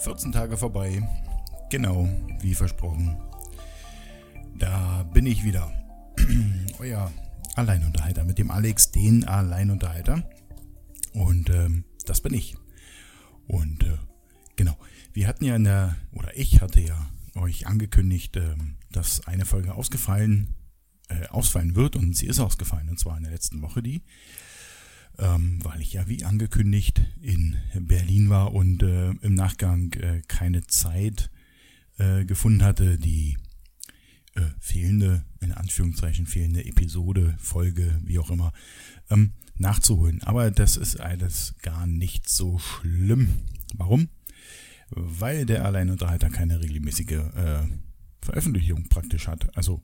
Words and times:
14 0.00 0.32
Tage 0.32 0.56
vorbei. 0.56 1.02
Genau, 1.68 2.08
wie 2.40 2.54
versprochen. 2.54 3.20
Da 4.58 5.02
bin 5.12 5.26
ich 5.26 5.44
wieder. 5.44 5.70
Euer 6.78 7.12
Alleinunterhalter 7.54 8.24
mit 8.24 8.38
dem 8.38 8.50
Alex, 8.50 8.92
den 8.92 9.24
Alleinunterhalter. 9.24 10.28
Und 11.12 11.50
ähm, 11.50 11.84
das 12.06 12.22
bin 12.22 12.32
ich. 12.32 12.56
Und 13.46 13.84
äh, 13.84 13.98
genau, 14.56 14.78
wir 15.12 15.28
hatten 15.28 15.44
ja 15.44 15.56
in 15.56 15.64
der, 15.64 15.96
oder 16.12 16.34
ich 16.34 16.62
hatte 16.62 16.80
ja 16.80 17.10
euch 17.34 17.66
angekündigt, 17.66 18.36
äh, 18.36 18.54
dass 18.90 19.26
eine 19.26 19.44
Folge 19.44 19.74
ausgefallen, 19.74 20.54
äh, 21.08 21.26
ausfallen 21.26 21.74
wird 21.74 21.94
und 21.96 22.16
sie 22.16 22.26
ist 22.26 22.40
ausgefallen, 22.40 22.88
und 22.88 22.98
zwar 22.98 23.18
in 23.18 23.24
der 23.24 23.32
letzten 23.32 23.60
Woche 23.60 23.82
die 23.82 24.02
ähm, 25.20 25.58
weil 25.62 25.80
ich 25.82 25.92
ja 25.92 26.08
wie 26.08 26.24
angekündigt 26.24 27.02
in 27.20 27.56
Berlin 27.78 28.30
war 28.30 28.54
und 28.54 28.82
äh, 28.82 29.10
im 29.10 29.34
Nachgang 29.34 29.92
äh, 29.92 30.22
keine 30.26 30.66
Zeit 30.66 31.30
äh, 31.98 32.24
gefunden 32.24 32.64
hatte, 32.64 32.98
die 32.98 33.36
äh, 34.34 34.42
fehlende, 34.58 35.24
in 35.40 35.52
Anführungszeichen 35.52 36.26
fehlende 36.26 36.64
Episode, 36.64 37.36
Folge, 37.38 38.00
wie 38.04 38.18
auch 38.18 38.30
immer, 38.30 38.52
ähm, 39.10 39.32
nachzuholen. 39.56 40.22
Aber 40.22 40.50
das 40.50 40.76
ist 40.76 40.98
alles 40.98 41.54
gar 41.62 41.86
nicht 41.86 42.28
so 42.28 42.58
schlimm. 42.58 43.28
Warum? 43.74 44.08
Weil 44.90 45.44
der 45.46 45.64
Alleinunterhalter 45.64 46.30
keine 46.30 46.60
regelmäßige 46.60 47.12
äh, 47.12 47.62
Veröffentlichung 48.22 48.88
praktisch 48.88 49.28
hat. 49.28 49.56
Also 49.56 49.82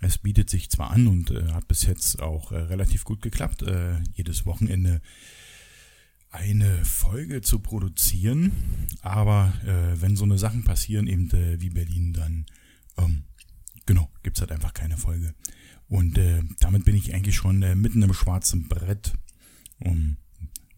es 0.00 0.18
bietet 0.18 0.48
sich 0.48 0.70
zwar 0.70 0.90
an 0.90 1.06
und 1.06 1.30
äh, 1.30 1.52
hat 1.52 1.68
bis 1.68 1.84
jetzt 1.84 2.22
auch 2.22 2.52
äh, 2.52 2.56
relativ 2.56 3.04
gut 3.04 3.20
geklappt, 3.22 3.62
äh, 3.62 4.00
jedes 4.14 4.46
Wochenende 4.46 5.00
eine 6.30 6.84
Folge 6.84 7.42
zu 7.42 7.58
produzieren, 7.58 8.52
aber 9.02 9.52
äh, 9.66 10.00
wenn 10.00 10.16
so 10.16 10.24
eine 10.24 10.38
Sachen 10.38 10.64
passieren, 10.64 11.06
eben 11.06 11.30
äh, 11.32 11.60
wie 11.60 11.70
Berlin, 11.70 12.12
dann 12.12 12.46
ähm, 12.96 13.24
genau, 13.84 14.10
gibt's 14.22 14.40
halt 14.40 14.52
einfach 14.52 14.72
keine 14.72 14.96
Folge. 14.96 15.34
Und 15.88 16.16
äh, 16.18 16.42
damit 16.60 16.84
bin 16.84 16.94
ich 16.94 17.12
eigentlich 17.12 17.34
schon 17.34 17.58
mitten 17.80 18.02
im 18.02 18.14
schwarzen 18.14 18.68
Brett. 18.68 19.12
Um, 19.80 20.18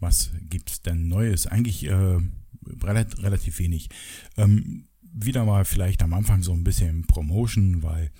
was 0.01 0.31
gibt's 0.49 0.81
denn 0.81 1.09
Neues? 1.09 1.47
Eigentlich 1.47 1.87
relativ 1.87 3.59
wenig. 3.59 3.91
Ähm, 4.39 4.89
wieder 5.03 5.45
mal 5.45 5.65
vielleicht 5.65 6.03
am 6.03 6.15
Anfang 6.15 6.43
so 6.43 6.53
ein 6.53 6.65
bisschen 6.65 7.07
Promotion, 7.07 7.83
weil 7.83 8.11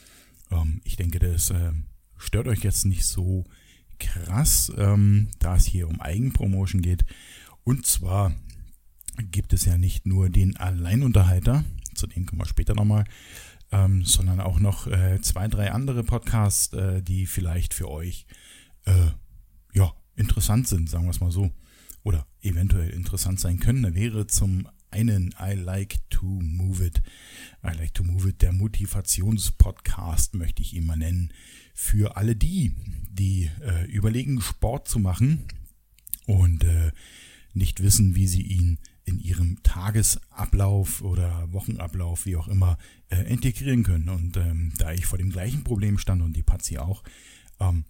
ähm, 0.53 0.81
ich 0.85 0.97
denke, 0.97 1.19
das 1.19 1.51
äh, 1.51 1.73
stört 2.17 2.49
euch 2.49 2.63
jetzt 2.63 2.85
nicht 2.85 3.05
so 3.05 3.45
krass, 3.99 4.73
ähm, 4.77 5.29
da 5.39 5.57
es 5.57 5.67
hier 5.67 5.89
um 5.89 6.01
Eigenpromotion 6.01 6.83
geht. 6.83 7.05
Und 7.65 7.87
zwar 7.87 8.35
gibt 9.31 9.53
es 9.53 9.65
ja 9.65 9.79
nicht 9.79 10.07
nur 10.07 10.31
den 10.31 10.57
Alleinunterhalter, 10.57 11.65
zu 11.95 12.07
dem 12.07 12.27
kommen 12.27 12.41
wir 12.41 12.47
später 12.47 12.75
nochmal, 12.75 13.05
ähm, 13.71 14.05
sondern 14.05 14.41
auch 14.41 14.59
noch 14.59 14.87
äh, 14.87 15.21
zwei, 15.21 15.49
drei 15.49 15.73
andere 15.73 16.05
Podcasts, 16.05 16.73
äh, 16.73 17.03
die 17.03 17.27
vielleicht 17.27 17.75
für 17.75 17.91
euch 17.91 18.27
äh, 18.85 19.11
ja, 19.75 19.93
interessant 20.17 20.69
sind, 20.69 20.91
sagen 20.91 21.05
wir 21.05 21.11
es 21.11 21.21
mal 21.21 21.31
so. 21.31 21.51
Oder 22.03 22.27
eventuell 22.41 22.91
interessant 22.91 23.39
sein 23.39 23.61
können. 23.61 23.85
Da 23.85 23.95
wäre 23.95 24.27
zum 24.27 24.69
einen 24.93 25.35
I 25.41 25.55
Like 25.55 25.99
to 26.11 26.25
Move 26.25 26.87
It. 26.87 27.03
I 27.65 27.77
Like 27.77 27.95
to 27.95 28.05
Move 28.05 28.31
It, 28.31 28.43
der 28.43 28.53
Motivationspodcast, 28.53 30.35
möchte 30.35 30.63
ich 30.63 30.75
ihn 30.75 30.87
mal 30.87 30.97
nennen. 30.97 31.33
Für 31.75 32.17
alle 32.17 32.37
die, 32.37 32.75
die 33.11 33.51
äh, 33.61 33.87
überlegen, 33.87 34.41
Sport 34.41 34.89
zu 34.89 34.99
machen 34.99 35.45
und 36.27 36.65
äh, 36.65 36.93
nicht 37.55 37.83
wissen, 37.83 38.15
wie 38.15 38.27
sie 38.27 38.43
ihn 38.43 38.79
in 39.05 39.19
ihrem 39.19 39.63
Tagesablauf 39.63 41.03
oder 41.03 41.53
Wochenablauf, 41.53 42.25
wie 42.27 42.37
auch 42.37 42.49
immer, 42.49 42.79
äh, 43.09 43.23
integrieren 43.23 43.83
können. 43.83 44.09
Und 44.09 44.37
ähm, 44.37 44.73
da 44.79 44.93
ich 44.93 45.07
vor 45.07 45.19
dem 45.19 45.31
gleichen 45.31 45.65
Problem 45.65 45.99
stand 45.99 46.23
und 46.23 46.35
die 46.35 46.43
Patsy 46.43 46.79
auch, 46.79 47.03
ähm, 47.59 47.85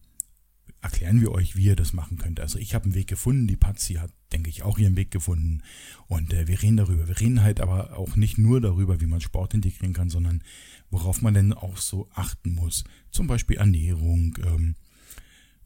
erklären 0.82 1.20
wir 1.20 1.30
euch, 1.30 1.56
wie 1.56 1.64
ihr 1.64 1.76
das 1.76 1.92
machen 1.92 2.18
könnt. 2.18 2.40
Also 2.40 2.58
ich 2.58 2.74
habe 2.74 2.86
einen 2.86 2.94
Weg 2.94 3.06
gefunden, 3.06 3.46
die 3.46 3.56
Patsy 3.56 3.94
hat, 3.94 4.10
denke 4.32 4.50
ich, 4.50 4.64
auch 4.64 4.78
ihren 4.78 4.96
Weg 4.96 5.12
gefunden. 5.12 5.62
Und 6.08 6.32
äh, 6.32 6.48
wir 6.48 6.60
reden 6.60 6.76
darüber. 6.76 7.06
Wir 7.06 7.20
reden 7.20 7.42
halt 7.42 7.60
aber 7.60 7.96
auch 7.96 8.16
nicht 8.16 8.36
nur 8.36 8.60
darüber, 8.60 9.00
wie 9.00 9.06
man 9.06 9.20
Sport 9.20 9.54
integrieren 9.54 9.94
kann, 9.94 10.10
sondern 10.10 10.42
worauf 10.90 11.22
man 11.22 11.34
denn 11.34 11.52
auch 11.52 11.76
so 11.76 12.08
achten 12.14 12.54
muss. 12.54 12.82
Zum 13.12 13.28
Beispiel 13.28 13.56
Ernährung. 13.56 14.36
Ähm, 14.44 14.74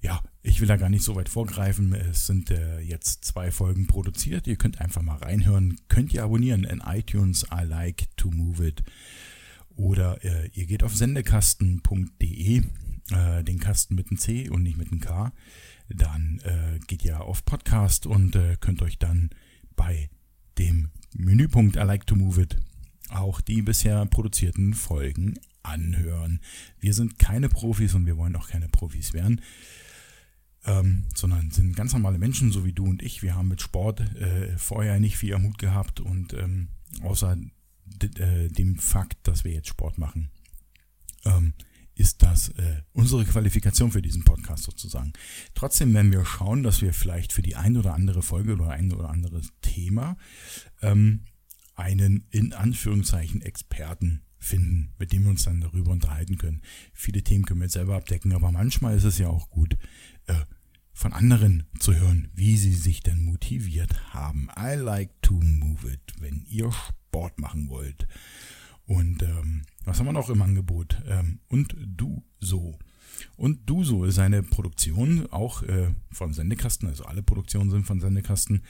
ja, 0.03 0.23
ich 0.43 0.61
will 0.61 0.69
da 0.69 0.77
gar 0.77 0.91
nicht 0.91 1.03
so 1.03 1.17
weit 1.17 1.31
vorgreifen. 1.31 1.95
Es 1.95 2.27
sind 2.27 2.51
äh, 2.51 2.81
jetzt 2.81 3.25
zwei 3.25 3.51
Folgen 3.51 3.87
produziert. 3.87 4.47
Ihr 4.47 4.57
könnt 4.57 4.83
einfach 4.83 5.01
mal 5.01 5.17
reinhören. 5.17 5.81
Könnt 5.89 6.13
ihr 6.13 6.25
abonnieren 6.25 6.65
in 6.65 6.81
iTunes. 6.81 7.47
I 7.51 7.65
like 7.65 8.15
to 8.19 8.31
move 8.31 8.65
it. 8.65 8.83
Oder 9.77 10.23
äh, 10.25 10.51
ihr 10.53 10.67
geht 10.67 10.83
auf 10.83 10.95
sendekasten.de 10.95 12.63
äh, 13.11 13.43
den 13.45 13.59
Kasten 13.59 13.95
mit 13.95 14.11
einem 14.11 14.19
C 14.19 14.49
und 14.49 14.63
nicht 14.63 14.77
mit 14.77 14.91
einem 14.91 15.01
K, 15.01 15.33
dann 15.89 16.41
äh, 16.45 16.79
geht 16.87 17.05
ihr 17.05 17.21
auf 17.21 17.45
Podcast 17.45 18.07
und 18.07 18.35
äh, 18.37 18.57
könnt 18.61 18.83
euch 18.83 18.99
dann 18.99 19.31
bei 19.77 20.11
dem 20.59 20.91
Menüpunkt 21.15 21.77
I 21.77 21.81
like 21.81 22.07
to 22.07 22.17
move 22.17 22.41
it 22.41 22.57
auch 23.09 23.41
die 23.41 23.63
bisher 23.63 24.05
produzierten 24.07 24.75
Folgen 24.75 25.39
anhören. 25.63 26.41
Wir 26.81 26.95
sind 26.95 27.19
keine 27.19 27.49
Profis 27.49 27.95
und 27.95 28.07
wir 28.07 28.17
wollen 28.17 28.37
auch 28.37 28.49
keine 28.49 28.69
Profis 28.69 29.13
werden. 29.13 29.41
Ähm, 30.65 31.05
sondern 31.15 31.53
sind 31.53 31.77
ganz 31.77 31.93
normale 31.93 32.19
Menschen, 32.19 32.51
so 32.51 32.65
wie 32.65 32.73
du 32.73 32.85
und 32.85 33.03
ich. 33.03 33.23
Wir 33.23 33.37
haben 33.37 33.49
mit 33.49 33.63
Sport 33.63 34.01
äh, 34.17 34.57
vorher 34.59 34.99
nicht 34.99 35.17
viel 35.17 35.39
Mut 35.39 35.59
gehabt 35.59 36.01
und 36.01 36.33
ähm, 36.35 36.69
außer 37.03 37.37
äh, 38.01 38.49
dem 38.49 38.77
Fakt, 38.77 39.29
dass 39.29 39.45
wir 39.45 39.53
jetzt 39.53 39.69
Sport 39.69 39.99
machen, 39.99 40.31
ähm, 41.25 41.53
ist 41.97 42.23
das 42.23 42.51
äh, 42.51 42.83
unsere 42.93 43.25
Qualifikation 43.25 43.91
für 43.91 44.03
diesen 44.03 44.23
Podcast 44.23 44.65
sozusagen. 44.65 45.15
Trotzdem 45.55 45.93
werden 45.95 46.13
wir 46.13 46.25
schauen, 46.25 46.63
dass 46.63 46.83
wir 46.83 46.93
vielleicht 46.93 47.33
für 47.33 47.43
die 47.43 47.57
ein 47.57 47.77
oder 47.77 47.95
andere 47.95 48.23
Folge 48.23 48.53
oder 48.53 48.71
ein 48.71 48.93
oder 48.93 49.09
anderes 49.09 49.49
Thema 49.63 50.17
ähm, 50.83 51.25
einen 51.75 52.27
in 52.31 52.53
Anführungszeichen 52.53 53.43
Experten 53.43 54.23
finden, 54.39 54.93
mit 54.99 55.13
dem 55.13 55.25
wir 55.25 55.31
uns 55.31 55.45
dann 55.45 55.61
darüber 55.61 55.91
unterhalten 55.91 56.37
können. 56.37 56.63
Viele 56.93 57.23
Themen 57.23 57.47
können 57.47 57.61
wir 57.61 57.65
jetzt 57.65 57.73
selber 57.73 57.97
abdecken, 57.97 58.33
aber 58.33 58.53
manchmal 58.53 58.95
ist 58.95 59.05
es 59.05 59.19
ja 59.19 59.29
auch 59.29 59.49
gut, 59.49 59.77
äh, 60.27 60.35
von 60.93 61.13
anderen 61.13 61.67
zu 61.79 61.95
hören, 61.95 62.31
wie 62.35 62.57
sie 62.57 62.73
sich 62.73 63.01
denn 63.01 63.23
motiviert 63.23 64.15
haben. 64.15 64.49
I 64.59 64.77
like 64.77 65.11
to 65.23 65.35
move 65.35 65.91
it, 65.91 66.15
wenn 66.21 66.43
ihr 66.49 66.71
Sport 66.73 67.39
machen 67.39 67.69
wollt. 67.69 68.07
Und 68.87 69.23
ähm, 69.23 69.63
was 69.87 69.99
haben 69.99 70.07
wir 70.07 70.13
noch 70.13 70.29
im 70.29 70.43
Angebot? 70.43 71.01
Ähm, 71.07 71.41
und 71.49 71.75
du 71.79 72.23
so. 72.41 72.79
Und 73.37 73.71
du 73.71 73.85
so 73.85 74.05
ist 74.05 74.19
eine 74.19 74.43
Produktion 74.43 75.27
auch 75.31 75.63
äh, 75.63 75.95
von 76.11 76.35
Sendekasten, 76.35 76.89
also 76.89 77.05
alle 77.05 77.23
Produktionen 77.23 77.71
sind 77.71 77.87
von 77.87 78.01
Sendekasten. 78.01 78.63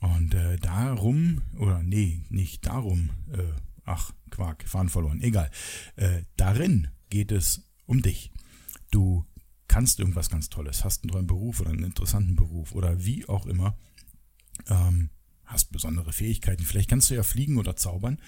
Und 0.00 0.34
äh, 0.34 0.56
darum, 0.56 1.42
oder 1.58 1.82
nee, 1.82 2.22
nicht 2.28 2.66
darum, 2.66 3.10
äh, 3.32 3.42
ach, 3.84 4.12
Quark, 4.30 4.68
Fahren 4.68 4.88
verloren, 4.88 5.22
egal. 5.22 5.50
Äh, 5.96 6.22
darin 6.36 6.88
geht 7.08 7.32
es 7.32 7.68
um 7.86 8.02
dich. 8.02 8.30
Du 8.90 9.24
kannst 9.68 10.00
irgendwas 10.00 10.28
ganz 10.28 10.50
Tolles, 10.50 10.84
hast 10.84 11.02
einen 11.02 11.12
tollen 11.12 11.26
Beruf 11.26 11.60
oder 11.60 11.70
einen 11.70 11.84
interessanten 11.84 12.36
Beruf 12.36 12.72
oder 12.72 13.04
wie 13.04 13.28
auch 13.28 13.46
immer. 13.46 13.76
Ähm, 14.68 15.10
hast 15.52 15.72
besondere 15.72 16.12
Fähigkeiten. 16.12 16.64
Vielleicht 16.64 16.90
kannst 16.90 17.10
du 17.10 17.14
ja 17.14 17.22
fliegen 17.22 17.58
oder 17.58 17.76
zaubern 17.76 18.18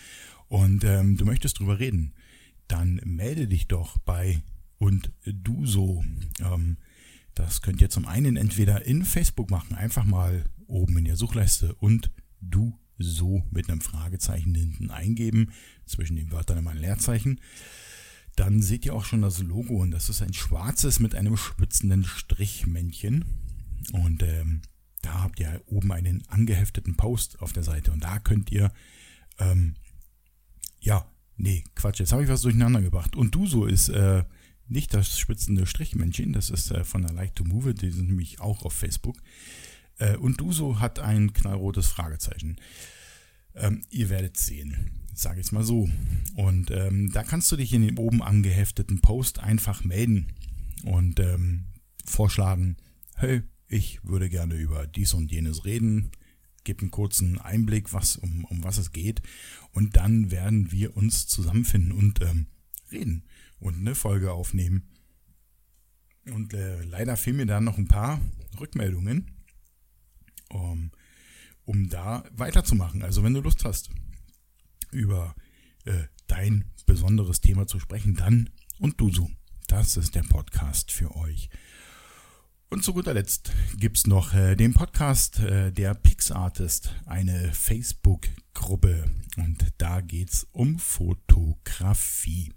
und 0.48 0.84
ähm, 0.84 1.16
du 1.16 1.24
möchtest 1.24 1.58
drüber 1.58 1.78
reden, 1.78 2.14
dann 2.68 3.00
melde 3.04 3.48
dich 3.48 3.68
doch 3.68 3.98
bei 3.98 4.42
und 4.78 5.10
du 5.24 5.66
so. 5.66 6.04
Ähm, 6.40 6.76
das 7.34 7.62
könnt 7.62 7.80
ihr 7.80 7.90
zum 7.90 8.06
einen 8.06 8.36
entweder 8.36 8.84
in 8.86 9.04
Facebook 9.04 9.50
machen, 9.50 9.74
einfach 9.74 10.04
mal 10.04 10.44
oben 10.66 10.98
in 10.98 11.04
der 11.04 11.16
Suchleiste 11.16 11.74
und 11.74 12.10
du 12.40 12.78
so 12.98 13.42
mit 13.50 13.68
einem 13.68 13.80
Fragezeichen 13.80 14.54
hinten 14.54 14.90
eingeben, 14.90 15.52
zwischen 15.84 16.16
den 16.16 16.30
Wörtern 16.30 16.58
immer 16.58 16.70
ein 16.70 16.78
Leerzeichen. 16.78 17.40
Dann 18.36 18.62
seht 18.62 18.84
ihr 18.84 18.94
auch 18.94 19.04
schon 19.04 19.22
das 19.22 19.40
Logo 19.40 19.76
und 19.76 19.90
das 19.90 20.08
ist 20.08 20.22
ein 20.22 20.32
schwarzes 20.32 21.00
mit 21.00 21.14
einem 21.14 21.36
spitzenden 21.36 22.04
Strichmännchen. 22.04 23.24
Und 23.92 24.22
ähm, 24.22 24.62
da 25.04 25.22
habt 25.22 25.40
ihr 25.40 25.62
oben 25.66 25.92
einen 25.92 26.22
angehefteten 26.28 26.96
Post 26.96 27.40
auf 27.40 27.52
der 27.52 27.62
Seite 27.62 27.92
und 27.92 28.04
da 28.04 28.18
könnt 28.18 28.50
ihr 28.50 28.72
ähm, 29.38 29.74
ja, 30.80 31.10
nee, 31.36 31.64
Quatsch, 31.74 32.00
jetzt 32.00 32.12
habe 32.12 32.22
ich 32.22 32.28
was 32.28 32.42
durcheinander 32.42 32.82
gebracht. 32.82 33.16
Und 33.16 33.34
Duso 33.34 33.66
ist 33.66 33.88
äh, 33.88 34.24
nicht 34.68 34.94
das 34.94 35.18
spitzende 35.18 35.66
Strichmännchen, 35.66 36.32
das 36.32 36.50
ist 36.50 36.70
äh, 36.70 36.84
von 36.84 37.02
der 37.02 37.12
Like 37.12 37.34
to 37.34 37.44
Move 37.44 37.74
die 37.74 37.90
sind 37.90 38.08
nämlich 38.08 38.40
auch 38.40 38.64
auf 38.64 38.74
Facebook. 38.74 39.16
Äh, 39.98 40.16
und 40.16 40.40
Duso 40.40 40.80
hat 40.80 40.98
ein 40.98 41.32
knallrotes 41.32 41.88
Fragezeichen. 41.88 42.56
Ähm, 43.54 43.82
ihr 43.90 44.10
werdet 44.10 44.36
sehen, 44.36 44.90
sage 45.14 45.40
ich 45.40 45.52
mal 45.52 45.64
so. 45.64 45.88
Und 46.34 46.70
ähm, 46.70 47.10
da 47.12 47.22
kannst 47.22 47.50
du 47.52 47.56
dich 47.56 47.72
in 47.72 47.86
dem 47.86 47.98
oben 47.98 48.22
angehefteten 48.22 49.00
Post 49.00 49.38
einfach 49.38 49.84
melden 49.84 50.32
und 50.84 51.20
ähm, 51.20 51.66
vorschlagen, 52.04 52.76
hey, 53.16 53.42
ich 53.68 54.04
würde 54.04 54.28
gerne 54.28 54.54
über 54.54 54.86
dies 54.86 55.14
und 55.14 55.30
jenes 55.30 55.64
reden. 55.64 56.10
gebe 56.64 56.80
einen 56.80 56.90
kurzen 56.90 57.38
Einblick, 57.38 57.92
was, 57.92 58.16
um, 58.16 58.44
um 58.44 58.64
was 58.64 58.78
es 58.78 58.92
geht. 58.92 59.22
Und 59.72 59.96
dann 59.96 60.30
werden 60.30 60.72
wir 60.72 60.96
uns 60.96 61.26
zusammenfinden 61.26 61.92
und 61.92 62.20
ähm, 62.22 62.46
reden 62.90 63.24
und 63.58 63.76
eine 63.76 63.94
Folge 63.94 64.32
aufnehmen. 64.32 64.88
Und 66.26 66.54
äh, 66.54 66.82
leider 66.82 67.16
fehlen 67.16 67.36
mir 67.36 67.46
da 67.46 67.60
noch 67.60 67.76
ein 67.76 67.88
paar 67.88 68.20
Rückmeldungen, 68.58 69.30
um, 70.48 70.90
um 71.64 71.88
da 71.88 72.24
weiterzumachen. 72.32 73.02
Also 73.02 73.22
wenn 73.22 73.34
du 73.34 73.40
Lust 73.40 73.64
hast, 73.64 73.90
über 74.90 75.34
äh, 75.84 76.04
dein 76.26 76.64
besonderes 76.86 77.40
Thema 77.40 77.66
zu 77.66 77.78
sprechen, 77.78 78.14
dann 78.14 78.50
und 78.78 79.00
du 79.00 79.10
so. 79.10 79.30
Das 79.66 79.96
ist 79.96 80.14
der 80.14 80.22
Podcast 80.22 80.92
für 80.92 81.14
euch. 81.16 81.50
Und 82.70 82.82
zu 82.82 82.92
guter 82.92 83.14
Letzt 83.14 83.52
gibt 83.78 83.98
es 83.98 84.06
noch 84.06 84.34
äh, 84.34 84.56
den 84.56 84.74
Podcast 84.74 85.38
äh, 85.38 85.70
der 85.70 85.94
PixArtist, 85.94 86.94
eine 87.06 87.52
Facebook-Gruppe. 87.52 89.04
Und 89.36 89.72
da 89.78 90.00
geht 90.00 90.30
es 90.30 90.46
um 90.52 90.78
Fotografie. 90.78 92.52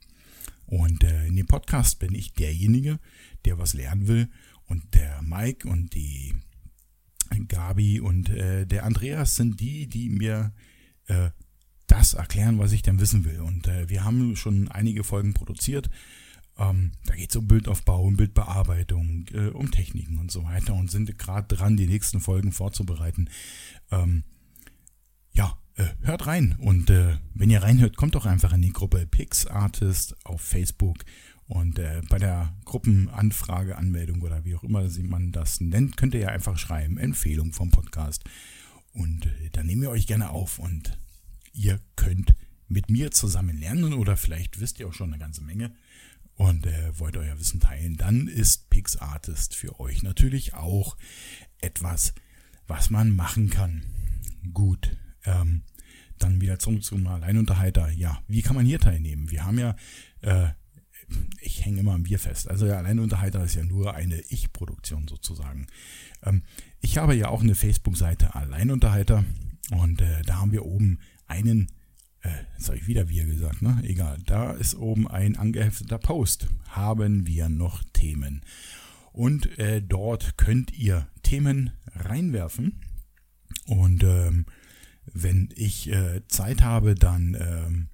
Und 0.66 1.04
äh, 1.04 1.28
in 1.28 1.36
dem 1.36 1.48
Podcast 1.48 2.00
bin 2.00 2.16
ich 2.16 2.34
derjenige, 2.34 3.00
der 3.46 3.58
was 3.58 3.74
lernen 3.74 4.08
will. 4.08 4.30
Und 4.66 4.96
der 4.96 5.22
Mike 5.22 5.68
und 5.68 5.94
die 5.94 6.36
Gabi 7.48 8.00
und 8.00 8.30
äh, 8.30 8.66
der 8.66 8.86
Andreas 8.86 9.36
sind 9.36 9.60
die, 9.60 9.88
die 9.88 10.10
mir 10.10 10.54
äh, 11.08 11.30
das 11.88 12.14
erklären, 12.14 12.60
was 12.60 12.72
ich 12.72 12.82
dann 12.82 13.00
wissen 13.00 13.26
will. 13.26 13.40
Und 13.42 13.68
äh, 13.68 13.90
wir 13.90 14.04
haben 14.04 14.36
schon 14.36 14.68
einige 14.70 15.04
Folgen 15.04 15.34
produziert. 15.34 15.90
Ähm, 16.58 16.92
da 17.06 17.16
geht 17.16 17.30
es 17.30 17.36
um 17.36 17.48
Bildaufbau, 17.48 18.04
um 18.04 18.18
Bildbearbeitung, 18.18 19.26
äh, 19.34 19.48
um 19.50 19.72
Techniken 19.72 20.18
und 20.18 20.32
so 20.32 20.44
weiter 20.44 20.74
und 20.74 20.90
sind 20.90 21.18
gerade 21.18 21.56
dran, 21.56 21.78
die 21.78 21.88
nächsten 21.88 22.20
Folgen 22.20 22.52
vorzubereiten. 22.52 23.30
Ähm, 23.92 24.24
ja, 25.32 25.58
äh, 25.76 25.86
hört 26.02 26.26
rein 26.26 26.56
und 26.60 26.90
äh, 26.90 27.18
wenn 27.36 27.50
ihr 27.50 27.62
reinhört, 27.62 27.96
kommt 27.98 28.16
doch 28.16 28.26
einfach 28.26 28.54
in 28.54 28.64
die 28.64 28.74
Gruppe 28.74 29.06
PixArtist 29.06 30.16
auf 30.26 30.42
Facebook 30.42 31.06
und 31.48 31.80
äh, 31.80 32.02
bei 32.10 32.18
der 32.18 32.54
Gruppenanfrage, 32.66 33.78
Anmeldung 33.78 34.22
oder 34.22 34.44
wie 34.44 34.56
auch 34.56 34.64
immer 34.64 34.84
man 35.04 35.32
das 35.32 35.62
nennt, 35.62 35.96
könnt 35.96 36.14
ihr 36.14 36.22
ja 36.22 36.30
einfach 36.30 36.58
schreiben, 36.58 36.98
Empfehlung 36.98 37.54
vom 37.54 37.72
Podcast. 37.72 38.24
Und 38.94 39.28
äh, 39.28 39.50
dann 39.52 39.68
nehmen 39.68 39.84
wir 39.84 39.92
euch 39.92 40.08
gerne 40.08 40.32
auf 40.32 40.60
und 40.60 40.98
ihr 41.54 41.80
könnt 41.96 42.36
mit 42.68 42.90
mir 42.90 43.12
zusammen 43.12 43.58
lernen 43.58 43.94
oder 43.94 44.18
vielleicht 44.18 44.60
wisst 44.60 44.80
ihr 44.80 44.88
auch 44.88 44.94
schon 44.94 45.14
eine 45.14 45.20
ganze 45.20 45.42
Menge 45.42 45.72
und 46.38 46.66
äh, 46.66 46.98
wollt 47.00 47.18
euer 47.18 47.38
Wissen 47.40 47.60
teilen, 47.60 47.98
dann 47.98 48.28
ist 48.28 48.70
PixArtist 48.70 49.56
für 49.56 49.80
euch 49.80 50.04
natürlich 50.04 50.54
auch 50.54 50.96
etwas, 51.60 52.14
was 52.68 52.90
man 52.90 53.10
machen 53.16 53.50
kann. 53.50 53.84
Gut, 54.54 54.96
ähm, 55.26 55.64
dann 56.20 56.40
wieder 56.40 56.60
zurück 56.60 56.84
zum 56.84 57.06
Alleinunterhalter. 57.08 57.90
Ja, 57.92 58.22
wie 58.28 58.42
kann 58.42 58.56
man 58.56 58.66
hier 58.66 58.80
teilnehmen? 58.80 59.30
Wir 59.32 59.46
haben 59.46 59.60
ja, 59.60 59.76
äh, 60.22 60.50
ich 61.42 61.66
hänge 61.66 61.80
immer 61.80 61.94
am 61.94 62.04
Bier 62.04 62.20
fest. 62.20 62.48
Also 62.50 62.66
der 62.66 62.78
Alleinunterhalter 62.78 63.44
ist 63.44 63.56
ja 63.56 63.64
nur 63.64 63.96
eine 63.96 64.20
Ich-Produktion 64.30 65.08
sozusagen. 65.08 65.68
Ähm, 66.24 66.44
ich 66.82 66.98
habe 66.98 67.16
ja 67.16 67.30
auch 67.30 67.42
eine 67.42 67.56
Facebook-Seite 67.56 68.36
Alleinunterhalter 68.36 69.24
und 69.72 70.02
äh, 70.02 70.22
da 70.24 70.38
haben 70.38 70.52
wir 70.52 70.66
oben 70.66 71.00
einen 71.26 71.72
jetzt 72.58 72.68
habe 72.68 72.78
ich 72.78 72.88
wieder 72.88 73.10
wir 73.10 73.26
gesagt, 73.26 73.62
ne? 73.62 73.80
Egal. 73.84 74.18
Da 74.26 74.52
ist 74.52 74.76
oben 74.76 75.08
ein 75.08 75.36
angehefteter 75.38 75.98
Post. 75.98 76.48
Haben 76.70 77.28
wir 77.28 77.50
noch 77.50 77.84
Themen? 77.94 78.42
Und 79.12 79.58
äh, 79.58 79.82
dort 79.82 80.38
könnt 80.38 80.78
ihr 80.78 81.08
Themen 81.24 81.72
reinwerfen. 81.96 82.80
Und 83.66 84.04
ähm, 84.04 84.46
wenn 85.14 85.50
ich 85.56 85.92
äh, 85.92 86.22
Zeit 86.28 86.62
habe, 86.62 86.96
dann 86.96 87.36
ähm, 87.40 87.88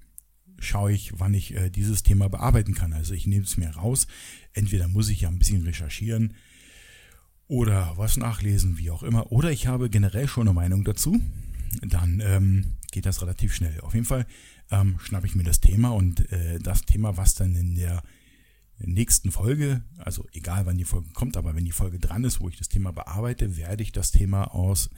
schaue 0.58 0.92
ich, 0.92 1.18
wann 1.18 1.34
ich 1.34 1.54
äh, 1.54 1.70
dieses 1.70 2.02
Thema 2.02 2.28
bearbeiten 2.28 2.74
kann. 2.74 2.92
Also 2.92 3.14
ich 3.14 3.26
nehme 3.26 3.44
es 3.44 3.56
mir 3.56 3.70
raus. 3.70 4.06
Entweder 4.52 4.88
muss 4.88 5.08
ich 5.08 5.22
ja 5.22 5.28
ein 5.28 5.38
bisschen 5.38 5.62
recherchieren 5.62 6.34
oder 7.46 7.92
was 7.96 8.16
nachlesen, 8.16 8.78
wie 8.78 8.90
auch 8.90 9.02
immer. 9.02 9.30
Oder 9.32 9.50
ich 9.50 9.66
habe 9.66 9.90
generell 9.90 10.28
schon 10.28 10.48
eine 10.48 10.54
Meinung 10.54 10.84
dazu. 10.84 11.20
Dann 11.82 12.20
ähm, 12.24 12.66
geht 12.90 13.06
das 13.06 13.22
relativ 13.22 13.54
schnell. 13.54 13.80
Auf 13.80 13.94
jeden 13.94 14.06
Fall 14.06 14.26
ähm, 14.70 14.98
schnappe 15.00 15.26
ich 15.26 15.34
mir 15.34 15.44
das 15.44 15.60
Thema 15.60 15.90
und 15.90 16.30
äh, 16.32 16.58
das 16.58 16.82
Thema, 16.82 17.16
was 17.16 17.34
dann 17.34 17.54
in 17.54 17.74
der 17.74 18.02
nächsten 18.78 19.30
Folge, 19.30 19.82
also 19.98 20.26
egal 20.32 20.66
wann 20.66 20.78
die 20.78 20.84
Folge 20.84 21.10
kommt, 21.12 21.36
aber 21.36 21.54
wenn 21.54 21.64
die 21.64 21.72
Folge 21.72 21.98
dran 21.98 22.24
ist, 22.24 22.40
wo 22.40 22.48
ich 22.48 22.56
das 22.56 22.68
Thema 22.68 22.92
bearbeite, 22.92 23.56
werde 23.56 23.82
ich 23.82 23.92
das 23.92 24.10
Thema 24.10 24.54
aus 24.54 24.90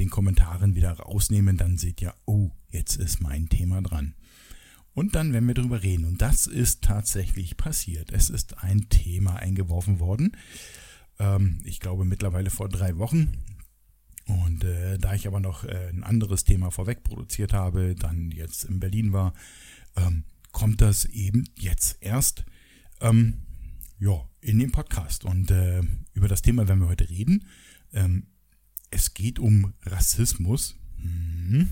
den 0.00 0.10
Kommentaren 0.10 0.74
wieder 0.74 0.92
rausnehmen. 0.92 1.56
Dann 1.56 1.78
seht 1.78 2.00
ihr, 2.02 2.14
oh, 2.26 2.50
jetzt 2.70 2.96
ist 2.96 3.20
mein 3.20 3.48
Thema 3.48 3.82
dran. 3.82 4.14
Und 4.94 5.14
dann 5.14 5.32
werden 5.32 5.46
wir 5.46 5.54
darüber 5.54 5.82
reden. 5.82 6.04
Und 6.04 6.20
das 6.20 6.46
ist 6.46 6.82
tatsächlich 6.82 7.56
passiert. 7.56 8.12
Es 8.12 8.28
ist 8.28 8.62
ein 8.62 8.88
Thema 8.88 9.36
eingeworfen 9.36 10.00
worden. 10.00 10.36
Ähm, 11.18 11.60
ich 11.64 11.80
glaube 11.80 12.04
mittlerweile 12.04 12.50
vor 12.50 12.68
drei 12.68 12.98
Wochen. 12.98 13.38
Und 14.26 14.64
äh, 14.64 14.98
da 14.98 15.14
ich 15.14 15.26
aber 15.26 15.40
noch 15.40 15.64
äh, 15.64 15.88
ein 15.88 16.04
anderes 16.04 16.44
Thema 16.44 16.70
vorweg 16.70 17.02
produziert 17.02 17.52
habe, 17.52 17.94
dann 17.94 18.30
jetzt 18.30 18.64
in 18.64 18.80
Berlin 18.80 19.12
war, 19.12 19.34
ähm, 19.96 20.24
kommt 20.52 20.80
das 20.80 21.06
eben 21.06 21.44
jetzt 21.58 21.98
erst 22.00 22.44
ähm, 23.00 23.42
ja, 23.98 24.28
in 24.40 24.58
den 24.58 24.72
Podcast. 24.72 25.24
Und 25.24 25.50
äh, 25.50 25.82
über 26.14 26.28
das 26.28 26.42
Thema 26.42 26.68
werden 26.68 26.80
wir 26.80 26.88
heute 26.88 27.08
reden. 27.08 27.46
Ähm, 27.92 28.26
es 28.90 29.14
geht 29.14 29.38
um 29.38 29.72
Rassismus. 29.82 30.76
Mhm. 30.98 31.70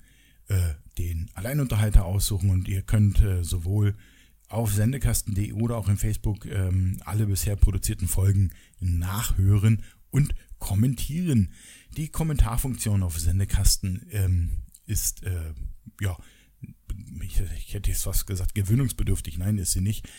äh, 0.48 0.74
den 0.98 1.32
Alleinunterhalter 1.34 2.04
aussuchen 2.04 2.50
und 2.50 2.68
ihr 2.68 2.82
könnt 2.82 3.22
äh, 3.22 3.42
sowohl 3.44 3.96
auf 4.50 4.74
sendekasten.de 4.74 5.54
oder 5.54 5.78
auch 5.78 5.88
in 5.88 5.98
Facebook 5.98 6.46
ähm, 6.46 7.00
alle 7.06 7.28
bisher 7.28 7.56
produzierten 7.56 8.08
Folgen 8.08 8.52
nachhören 8.80 9.84
und 10.10 10.34
kommentieren. 10.58 11.54
Die 11.96 12.10
Kommentarfunktion 12.10 13.04
auf 13.04 13.20
Sendekasten 13.20 14.08
ähm, 14.12 14.50
ist, 14.86 15.24
äh, 15.24 15.54
ja, 16.02 16.18
ich, 17.22 17.42
ich, 17.58 17.74
hätte 17.74 17.92
jetzt 17.92 18.06
was 18.06 18.26
gesagt, 18.26 18.56
gewöhnungsbedürftig. 18.56 19.38
Nein, 19.38 19.58
ist 19.58 19.72
sie 19.72 19.82
nicht. 19.82 20.10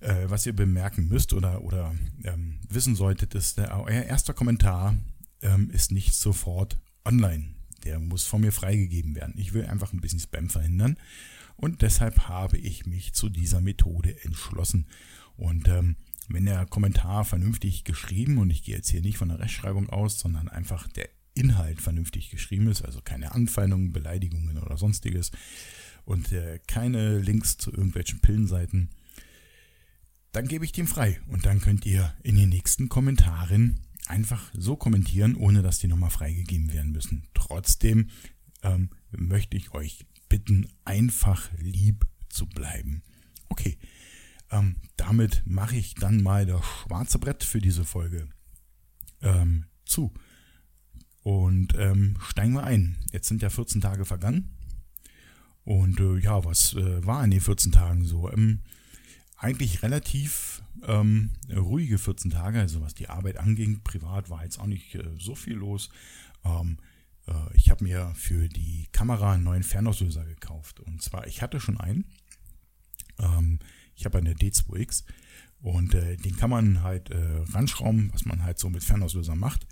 Äh, 0.00 0.28
was 0.28 0.46
ihr 0.46 0.54
bemerken 0.54 1.08
müsst 1.08 1.32
oder, 1.32 1.62
oder 1.62 1.94
ähm, 2.24 2.58
wissen 2.68 2.96
solltet, 2.96 3.34
ist, 3.34 3.58
der, 3.58 3.78
euer 3.78 4.02
erster 4.02 4.34
Kommentar 4.34 4.96
ähm, 5.42 5.70
ist 5.70 5.92
nicht 5.92 6.14
sofort 6.14 6.78
online. 7.04 7.54
Der 7.84 8.00
muss 8.00 8.24
von 8.24 8.40
mir 8.40 8.52
freigegeben 8.52 9.14
werden. 9.14 9.34
Ich 9.36 9.52
will 9.52 9.66
einfach 9.66 9.92
ein 9.92 10.00
bisschen 10.00 10.20
Spam 10.20 10.48
verhindern. 10.48 10.96
Und 11.56 11.82
deshalb 11.82 12.28
habe 12.28 12.58
ich 12.58 12.86
mich 12.86 13.14
zu 13.14 13.28
dieser 13.28 13.60
Methode 13.60 14.22
entschlossen. 14.24 14.86
Und 15.36 15.68
ähm, 15.68 15.96
wenn 16.28 16.46
der 16.46 16.66
Kommentar 16.66 17.24
vernünftig 17.24 17.84
geschrieben, 17.84 18.38
und 18.38 18.50
ich 18.50 18.62
gehe 18.62 18.76
jetzt 18.76 18.90
hier 18.90 19.00
nicht 19.00 19.18
von 19.18 19.28
der 19.28 19.38
Rechtschreibung 19.38 19.88
aus, 19.88 20.18
sondern 20.18 20.48
einfach 20.48 20.88
der 20.88 21.08
Inhalt 21.34 21.80
vernünftig 21.80 22.30
geschrieben 22.30 22.68
ist, 22.68 22.82
also 22.82 23.00
keine 23.02 23.32
Anfeindungen, 23.32 23.92
Beleidigungen 23.92 24.58
oder 24.58 24.76
sonstiges 24.76 25.30
und 26.04 26.32
äh, 26.32 26.58
keine 26.66 27.18
Links 27.18 27.58
zu 27.58 27.70
irgendwelchen 27.70 28.20
Pillenseiten, 28.20 28.90
dann 30.32 30.48
gebe 30.48 30.64
ich 30.64 30.72
dem 30.72 30.86
frei 30.86 31.20
und 31.28 31.46
dann 31.46 31.60
könnt 31.60 31.86
ihr 31.86 32.14
in 32.22 32.36
den 32.36 32.48
nächsten 32.48 32.88
Kommentaren 32.88 33.80
einfach 34.06 34.50
so 34.54 34.76
kommentieren, 34.76 35.34
ohne 35.34 35.62
dass 35.62 35.78
die 35.78 35.88
nochmal 35.88 36.10
freigegeben 36.10 36.72
werden 36.72 36.92
müssen. 36.92 37.28
Trotzdem 37.34 38.10
ähm, 38.62 38.90
möchte 39.10 39.56
ich 39.56 39.72
euch 39.72 40.06
bitten, 40.28 40.68
einfach 40.84 41.50
lieb 41.58 42.06
zu 42.28 42.46
bleiben. 42.46 43.02
Okay, 43.48 43.78
ähm, 44.50 44.76
damit 44.96 45.42
mache 45.46 45.76
ich 45.76 45.94
dann 45.94 46.22
mal 46.22 46.46
das 46.46 46.64
schwarze 46.64 47.18
Brett 47.18 47.44
für 47.44 47.60
diese 47.60 47.84
Folge 47.84 48.28
ähm, 49.22 49.66
zu. 49.84 50.12
Und 51.22 51.74
ähm, 51.76 52.16
steigen 52.20 52.54
wir 52.54 52.64
ein. 52.64 52.98
Jetzt 53.12 53.28
sind 53.28 53.42
ja 53.42 53.50
14 53.50 53.80
Tage 53.80 54.04
vergangen. 54.04 54.50
Und 55.64 55.98
äh, 55.98 56.18
ja, 56.18 56.44
was 56.44 56.74
äh, 56.74 57.04
war 57.04 57.24
in 57.24 57.32
den 57.32 57.40
14 57.40 57.72
Tagen 57.72 58.04
so? 58.04 58.30
Ähm, 58.30 58.60
eigentlich 59.36 59.82
relativ 59.82 60.62
ähm, 60.84 61.30
ruhige 61.52 61.98
14 61.98 62.30
Tage, 62.30 62.60
also 62.60 62.80
was 62.80 62.94
die 62.94 63.08
Arbeit 63.08 63.38
anging. 63.38 63.82
Privat 63.82 64.30
war 64.30 64.44
jetzt 64.44 64.60
auch 64.60 64.66
nicht 64.66 64.94
äh, 64.94 65.04
so 65.18 65.34
viel 65.34 65.54
los. 65.54 65.90
Ähm, 66.44 66.78
äh, 66.78 66.95
ich 67.54 67.70
habe 67.70 67.84
mir 67.84 68.12
für 68.14 68.48
die 68.48 68.86
Kamera 68.92 69.32
einen 69.32 69.44
neuen 69.44 69.62
Fernauslöser 69.62 70.24
gekauft. 70.24 70.80
Und 70.80 71.02
zwar, 71.02 71.26
ich 71.26 71.42
hatte 71.42 71.60
schon 71.60 71.78
einen. 71.78 72.04
Ähm, 73.18 73.58
ich 73.94 74.04
habe 74.04 74.18
eine 74.18 74.34
D2X 74.34 75.04
und 75.60 75.94
äh, 75.94 76.16
den 76.16 76.36
kann 76.36 76.50
man 76.50 76.82
halt 76.82 77.10
äh, 77.10 77.42
ranschrauben, 77.52 78.12
was 78.12 78.24
man 78.24 78.42
halt 78.42 78.58
so 78.58 78.68
mit 78.68 78.84
Fernauslöser 78.84 79.34
macht. 79.34 79.66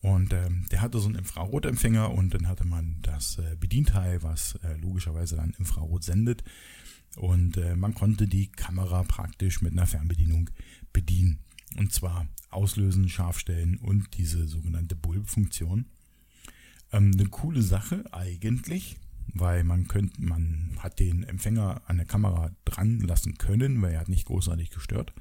Und 0.00 0.32
ähm, 0.32 0.66
der 0.70 0.82
hatte 0.82 0.98
so 0.98 1.08
einen 1.08 1.18
Infrarotempfänger 1.18 2.10
und 2.10 2.34
dann 2.34 2.48
hatte 2.48 2.64
man 2.64 2.98
das 3.02 3.38
äh, 3.38 3.56
Bedienteil, 3.58 4.22
was 4.22 4.56
äh, 4.64 4.74
logischerweise 4.74 5.36
dann 5.36 5.54
Infrarot 5.58 6.02
sendet. 6.02 6.42
Und 7.16 7.56
äh, 7.56 7.76
man 7.76 7.94
konnte 7.94 8.26
die 8.26 8.48
Kamera 8.48 9.04
praktisch 9.04 9.62
mit 9.62 9.72
einer 9.72 9.86
Fernbedienung 9.86 10.50
bedienen. 10.92 11.38
Und 11.78 11.92
zwar 11.92 12.26
auslösen, 12.50 13.08
scharf 13.08 13.38
stellen 13.38 13.78
und 13.78 14.16
diese 14.18 14.46
sogenannte 14.46 14.96
Bulb-Funktion. 14.96 15.86
Ähm, 16.92 17.12
eine 17.14 17.26
coole 17.28 17.62
Sache 17.62 18.04
eigentlich, 18.12 18.96
weil 19.34 19.64
man 19.64 19.88
könnte, 19.88 20.20
man 20.22 20.76
hat 20.78 20.98
den 20.98 21.24
Empfänger 21.24 21.82
an 21.86 21.96
der 21.96 22.06
Kamera 22.06 22.50
dran 22.64 23.00
lassen 23.00 23.38
können, 23.38 23.80
weil 23.82 23.94
er 23.94 24.00
hat 24.00 24.08
nicht 24.08 24.26
großartig 24.26 24.70
gestört. 24.70 25.12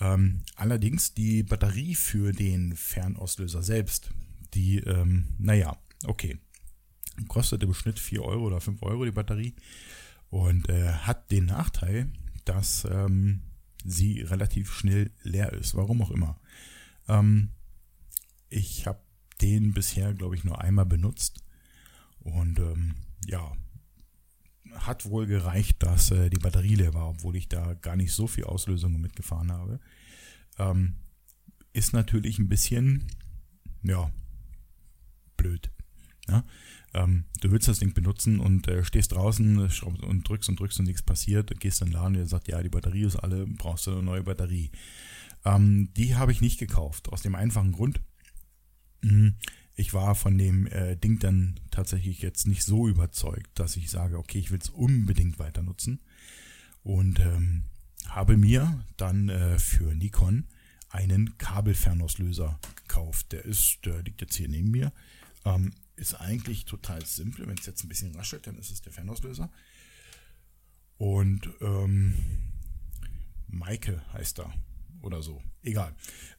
Ähm, 0.00 0.42
allerdings 0.56 1.14
die 1.14 1.42
Batterie 1.42 1.94
für 1.94 2.32
den 2.32 2.76
Fernauslöser 2.76 3.62
selbst, 3.62 4.10
die, 4.54 4.78
ähm, 4.78 5.26
naja, 5.38 5.76
okay, 6.04 6.38
kostet 7.28 7.62
im 7.62 7.72
Schnitt 7.72 7.98
4 7.98 8.22
Euro 8.22 8.46
oder 8.46 8.60
5 8.60 8.82
Euro 8.82 9.04
die 9.04 9.10
Batterie 9.10 9.54
und 10.28 10.68
äh, 10.68 10.92
hat 10.92 11.30
den 11.30 11.46
Nachteil, 11.46 12.10
dass 12.44 12.86
ähm, 12.90 13.42
sie 13.84 14.20
relativ 14.20 14.72
schnell 14.72 15.10
leer 15.22 15.52
ist, 15.52 15.74
warum 15.74 16.02
auch 16.02 16.10
immer. 16.10 16.38
Ähm, 17.08 17.50
ich 18.50 18.86
habe 18.86 19.00
den 19.40 19.72
bisher, 19.72 20.14
glaube 20.14 20.34
ich, 20.34 20.44
nur 20.44 20.60
einmal 20.60 20.86
benutzt 20.86 21.44
und 22.20 22.58
ähm, 22.58 22.94
ja, 23.26 23.52
hat 24.72 25.06
wohl 25.06 25.26
gereicht, 25.26 25.82
dass 25.82 26.10
äh, 26.10 26.30
die 26.30 26.38
Batterie 26.38 26.74
leer 26.74 26.94
war, 26.94 27.08
obwohl 27.08 27.36
ich 27.36 27.48
da 27.48 27.74
gar 27.74 27.96
nicht 27.96 28.12
so 28.12 28.26
viel 28.26 28.44
Auslösungen 28.44 29.00
mitgefahren 29.00 29.52
habe. 29.52 29.80
Ähm, 30.58 30.96
ist 31.72 31.92
natürlich 31.92 32.38
ein 32.38 32.48
bisschen, 32.48 33.06
ja, 33.82 34.10
blöd. 35.36 35.70
Ja? 36.28 36.44
Ähm, 36.94 37.24
du 37.40 37.50
willst 37.50 37.68
das 37.68 37.78
Ding 37.78 37.92
benutzen 37.92 38.40
und 38.40 38.68
äh, 38.68 38.84
stehst 38.84 39.12
draußen 39.12 39.58
und 39.58 40.28
drückst 40.28 40.48
und 40.48 40.58
drückst 40.58 40.80
und 40.80 40.86
nichts 40.86 41.02
passiert, 41.02 41.58
gehst 41.60 41.82
in 41.82 41.88
den 41.88 41.94
Laden, 41.94 42.14
der 42.14 42.26
sagt, 42.26 42.48
ja, 42.48 42.62
die 42.62 42.68
Batterie 42.68 43.04
ist 43.04 43.16
alle, 43.16 43.46
brauchst 43.46 43.86
du 43.86 43.92
eine 43.92 44.02
neue 44.02 44.22
Batterie. 44.22 44.70
Ähm, 45.44 45.90
die 45.96 46.16
habe 46.16 46.32
ich 46.32 46.40
nicht 46.40 46.58
gekauft, 46.58 47.12
aus 47.12 47.22
dem 47.22 47.34
einfachen 47.34 47.72
Grund. 47.72 48.00
Mh, 49.06 49.32
ich 49.74 49.92
war 49.92 50.14
von 50.14 50.36
dem 50.36 50.66
äh, 50.66 50.96
Ding 50.96 51.18
dann 51.18 51.60
tatsächlich 51.70 52.22
jetzt 52.22 52.46
nicht 52.46 52.64
so 52.64 52.88
überzeugt, 52.88 53.58
dass 53.58 53.76
ich 53.76 53.90
sage, 53.90 54.18
okay, 54.18 54.38
ich 54.38 54.50
will 54.50 54.58
es 54.58 54.70
unbedingt 54.70 55.38
weiter 55.38 55.62
nutzen. 55.62 56.00
Und 56.82 57.20
ähm, 57.20 57.64
habe 58.08 58.36
mir 58.36 58.84
dann 58.96 59.28
äh, 59.28 59.58
für 59.58 59.94
Nikon 59.94 60.46
einen 60.88 61.36
Kabelfernauslöser 61.38 62.58
gekauft. 62.76 63.32
Der 63.32 63.44
ist, 63.44 63.78
der 63.84 64.02
liegt 64.02 64.20
jetzt 64.20 64.36
hier 64.36 64.48
neben 64.48 64.70
mir. 64.70 64.92
Ähm, 65.44 65.72
ist 65.96 66.14
eigentlich 66.14 66.64
total 66.64 67.04
simpel. 67.04 67.46
Wenn 67.46 67.58
es 67.58 67.66
jetzt 67.66 67.84
ein 67.84 67.88
bisschen 67.88 68.14
raschelt, 68.14 68.46
dann 68.46 68.58
ist 68.58 68.70
es 68.70 68.82
der 68.82 68.92
Fernauslöser. 68.92 69.50
Und 70.96 71.50
ähm, 71.60 72.14
Maike 73.48 74.02
heißt 74.12 74.40
er 74.40 74.52
oder 75.02 75.22
so. 75.22 75.42
Egal. 75.62 75.94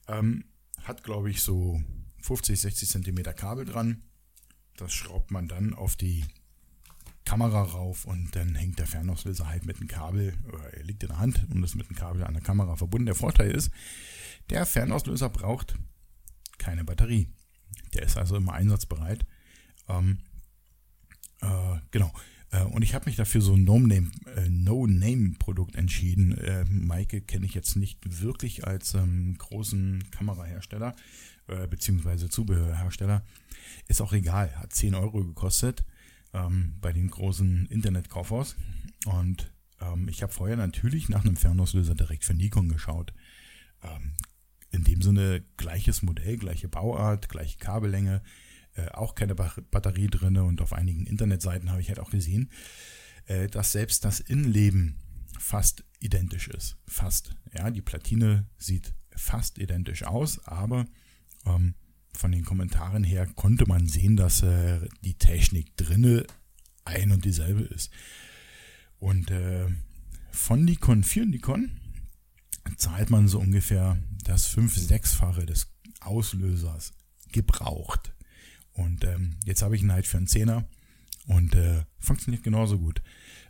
Ähm, 0.07 0.45
hat, 0.83 1.03
glaube 1.03 1.29
ich, 1.29 1.41
so 1.41 1.81
50, 2.21 2.59
60 2.59 2.89
Zentimeter 2.89 3.33
Kabel 3.33 3.65
dran. 3.65 4.03
Das 4.75 4.93
schraubt 4.93 5.31
man 5.31 5.47
dann 5.47 5.73
auf 5.73 5.95
die 5.95 6.25
Kamera 7.25 7.61
rauf 7.61 8.05
und 8.05 8.35
dann 8.35 8.55
hängt 8.55 8.79
der 8.79 8.87
Fernauslöser 8.87 9.49
halt 9.49 9.65
mit 9.65 9.81
dem 9.81 9.89
Kabel, 9.89 10.33
er 10.71 10.83
liegt 10.83 11.03
in 11.03 11.09
der 11.09 11.19
Hand 11.19 11.45
und 11.49 11.61
ist 11.61 11.75
mit 11.75 11.89
dem 11.89 11.95
Kabel 11.95 12.23
an 12.23 12.33
der 12.33 12.43
Kamera 12.43 12.77
verbunden. 12.77 13.07
Der 13.07 13.15
Vorteil 13.15 13.51
ist, 13.51 13.69
der 14.49 14.65
Fernauslöser 14.65 15.29
braucht 15.29 15.77
keine 16.57 16.85
Batterie. 16.85 17.27
Der 17.93 18.03
ist 18.03 18.17
also 18.17 18.37
immer 18.37 18.53
einsatzbereit. 18.53 19.25
Ähm, 19.89 20.19
äh, 21.41 21.79
genau. 21.91 22.13
Äh, 22.51 22.63
und 22.63 22.81
ich 22.81 22.95
habe 22.95 23.05
mich 23.05 23.17
dafür 23.17 23.41
so 23.41 23.55
ein 23.55 23.65
No-Name-Produkt 23.65 25.75
äh, 25.75 25.79
entschieden. 25.79 26.37
Äh, 26.37 26.63
Maike 26.65 27.21
kenne 27.21 27.45
ich 27.45 27.53
jetzt 27.53 27.75
nicht 27.75 28.21
wirklich 28.21 28.65
als 28.65 28.93
ähm, 28.93 29.35
großen 29.37 30.09
Kamerahersteller 30.11 30.95
äh, 31.47 31.67
beziehungsweise 31.67 32.29
Zubehörhersteller. 32.29 33.23
Ist 33.87 34.01
auch 34.01 34.13
egal, 34.13 34.55
hat 34.57 34.73
10 34.73 34.95
Euro 34.95 35.23
gekostet 35.23 35.85
ähm, 36.33 36.75
bei 36.81 36.93
den 36.93 37.09
großen 37.09 37.67
Internetkaufhaus. 37.67 38.55
Und 39.05 39.51
ähm, 39.81 40.07
ich 40.09 40.23
habe 40.23 40.33
vorher 40.33 40.57
natürlich 40.57 41.09
nach 41.09 41.23
einem 41.23 41.37
Fernauslöser 41.37 41.95
direkt 41.95 42.25
für 42.25 42.33
Nikon 42.33 42.69
geschaut. 42.69 43.13
Ähm, 43.83 44.13
in 44.71 44.83
dem 44.83 45.01
Sinne 45.01 45.43
gleiches 45.55 46.01
Modell, 46.01 46.37
gleiche 46.37 46.67
Bauart, 46.67 47.29
gleiche 47.29 47.57
Kabellänge, 47.57 48.21
äh, 48.75 48.89
auch 48.89 49.15
keine 49.15 49.35
Batterie 49.35 50.07
drin 50.07 50.37
und 50.37 50.61
auf 50.61 50.73
einigen 50.73 51.05
Internetseiten 51.05 51.71
habe 51.71 51.81
ich 51.81 51.89
halt 51.89 51.99
auch 51.99 52.11
gesehen, 52.11 52.51
äh, 53.25 53.47
dass 53.47 53.71
selbst 53.71 54.05
das 54.05 54.19
Innenleben 54.19 54.97
fast 55.39 55.83
identisch 55.99 56.47
ist. 56.47 56.77
Fast. 56.87 57.35
Ja, 57.53 57.71
die 57.71 57.81
Platine 57.81 58.45
sieht 58.57 58.93
fast 59.15 59.57
identisch 59.57 60.03
aus, 60.03 60.45
aber 60.45 60.85
ähm, 61.45 61.75
von 62.13 62.31
den 62.31 62.45
Kommentaren 62.45 63.03
her 63.03 63.27
konnte 63.35 63.67
man 63.67 63.87
sehen, 63.87 64.15
dass 64.15 64.41
äh, 64.41 64.79
die 65.03 65.15
Technik 65.15 65.77
drinne 65.77 66.25
ein 66.85 67.11
und 67.11 67.25
dieselbe 67.25 67.61
ist. 67.61 67.91
Und 68.99 69.29
äh, 69.29 69.67
von 70.31 70.65
Nikon 70.65 71.03
für 71.03 71.25
Nikon 71.25 71.79
zahlt 72.77 73.09
man 73.09 73.27
so 73.27 73.39
ungefähr 73.39 73.97
das 74.23 74.49
5-6-fache 74.55 75.45
des 75.45 75.67
Auslösers 76.01 76.93
gebraucht. 77.31 78.13
Und 78.73 79.03
ähm, 79.03 79.37
jetzt 79.45 79.61
habe 79.61 79.75
ich 79.75 79.81
ihn 79.81 79.91
halt 79.91 80.07
für 80.07 80.17
einen 80.17 80.27
Zehner 80.27 80.67
und 81.27 81.55
äh, 81.55 81.83
funktioniert 81.99 82.43
genauso 82.43 82.77
gut. 82.79 83.01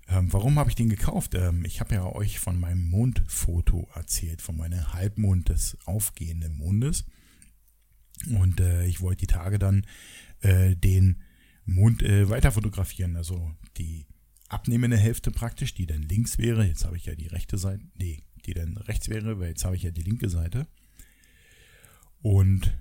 Ähm, 0.09 0.31
warum 0.31 0.57
habe 0.57 0.69
ich 0.69 0.75
den 0.75 0.89
gekauft? 0.89 1.35
Ähm, 1.35 1.65
ich 1.65 1.79
habe 1.79 1.95
ja 1.95 2.05
euch 2.05 2.39
von 2.39 2.59
meinem 2.59 2.89
Mondfoto 2.89 3.89
erzählt, 3.93 4.41
von 4.41 4.57
meinem 4.57 4.93
Halbmond 4.93 5.49
des 5.49 5.77
aufgehenden 5.85 6.57
Mondes. 6.57 7.05
Und 8.25 8.59
äh, 8.59 8.85
ich 8.85 9.01
wollte 9.01 9.21
die 9.21 9.27
Tage 9.27 9.59
dann 9.59 9.85
äh, 10.41 10.75
den 10.75 11.21
Mond 11.65 12.01
äh, 12.01 12.29
weiter 12.29 12.51
fotografieren. 12.51 13.15
Also 13.15 13.51
die 13.77 14.05
abnehmende 14.49 14.97
Hälfte 14.97 15.31
praktisch, 15.31 15.73
die 15.73 15.85
dann 15.85 16.01
links 16.03 16.37
wäre. 16.37 16.65
Jetzt 16.65 16.85
habe 16.85 16.97
ich 16.97 17.05
ja 17.05 17.15
die 17.15 17.27
rechte 17.27 17.57
Seite, 17.57 17.83
nee, 17.97 18.23
die 18.45 18.53
dann 18.53 18.77
rechts 18.77 19.09
wäre, 19.09 19.39
weil 19.39 19.49
jetzt 19.49 19.65
habe 19.65 19.75
ich 19.75 19.83
ja 19.83 19.91
die 19.91 20.03
linke 20.03 20.29
Seite. 20.29 20.67
Und, 22.21 22.75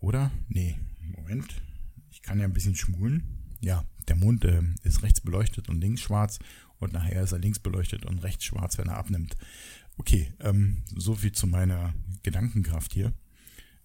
oder? 0.00 0.30
Nee, 0.48 0.76
Moment. 1.00 1.62
Ich 2.10 2.22
kann 2.22 2.38
ja 2.38 2.44
ein 2.44 2.52
bisschen 2.52 2.74
schmulen. 2.74 3.22
Ja, 3.60 3.84
der 4.08 4.16
Mond 4.16 4.44
äh, 4.44 4.62
ist 4.82 5.02
rechts 5.02 5.20
beleuchtet 5.20 5.68
und 5.68 5.80
links 5.80 6.00
schwarz. 6.00 6.38
Und 6.78 6.94
nachher 6.94 7.22
ist 7.22 7.32
er 7.32 7.38
links 7.38 7.58
beleuchtet 7.58 8.06
und 8.06 8.18
rechts 8.18 8.44
schwarz, 8.44 8.78
wenn 8.78 8.88
er 8.88 8.96
abnimmt. 8.96 9.36
Okay, 9.98 10.32
ähm, 10.40 10.82
so 10.96 11.14
viel 11.14 11.32
zu 11.32 11.46
meiner 11.46 11.94
Gedankenkraft 12.22 12.94
hier 12.94 13.12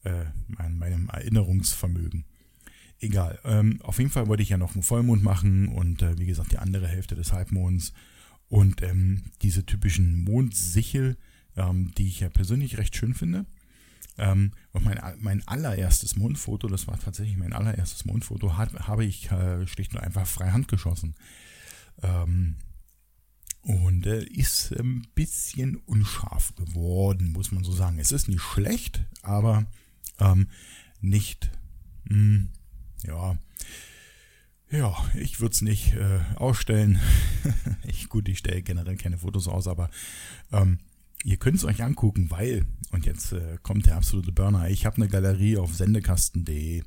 äh, 0.06 0.26
meinem 0.48 1.10
Erinnerungsvermögen. 1.10 2.26
Egal. 3.00 3.40
Ähm, 3.44 3.82
auf 3.82 3.98
jeden 3.98 4.10
Fall 4.10 4.28
wollte 4.28 4.44
ich 4.44 4.50
ja 4.50 4.58
noch 4.58 4.74
einen 4.74 4.84
Vollmond 4.84 5.22
machen 5.24 5.68
und 5.68 6.02
äh, 6.02 6.18
wie 6.18 6.26
gesagt 6.26 6.52
die 6.52 6.58
andere 6.58 6.88
Hälfte 6.88 7.16
des 7.16 7.34
Halbmonds 7.34 7.94
und 8.48 8.82
ähm, 8.82 9.24
diese 9.42 9.66
typischen 9.66 10.24
Mondsichel, 10.24 11.18
ähm, 11.58 11.92
die 11.98 12.08
ich 12.08 12.22
ja 12.22 12.30
persönlich 12.30 12.78
recht 12.78 12.96
schön 12.96 13.14
finde. 13.14 13.46
Ähm, 14.18 14.52
und 14.72 14.86
mein, 14.86 15.00
mein 15.20 15.46
allererstes 15.48 16.16
Mondfoto, 16.16 16.68
das 16.68 16.88
war 16.88 16.98
tatsächlich 16.98 17.38
mein 17.38 17.54
allererstes 17.54 18.06
Mondfoto, 18.06 18.58
hat, 18.58 18.74
habe 18.88 19.04
ich 19.04 19.30
äh, 19.30 19.68
schlicht 19.68 19.94
und 19.94 20.00
einfach 20.00 20.26
frei 20.26 20.52
Hand 20.52 20.70
geschossen. 20.70 21.16
Ähm, 22.02 22.56
und 23.62 24.06
äh, 24.06 24.24
ist 24.24 24.72
ein 24.72 25.08
bisschen 25.16 25.76
unscharf 25.76 26.56
geworden, 26.56 27.32
muss 27.32 27.52
man 27.52 27.64
so 27.64 27.72
sagen. 27.72 28.00
Es 28.00 28.12
ist 28.12 28.30
nicht 28.30 28.42
schlecht, 28.42 29.04
aber 29.24 29.66
ähm, 30.20 30.48
nicht, 31.02 31.52
mh, 32.06 32.16
hm, 32.16 32.50
ja, 33.06 33.38
ja, 34.72 34.96
ich 35.14 35.40
würde 35.40 35.54
es 35.54 35.62
nicht 35.62 35.94
äh, 35.94 36.20
ausstellen. 36.36 37.00
ich, 37.84 38.10
gut, 38.10 38.28
ich 38.28 38.40
stelle 38.40 38.62
generell 38.62 38.98
keine 38.98 39.18
Fotos 39.18 39.48
aus, 39.48 39.68
aber 39.68 39.90
ähm, 40.52 40.80
ihr 41.24 41.38
könnt 41.38 41.58
es 41.58 41.66
euch 41.66 41.84
angucken, 41.84 42.30
weil, 42.32 42.66
und 42.92 43.06
jetzt 43.06 43.32
äh, 43.34 43.58
kommt 43.62 43.86
der 43.86 43.96
absolute 43.96 44.32
Burner, 44.32 44.70
ich 44.70 44.86
habe 44.86 44.98
eine 44.98 45.08
Galerie 45.08 45.58
auf 45.58 45.74
sendekasten.de. 45.74 46.84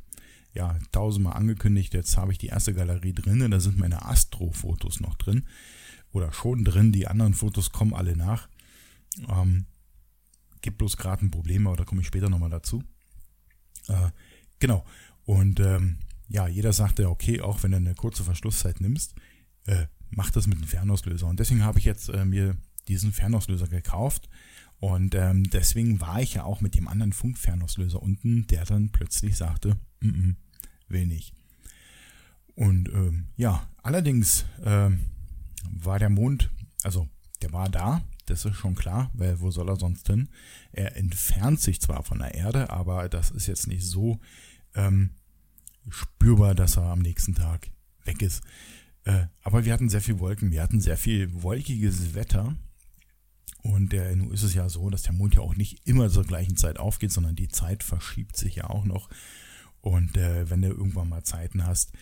Ja, 0.54 0.76
tausendmal 0.92 1.34
angekündigt, 1.34 1.94
jetzt 1.94 2.16
habe 2.16 2.32
ich 2.32 2.38
die 2.38 2.48
erste 2.48 2.74
Galerie 2.74 3.12
drin, 3.12 3.48
da 3.50 3.60
sind 3.60 3.78
meine 3.78 4.04
Astro-Fotos 4.04 5.00
noch 5.00 5.14
drin. 5.14 5.44
Oder 6.10 6.32
schon 6.32 6.64
drin, 6.64 6.90
die 6.90 7.06
anderen 7.06 7.34
Fotos 7.34 7.70
kommen 7.70 7.94
alle 7.94 8.16
nach. 8.16 8.48
Ähm, 9.28 9.66
gibt 10.62 10.78
bloß 10.78 10.96
gerade 10.96 11.24
ein 11.24 11.30
Problem, 11.30 11.66
aber 11.66 11.76
da 11.76 11.84
komme 11.84 12.00
ich 12.00 12.06
später 12.06 12.28
nochmal 12.28 12.50
dazu. 12.50 12.82
Äh, 13.88 14.10
genau. 14.58 14.84
Und 15.24 15.60
ähm, 15.60 15.98
ja, 16.28 16.46
jeder 16.46 16.72
sagte, 16.72 17.08
okay, 17.08 17.40
auch 17.40 17.62
wenn 17.62 17.72
du 17.72 17.78
eine 17.78 17.94
kurze 17.94 18.24
Verschlusszeit 18.24 18.80
nimmst, 18.80 19.14
äh, 19.66 19.86
mach 20.10 20.30
das 20.30 20.46
mit 20.46 20.58
einem 20.58 20.66
Fernauslöser. 20.66 21.26
Und 21.26 21.40
deswegen 21.40 21.64
habe 21.64 21.78
ich 21.78 21.84
jetzt 21.84 22.08
äh, 22.08 22.24
mir 22.24 22.56
diesen 22.86 23.12
Fernauslöser 23.12 23.68
gekauft. 23.68 24.28
Und 24.80 25.14
ähm, 25.14 25.50
deswegen 25.50 26.00
war 26.00 26.20
ich 26.20 26.34
ja 26.34 26.44
auch 26.44 26.60
mit 26.60 26.74
dem 26.74 26.86
anderen 26.86 27.12
Funkfernauslöser 27.12 28.00
unten, 28.00 28.46
der 28.46 28.64
dann 28.64 28.90
plötzlich 28.90 29.36
sagte, 29.36 29.76
mm 30.00 30.08
-mm, 30.08 30.34
will 30.88 31.06
nicht. 31.06 31.34
Und 32.54 32.88
ähm, 32.88 33.26
ja, 33.36 33.68
allerdings 33.82 34.44
ähm, 34.64 35.00
war 35.70 35.98
der 35.98 36.10
Mond, 36.10 36.50
also 36.82 37.08
der 37.42 37.52
war 37.52 37.68
da, 37.68 38.02
das 38.30 38.44
ist 38.44 38.56
schon 38.56 38.74
klar, 38.74 39.10
weil 39.14 39.40
wo 39.40 39.50
soll 39.50 39.68
er 39.68 39.76
sonst 39.76 40.06
hin? 40.06 40.28
Er 40.72 40.96
entfernt 40.96 41.60
sich 41.60 41.80
zwar 41.80 42.02
von 42.02 42.18
der 42.18 42.34
Erde, 42.34 42.70
aber 42.70 43.08
das 43.08 43.30
ist 43.30 43.46
jetzt 43.46 43.66
nicht 43.66 43.84
so 43.84 44.20
ähm, 44.74 45.10
spürbar, 45.88 46.54
dass 46.54 46.76
er 46.76 46.84
am 46.84 47.00
nächsten 47.00 47.34
Tag 47.34 47.68
weg 48.04 48.22
ist. 48.22 48.42
Äh, 49.04 49.26
aber 49.42 49.64
wir 49.64 49.72
hatten 49.72 49.88
sehr 49.88 50.02
viel 50.02 50.18
Wolken, 50.18 50.52
wir 50.52 50.62
hatten 50.62 50.80
sehr 50.80 50.96
viel 50.96 51.42
wolkiges 51.42 52.14
Wetter. 52.14 52.56
Und 53.62 53.92
äh, 53.92 54.14
nun 54.14 54.32
ist 54.32 54.42
es 54.42 54.54
ja 54.54 54.68
so, 54.68 54.88
dass 54.90 55.02
der 55.02 55.12
Mond 55.12 55.34
ja 55.34 55.40
auch 55.40 55.56
nicht 55.56 55.86
immer 55.86 56.10
zur 56.10 56.24
gleichen 56.24 56.56
Zeit 56.56 56.78
aufgeht, 56.78 57.12
sondern 57.12 57.34
die 57.34 57.48
Zeit 57.48 57.82
verschiebt 57.82 58.36
sich 58.36 58.56
ja 58.56 58.70
auch 58.70 58.84
noch. 58.84 59.08
Und 59.80 60.16
äh, 60.16 60.50
wenn 60.50 60.62
du 60.62 60.68
irgendwann 60.68 61.08
mal 61.08 61.22
Zeiten 61.24 61.66
hast, 61.66 61.92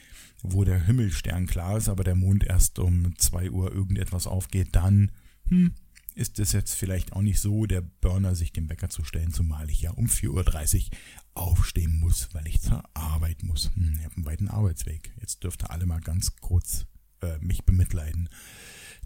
wo 0.42 0.64
der 0.64 0.80
Himmelstern 0.84 1.46
klar 1.46 1.76
ist, 1.76 1.88
aber 1.88 2.04
der 2.04 2.14
Mond 2.14 2.44
erst 2.44 2.78
um 2.78 3.16
2 3.16 3.50
Uhr 3.50 3.72
irgendetwas 3.72 4.26
aufgeht, 4.26 4.68
dann 4.72 5.10
hm, 5.48 5.74
ist 6.16 6.38
es 6.38 6.52
jetzt 6.52 6.74
vielleicht 6.74 7.12
auch 7.12 7.20
nicht 7.20 7.38
so 7.40 7.66
der 7.66 7.82
Burner, 7.82 8.34
sich 8.34 8.50
den 8.50 8.70
Wecker 8.70 8.88
zu 8.88 9.04
stellen, 9.04 9.32
zumal 9.32 9.68
ich 9.70 9.82
ja 9.82 9.90
um 9.90 10.06
4.30 10.06 10.86
Uhr 10.86 10.98
aufstehen 11.34 12.00
muss, 12.00 12.30
weil 12.32 12.46
ich 12.48 12.62
zur 12.62 12.82
Arbeit 12.94 13.42
muss. 13.42 13.70
Hm, 13.74 13.96
ich 13.98 14.04
habe 14.04 14.16
einen 14.16 14.24
weiten 14.24 14.48
Arbeitsweg. 14.48 15.12
Jetzt 15.20 15.44
dürft 15.44 15.62
ihr 15.62 15.70
alle 15.70 15.84
mal 15.84 16.00
ganz 16.00 16.36
kurz 16.36 16.86
äh, 17.20 17.38
mich 17.40 17.64
bemitleiden. 17.64 18.30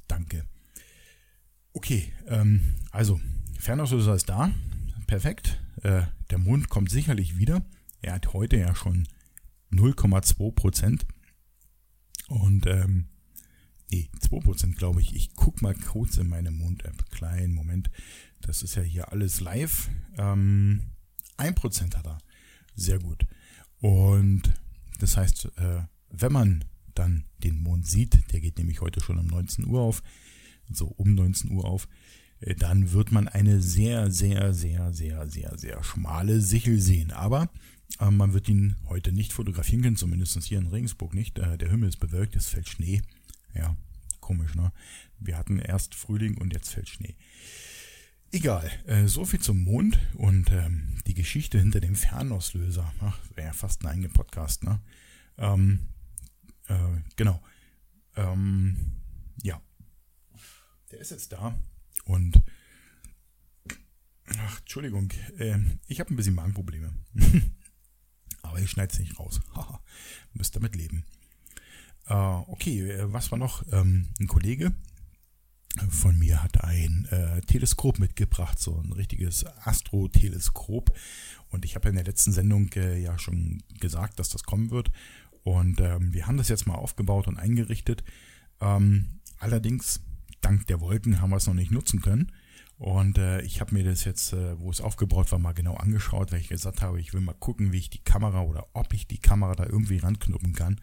Danke. 0.06 0.44
Okay, 1.72 2.12
ähm, 2.28 2.60
also 2.92 3.20
Fernauslöser 3.58 4.14
ist 4.14 4.28
da. 4.28 4.52
Perfekt. 5.08 5.60
Äh, 5.82 6.02
der 6.30 6.38
Mond 6.38 6.68
kommt 6.68 6.90
sicherlich 6.90 7.36
wieder. 7.36 7.62
Er 8.02 8.14
hat 8.14 8.32
heute 8.32 8.56
ja 8.56 8.74
schon 8.76 9.08
0,2 9.72 10.52
Prozent. 10.52 11.06
Und 12.28 12.66
ähm, 12.66 13.09
Nee, 13.90 14.08
2% 14.20 14.76
glaube 14.76 15.00
ich. 15.00 15.14
Ich 15.16 15.34
gucke 15.34 15.62
mal 15.62 15.74
kurz 15.74 16.16
in 16.16 16.28
meine 16.28 16.50
Mond-App. 16.50 17.10
Kleinen 17.10 17.52
Moment. 17.52 17.90
Das 18.40 18.62
ist 18.62 18.76
ja 18.76 18.82
hier 18.82 19.12
alles 19.12 19.40
live. 19.40 19.90
Ähm, 20.16 20.82
1% 21.38 21.96
hat 21.96 22.06
er. 22.06 22.18
Sehr 22.76 22.98
gut. 22.98 23.26
Und 23.80 24.42
das 25.00 25.16
heißt, 25.16 25.46
äh, 25.56 25.82
wenn 26.10 26.32
man 26.32 26.64
dann 26.94 27.24
den 27.42 27.62
Mond 27.62 27.86
sieht, 27.86 28.32
der 28.32 28.40
geht 28.40 28.58
nämlich 28.58 28.80
heute 28.80 29.00
schon 29.00 29.18
um 29.18 29.26
19 29.26 29.66
Uhr 29.66 29.80
auf, 29.80 30.02
so 30.70 30.86
um 30.86 31.14
19 31.14 31.50
Uhr 31.50 31.64
auf, 31.64 31.88
äh, 32.40 32.54
dann 32.54 32.92
wird 32.92 33.10
man 33.10 33.26
eine 33.28 33.60
sehr, 33.60 34.10
sehr, 34.10 34.54
sehr, 34.54 34.92
sehr, 34.92 35.28
sehr, 35.28 35.58
sehr 35.58 35.82
schmale 35.82 36.40
Sichel 36.40 36.80
sehen. 36.80 37.10
Aber 37.10 37.50
äh, 37.98 38.10
man 38.10 38.32
wird 38.32 38.48
ihn 38.48 38.76
heute 38.88 39.12
nicht 39.12 39.32
fotografieren 39.32 39.82
können, 39.82 39.96
zumindest 39.96 40.42
hier 40.44 40.58
in 40.58 40.68
Regensburg 40.68 41.14
nicht. 41.14 41.38
Äh, 41.38 41.58
der 41.58 41.70
Himmel 41.70 41.88
ist 41.88 41.98
bewölkt, 41.98 42.36
es 42.36 42.48
fällt 42.48 42.68
Schnee. 42.68 43.02
Ja, 43.54 43.76
komisch, 44.20 44.54
ne? 44.54 44.72
Wir 45.18 45.36
hatten 45.36 45.58
erst 45.58 45.94
Frühling 45.94 46.38
und 46.38 46.52
jetzt 46.52 46.72
fällt 46.72 46.88
Schnee. 46.88 47.16
Egal, 48.32 48.70
äh, 48.86 49.06
so 49.06 49.24
viel 49.24 49.40
zum 49.40 49.64
Mond 49.64 49.98
und 50.14 50.50
ähm, 50.52 50.98
die 51.06 51.14
Geschichte 51.14 51.58
hinter 51.58 51.80
dem 51.80 51.96
Fernauslöser. 51.96 52.92
Wäre 53.34 53.48
ja 53.48 53.52
fast 53.52 53.82
ein 53.82 53.88
eigener 53.88 54.08
Podcast, 54.08 54.62
ne? 54.62 54.80
Ähm, 55.36 55.80
äh, 56.68 56.76
genau. 57.16 57.42
Ähm, 58.14 58.76
ja. 59.42 59.60
Der 60.92 61.00
ist 61.00 61.10
jetzt 61.10 61.32
da 61.32 61.58
und 62.04 62.40
ach, 64.38 64.60
Entschuldigung, 64.60 65.10
äh, 65.38 65.58
ich 65.88 65.98
habe 65.98 66.14
ein 66.14 66.16
bisschen 66.16 66.34
Magenprobleme. 66.34 66.92
Aber 68.42 68.60
ich 68.60 68.70
schneide 68.70 68.92
es 68.92 68.98
nicht 69.00 69.18
raus. 69.18 69.40
Müsst 70.34 70.54
damit 70.54 70.76
leben. 70.76 71.04
Äh, 72.10 72.14
okay, 72.14 72.90
äh, 72.90 73.12
was 73.12 73.30
war 73.30 73.38
noch? 73.38 73.62
Ähm, 73.72 74.08
ein 74.18 74.26
Kollege 74.26 74.72
von 75.88 76.18
mir 76.18 76.42
hat 76.42 76.64
ein 76.64 77.06
äh, 77.10 77.40
Teleskop 77.42 78.00
mitgebracht, 78.00 78.58
so 78.58 78.82
ein 78.84 78.92
richtiges 78.92 79.46
Astro-Teleskop. 79.64 80.92
Und 81.50 81.64
ich 81.64 81.76
habe 81.76 81.88
in 81.88 81.94
der 81.94 82.04
letzten 82.04 82.32
Sendung 82.32 82.70
äh, 82.74 83.00
ja 83.00 83.16
schon 83.18 83.62
gesagt, 83.78 84.18
dass 84.18 84.28
das 84.30 84.42
kommen 84.42 84.70
wird. 84.70 84.90
Und 85.44 85.80
ähm, 85.80 86.12
wir 86.12 86.26
haben 86.26 86.36
das 86.36 86.48
jetzt 86.48 86.66
mal 86.66 86.74
aufgebaut 86.74 87.28
und 87.28 87.38
eingerichtet. 87.38 88.02
Ähm, 88.60 89.20
allerdings, 89.38 90.02
dank 90.40 90.66
der 90.66 90.80
Wolken, 90.80 91.20
haben 91.20 91.30
wir 91.30 91.36
es 91.36 91.46
noch 91.46 91.54
nicht 91.54 91.70
nutzen 91.70 92.02
können. 92.02 92.32
Und 92.76 93.18
äh, 93.18 93.40
ich 93.42 93.60
habe 93.60 93.74
mir 93.74 93.84
das 93.84 94.04
jetzt, 94.04 94.32
äh, 94.32 94.58
wo 94.58 94.70
es 94.70 94.80
aufgebaut 94.80 95.30
war, 95.30 95.38
mal 95.38 95.52
genau 95.52 95.74
angeschaut, 95.74 96.32
weil 96.32 96.40
ich 96.40 96.48
gesagt 96.48 96.82
habe, 96.82 97.00
ich 97.00 97.14
will 97.14 97.20
mal 97.20 97.34
gucken, 97.34 97.72
wie 97.72 97.78
ich 97.78 97.90
die 97.90 98.02
Kamera 98.02 98.40
oder 98.42 98.66
ob 98.72 98.92
ich 98.92 99.06
die 99.06 99.18
Kamera 99.18 99.54
da 99.54 99.66
irgendwie 99.66 99.98
ranknuppen 99.98 100.52
kann 100.52 100.80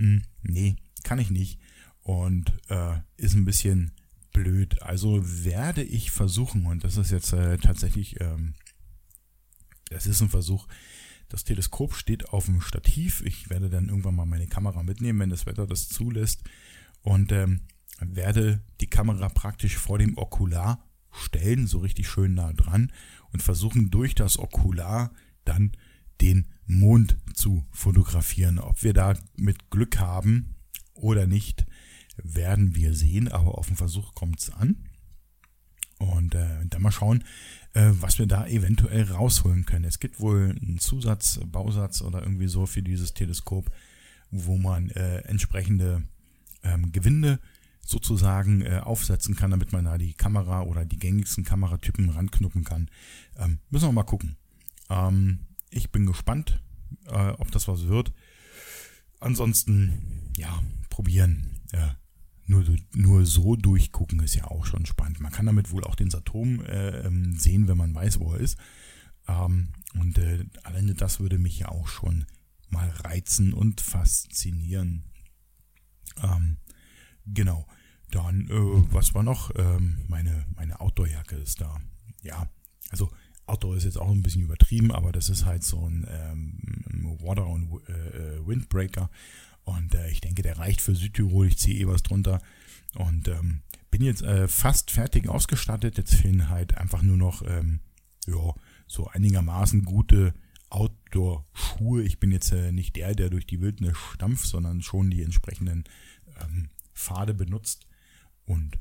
hm, 0.00 0.22
nee, 0.42 0.76
kann 1.04 1.18
ich 1.18 1.30
nicht. 1.30 1.60
Und 2.00 2.52
äh, 2.68 2.98
ist 3.16 3.34
ein 3.34 3.44
bisschen 3.44 3.92
blöd. 4.32 4.82
Also 4.82 5.20
werde 5.44 5.82
ich 5.82 6.10
versuchen, 6.10 6.64
und 6.64 6.82
das 6.84 6.96
ist 6.96 7.10
jetzt 7.10 7.32
äh, 7.34 7.58
tatsächlich, 7.58 8.18
ähm, 8.20 8.54
das 9.90 10.06
ist 10.06 10.22
ein 10.22 10.30
Versuch, 10.30 10.66
das 11.28 11.44
Teleskop 11.44 11.94
steht 11.94 12.30
auf 12.30 12.46
dem 12.46 12.62
Stativ. 12.62 13.22
Ich 13.26 13.50
werde 13.50 13.68
dann 13.68 13.88
irgendwann 13.88 14.16
mal 14.16 14.24
meine 14.24 14.46
Kamera 14.46 14.82
mitnehmen, 14.82 15.20
wenn 15.20 15.30
das 15.30 15.46
Wetter 15.46 15.66
das 15.66 15.88
zulässt. 15.88 16.42
Und 17.02 17.30
ähm, 17.30 17.60
werde 18.00 18.62
die 18.80 18.88
Kamera 18.88 19.28
praktisch 19.28 19.76
vor 19.76 19.98
dem 19.98 20.16
Okular 20.16 20.82
stellen, 21.12 21.66
so 21.66 21.78
richtig 21.78 22.08
schön 22.08 22.34
nah 22.34 22.52
dran 22.54 22.90
und 23.32 23.42
versuchen 23.42 23.90
durch 23.90 24.14
das 24.14 24.38
Okular 24.38 25.12
dann 25.44 25.72
den 26.20 26.46
Mond 26.66 27.16
zu 27.34 27.64
fotografieren. 27.70 28.58
Ob 28.58 28.82
wir 28.82 28.92
da 28.92 29.14
mit 29.36 29.70
Glück 29.70 29.98
haben 29.98 30.54
oder 30.94 31.26
nicht, 31.26 31.66
werden 32.16 32.74
wir 32.74 32.94
sehen, 32.94 33.28
aber 33.28 33.58
auf 33.58 33.66
den 33.68 33.76
Versuch 33.76 34.14
kommt 34.14 34.40
es 34.40 34.50
an. 34.50 34.76
Und 35.98 36.34
äh, 36.34 36.64
dann 36.66 36.82
mal 36.82 36.90
schauen, 36.90 37.24
äh, 37.74 37.90
was 37.92 38.18
wir 38.18 38.26
da 38.26 38.46
eventuell 38.46 39.04
rausholen 39.04 39.66
können. 39.66 39.84
Es 39.84 40.00
gibt 40.00 40.18
wohl 40.20 40.56
einen 40.60 40.78
Zusatz, 40.78 41.40
Bausatz 41.44 42.00
oder 42.00 42.22
irgendwie 42.22 42.48
so 42.48 42.64
für 42.64 42.82
dieses 42.82 43.12
Teleskop, 43.12 43.70
wo 44.30 44.56
man 44.56 44.88
äh, 44.90 45.18
entsprechende 45.22 46.02
ähm, 46.62 46.92
Gewinde 46.92 47.38
sozusagen 47.84 48.62
äh, 48.62 48.80
aufsetzen 48.82 49.36
kann, 49.36 49.50
damit 49.50 49.72
man 49.72 49.84
da 49.84 49.98
die 49.98 50.14
Kamera 50.14 50.62
oder 50.62 50.84
die 50.84 50.98
gängigsten 50.98 51.44
Kameratypen 51.44 52.08
ranknuppen 52.08 52.64
kann. 52.64 52.90
Ähm, 53.38 53.58
müssen 53.68 53.88
wir 53.88 53.92
mal 53.92 54.04
gucken. 54.04 54.36
Ähm, 54.88 55.40
ich 55.70 55.90
bin 55.90 56.06
gespannt, 56.06 56.62
äh, 57.06 57.30
ob 57.30 57.50
das 57.50 57.68
was 57.68 57.86
wird. 57.86 58.12
Ansonsten, 59.20 60.32
ja, 60.36 60.62
probieren. 60.88 61.60
Ja, 61.72 61.96
nur, 62.46 62.64
nur 62.94 63.26
so 63.26 63.54
durchgucken 63.54 64.20
ist 64.20 64.34
ja 64.34 64.44
auch 64.44 64.66
schon 64.66 64.86
spannend. 64.86 65.20
Man 65.20 65.32
kann 65.32 65.46
damit 65.46 65.70
wohl 65.70 65.84
auch 65.84 65.94
den 65.94 66.10
Saturn 66.10 66.64
äh, 66.64 67.06
ähm, 67.06 67.38
sehen, 67.38 67.68
wenn 67.68 67.76
man 67.76 67.94
weiß, 67.94 68.18
wo 68.18 68.32
er 68.32 68.40
ist. 68.40 68.58
Ähm, 69.28 69.68
und 69.94 70.18
äh, 70.18 70.46
alleine 70.64 70.94
das 70.94 71.20
würde 71.20 71.38
mich 71.38 71.60
ja 71.60 71.68
auch 71.68 71.86
schon 71.86 72.26
mal 72.68 72.88
reizen 72.88 73.52
und 73.52 73.80
faszinieren. 73.80 75.04
Ähm, 76.22 76.56
genau. 77.26 77.66
Dann, 78.10 78.48
äh, 78.48 78.92
was 78.92 79.14
war 79.14 79.22
noch? 79.22 79.52
Ähm, 79.54 79.98
meine 80.08 80.46
meine 80.56 80.80
Outdoor-Jacke 80.80 81.36
ist 81.36 81.60
da. 81.60 81.80
Ja, 82.22 82.48
also 82.90 83.10
Outdoor 83.50 83.76
ist 83.76 83.84
jetzt 83.84 83.98
auch 83.98 84.10
ein 84.10 84.22
bisschen 84.22 84.42
übertrieben, 84.42 84.92
aber 84.92 85.12
das 85.12 85.28
ist 85.28 85.44
halt 85.44 85.64
so 85.64 85.84
ein 85.84 86.06
ähm, 86.08 87.18
Water- 87.20 87.46
und 87.46 87.68
äh, 87.88 88.46
Windbreaker. 88.46 89.10
Und 89.64 89.94
äh, 89.94 90.08
ich 90.10 90.20
denke, 90.20 90.42
der 90.42 90.58
reicht 90.58 90.80
für 90.80 90.94
Südtirol. 90.94 91.48
Ich 91.48 91.58
ziehe 91.58 91.78
eh 91.80 91.86
was 91.86 92.02
drunter. 92.02 92.40
Und 92.94 93.28
ähm, 93.28 93.62
bin 93.90 94.02
jetzt 94.02 94.22
äh, 94.22 94.48
fast 94.48 94.90
fertig 94.90 95.28
ausgestattet. 95.28 95.98
Jetzt 95.98 96.14
fehlen 96.14 96.48
halt 96.48 96.78
einfach 96.78 97.02
nur 97.02 97.16
noch 97.16 97.42
ähm, 97.42 97.80
ja, 98.26 98.54
so 98.86 99.08
einigermaßen 99.08 99.84
gute 99.84 100.32
Outdoor-Schuhe. 100.70 102.02
Ich 102.02 102.20
bin 102.20 102.30
jetzt 102.30 102.52
äh, 102.52 102.72
nicht 102.72 102.96
der, 102.96 103.14
der 103.14 103.30
durch 103.30 103.46
die 103.46 103.60
Wildnis 103.60 103.96
stampft, 104.14 104.46
sondern 104.46 104.82
schon 104.82 105.10
die 105.10 105.22
entsprechenden 105.22 105.84
ähm, 106.40 106.68
Pfade 106.94 107.34
benutzt. 107.34 107.86
Und 108.46 108.78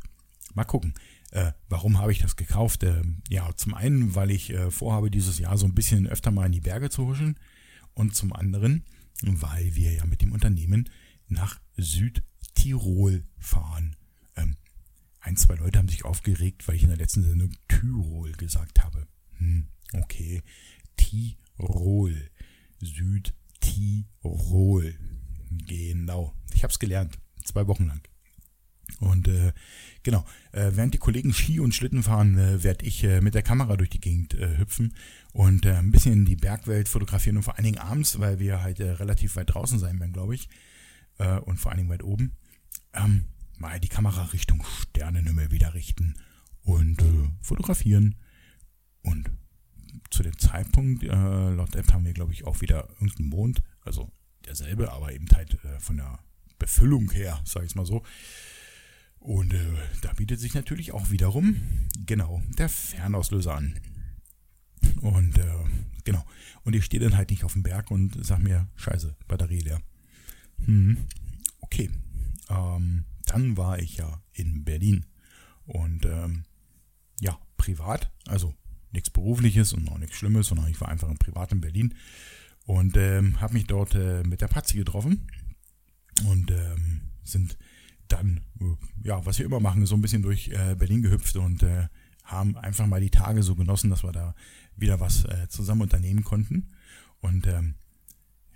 mal 0.53 0.63
gucken. 0.63 0.93
Äh, 1.31 1.51
warum 1.67 1.99
habe 1.99 2.11
ich 2.11 2.19
das 2.19 2.35
gekauft? 2.35 2.83
Äh, 2.83 3.03
ja, 3.29 3.49
zum 3.55 3.73
einen, 3.73 4.15
weil 4.15 4.31
ich 4.31 4.51
äh, 4.51 4.71
vorhabe, 4.71 5.11
dieses 5.11 5.37
Jahr 5.39 5.57
so 5.57 5.65
ein 5.65 5.75
bisschen 5.75 6.07
öfter 6.07 6.31
mal 6.31 6.45
in 6.47 6.51
die 6.51 6.61
Berge 6.61 6.89
zu 6.89 7.05
huschen. 7.05 7.39
Und 7.93 8.15
zum 8.15 8.33
anderen, 8.33 8.85
weil 9.21 9.75
wir 9.75 9.93
ja 9.93 10.05
mit 10.05 10.21
dem 10.21 10.31
Unternehmen 10.31 10.89
nach 11.27 11.59
Südtirol 11.77 13.25
fahren. 13.37 13.95
Ähm, 14.35 14.55
ein, 15.19 15.35
zwei 15.37 15.55
Leute 15.55 15.79
haben 15.79 15.89
sich 15.89 16.05
aufgeregt, 16.05 16.67
weil 16.67 16.75
ich 16.75 16.83
in 16.83 16.89
der 16.89 16.97
letzten 16.97 17.23
Sendung 17.23 17.51
Tirol 17.67 18.31
gesagt 18.33 18.83
habe. 18.83 19.07
Hm, 19.37 19.67
okay, 19.93 20.41
Tirol. 20.97 22.29
Südtirol. 22.81 24.15
Genau. 25.67 26.33
Ich 26.53 26.63
habe 26.63 26.71
es 26.71 26.79
gelernt. 26.79 27.19
Zwei 27.43 27.67
Wochen 27.67 27.87
lang. 27.87 28.01
Und 28.99 29.27
äh, 29.27 29.53
genau, 30.03 30.25
äh, 30.51 30.71
während 30.73 30.93
die 30.93 30.97
Kollegen 30.99 31.33
Ski 31.33 31.59
und 31.59 31.73
Schlitten 31.73 32.03
fahren, 32.03 32.37
äh, 32.37 32.63
werde 32.63 32.85
ich 32.85 33.03
äh, 33.03 33.21
mit 33.21 33.35
der 33.35 33.43
Kamera 33.43 33.77
durch 33.77 33.89
die 33.89 34.01
Gegend 34.01 34.33
äh, 34.33 34.57
hüpfen 34.57 34.93
und 35.31 35.65
äh, 35.65 35.75
ein 35.75 35.91
bisschen 35.91 36.25
die 36.25 36.35
Bergwelt 36.35 36.89
fotografieren 36.89 37.37
und 37.37 37.43
vor 37.43 37.55
allen 37.55 37.65
Dingen 37.65 37.77
abends, 37.77 38.19
weil 38.19 38.39
wir 38.39 38.61
halt 38.61 38.79
äh, 38.79 38.91
relativ 38.91 39.35
weit 39.35 39.53
draußen 39.53 39.79
sein 39.79 39.99
werden, 39.99 40.13
glaube 40.13 40.35
ich. 40.35 40.49
Äh, 41.17 41.39
und 41.39 41.57
vor 41.57 41.71
allen 41.71 41.79
Dingen 41.79 41.89
weit 41.89 42.03
oben. 42.03 42.33
Ähm, 42.93 43.25
mal 43.57 43.79
die 43.79 43.89
Kamera 43.89 44.23
Richtung 44.25 44.63
Sternenhimmel 44.81 45.51
wieder 45.51 45.73
richten 45.73 46.15
und 46.63 47.01
äh, 47.01 47.29
fotografieren. 47.41 48.15
Und 49.01 49.29
zu 50.09 50.23
dem 50.23 50.37
Zeitpunkt, 50.37 51.03
äh, 51.03 51.07
laut 51.07 51.75
App 51.75 51.93
haben 51.93 52.05
wir, 52.05 52.13
glaube 52.13 52.33
ich, 52.33 52.45
auch 52.45 52.61
wieder 52.61 52.89
irgendeinen 52.99 53.29
Mond, 53.29 53.61
also 53.81 54.11
derselbe, 54.45 54.91
aber 54.91 55.13
eben 55.13 55.27
halt 55.33 55.63
äh, 55.63 55.79
von 55.79 55.97
der 55.97 56.19
Befüllung 56.57 57.11
her, 57.11 57.39
sage 57.45 57.65
ich 57.65 57.75
mal 57.75 57.85
so. 57.85 58.03
Und 59.19 59.53
äh, 59.53 59.73
da 60.01 60.13
bietet 60.13 60.39
sich 60.39 60.53
natürlich 60.53 60.91
auch 60.91 61.11
wiederum 61.11 61.57
genau 62.05 62.41
der 62.57 62.69
Fernauslöser 62.69 63.55
an. 63.55 63.79
Und 65.01 65.37
äh, 65.37 65.53
genau. 66.03 66.25
Und 66.63 66.75
ich 66.75 66.85
stehe 66.85 67.03
dann 67.03 67.17
halt 67.17 67.29
nicht 67.29 67.43
auf 67.43 67.53
dem 67.53 67.63
Berg 67.63 67.91
und 67.91 68.17
sag 68.25 68.39
mir, 68.39 68.67
scheiße, 68.75 69.15
Batterie 69.27 69.59
leer. 69.59 69.81
Hm, 70.65 70.97
okay. 71.61 71.89
Ähm, 72.49 73.05
dann 73.25 73.57
war 73.57 73.79
ich 73.79 73.97
ja 73.97 74.21
in 74.33 74.63
Berlin. 74.63 75.05
Und 75.65 76.05
ähm, 76.05 76.45
ja, 77.19 77.37
privat, 77.57 78.11
also 78.25 78.55
nichts 78.91 79.09
Berufliches 79.09 79.73
und 79.73 79.87
auch 79.89 79.97
nichts 79.97 80.15
Schlimmes, 80.15 80.47
sondern 80.47 80.67
ich 80.69 80.81
war 80.81 80.89
einfach 80.89 81.09
im 81.09 81.17
Privat 81.17 81.51
in 81.51 81.61
Berlin 81.61 81.93
und 82.65 82.97
ähm, 82.97 83.39
habe 83.39 83.53
mich 83.53 83.67
dort 83.67 83.95
äh, 83.95 84.23
mit 84.23 84.41
der 84.41 84.47
Patzi 84.47 84.77
getroffen 84.77 85.27
und 86.25 86.51
ähm, 86.51 87.01
sind 87.23 87.57
dann, 88.11 88.41
ja, 89.03 89.25
was 89.25 89.39
wir 89.39 89.45
immer 89.45 89.59
machen, 89.59 89.85
so 89.85 89.95
ein 89.95 90.01
bisschen 90.01 90.21
durch 90.21 90.49
äh, 90.49 90.75
Berlin 90.75 91.01
gehüpft 91.01 91.35
und 91.37 91.63
äh, 91.63 91.87
haben 92.23 92.57
einfach 92.57 92.85
mal 92.85 93.01
die 93.01 93.09
Tage 93.09 93.43
so 93.43 93.55
genossen, 93.55 93.89
dass 93.89 94.03
wir 94.03 94.11
da 94.11 94.35
wieder 94.75 94.99
was 94.99 95.25
äh, 95.25 95.47
zusammen 95.49 95.81
unternehmen 95.81 96.23
konnten. 96.23 96.71
Und 97.21 97.47
ähm, 97.47 97.75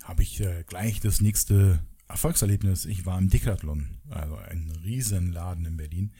habe 0.04 0.24
ich 0.24 0.42
äh, 0.42 0.64
gleich 0.68 1.00
das 1.00 1.22
nächste 1.22 1.84
Erfolgserlebnis. 2.08 2.86
Ich 2.86 3.06
war 3.06 3.18
im 3.18 3.30
Decathlon, 3.30 3.98
also 4.10 4.36
ein 4.36 4.72
Riesenladen 4.84 5.66
in 5.66 5.78
Berlin. 5.78 6.12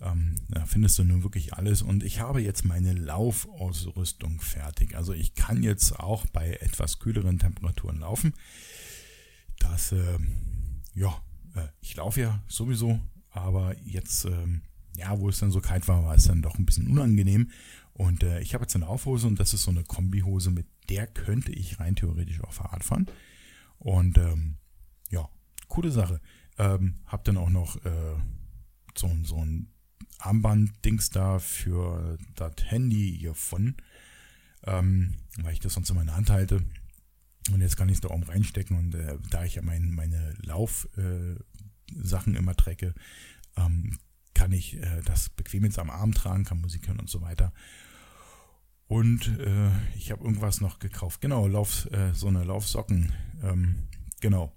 Ähm, 0.00 0.36
da 0.48 0.64
findest 0.66 0.98
du 0.98 1.04
nun 1.04 1.22
wirklich 1.22 1.54
alles. 1.54 1.82
Und 1.82 2.02
ich 2.02 2.20
habe 2.20 2.40
jetzt 2.40 2.64
meine 2.64 2.92
Laufausrüstung 2.94 4.40
fertig. 4.40 4.96
Also 4.96 5.12
ich 5.12 5.34
kann 5.34 5.62
jetzt 5.62 5.98
auch 5.98 6.26
bei 6.26 6.54
etwas 6.60 6.98
kühleren 6.98 7.38
Temperaturen 7.38 8.00
laufen. 8.00 8.34
Das, 9.58 9.92
äh, 9.92 10.18
ja, 10.94 11.14
äh, 11.54 11.68
ich 11.80 11.96
laufe 11.96 12.20
ja 12.20 12.42
sowieso, 12.48 13.00
aber 13.30 13.76
jetzt, 13.78 14.24
ähm, 14.24 14.62
ja, 14.96 15.18
wo 15.18 15.28
es 15.28 15.38
dann 15.38 15.50
so 15.50 15.60
kalt 15.60 15.88
war, 15.88 16.04
war 16.04 16.14
es 16.14 16.24
dann 16.24 16.42
doch 16.42 16.58
ein 16.58 16.66
bisschen 16.66 16.88
unangenehm. 16.88 17.50
Und 17.92 18.22
äh, 18.22 18.40
ich 18.40 18.54
habe 18.54 18.64
jetzt 18.64 18.74
eine 18.74 18.86
Laufhose 18.86 19.26
und 19.26 19.38
das 19.38 19.52
ist 19.52 19.62
so 19.62 19.70
eine 19.70 19.84
Kombihose, 19.84 20.50
mit 20.50 20.66
der 20.88 21.06
könnte 21.06 21.52
ich 21.52 21.78
rein 21.78 21.96
theoretisch 21.96 22.42
auch 22.42 22.52
Fahrrad 22.52 22.84
fahren. 22.84 23.06
Und 23.78 24.18
ähm, 24.18 24.56
ja, 25.10 25.28
coole 25.68 25.90
Sache. 25.90 26.20
Ähm, 26.58 26.96
hab 27.06 27.24
dann 27.24 27.36
auch 27.36 27.50
noch 27.50 27.76
äh, 27.84 28.16
so, 28.94 29.10
so 29.22 29.36
ein 29.36 29.68
Armband-Dings 30.18 31.10
da 31.10 31.38
für 31.38 32.18
das 32.34 32.52
Handy 32.64 33.16
hiervon, 33.18 33.76
ähm, 34.64 35.14
weil 35.42 35.54
ich 35.54 35.60
das 35.60 35.74
sonst 35.74 35.90
immer 35.90 36.00
in 36.00 36.08
der 36.08 36.16
Hand 36.16 36.30
halte. 36.30 36.62
Und 37.52 37.60
jetzt 37.60 37.76
kann 37.76 37.88
ich 37.88 37.96
es 37.96 38.00
da 38.00 38.10
oben 38.10 38.22
reinstecken 38.22 38.76
und 38.76 38.94
äh, 38.94 39.18
da 39.30 39.44
ich 39.44 39.56
ja 39.56 39.62
mein, 39.62 39.90
meine 39.92 40.34
Laufsachen 40.42 42.34
äh, 42.34 42.38
immer 42.38 42.54
trecke, 42.54 42.94
ähm, 43.56 43.98
kann 44.34 44.52
ich 44.52 44.76
äh, 44.76 45.02
das 45.04 45.30
bequem 45.30 45.64
jetzt 45.64 45.78
am 45.78 45.90
Arm 45.90 46.12
tragen, 46.12 46.44
kann 46.44 46.60
Musik 46.60 46.86
hören 46.86 47.00
und 47.00 47.10
so 47.10 47.22
weiter. 47.22 47.52
Und 48.86 49.28
äh, 49.38 49.70
ich 49.96 50.10
habe 50.10 50.24
irgendwas 50.24 50.60
noch 50.60 50.80
gekauft. 50.80 51.20
Genau, 51.20 51.46
Lauf, 51.46 51.88
äh, 51.92 52.12
so 52.12 52.26
eine 52.26 52.44
Laufsocken. 52.44 53.12
Ähm, 53.42 53.88
genau. 54.20 54.52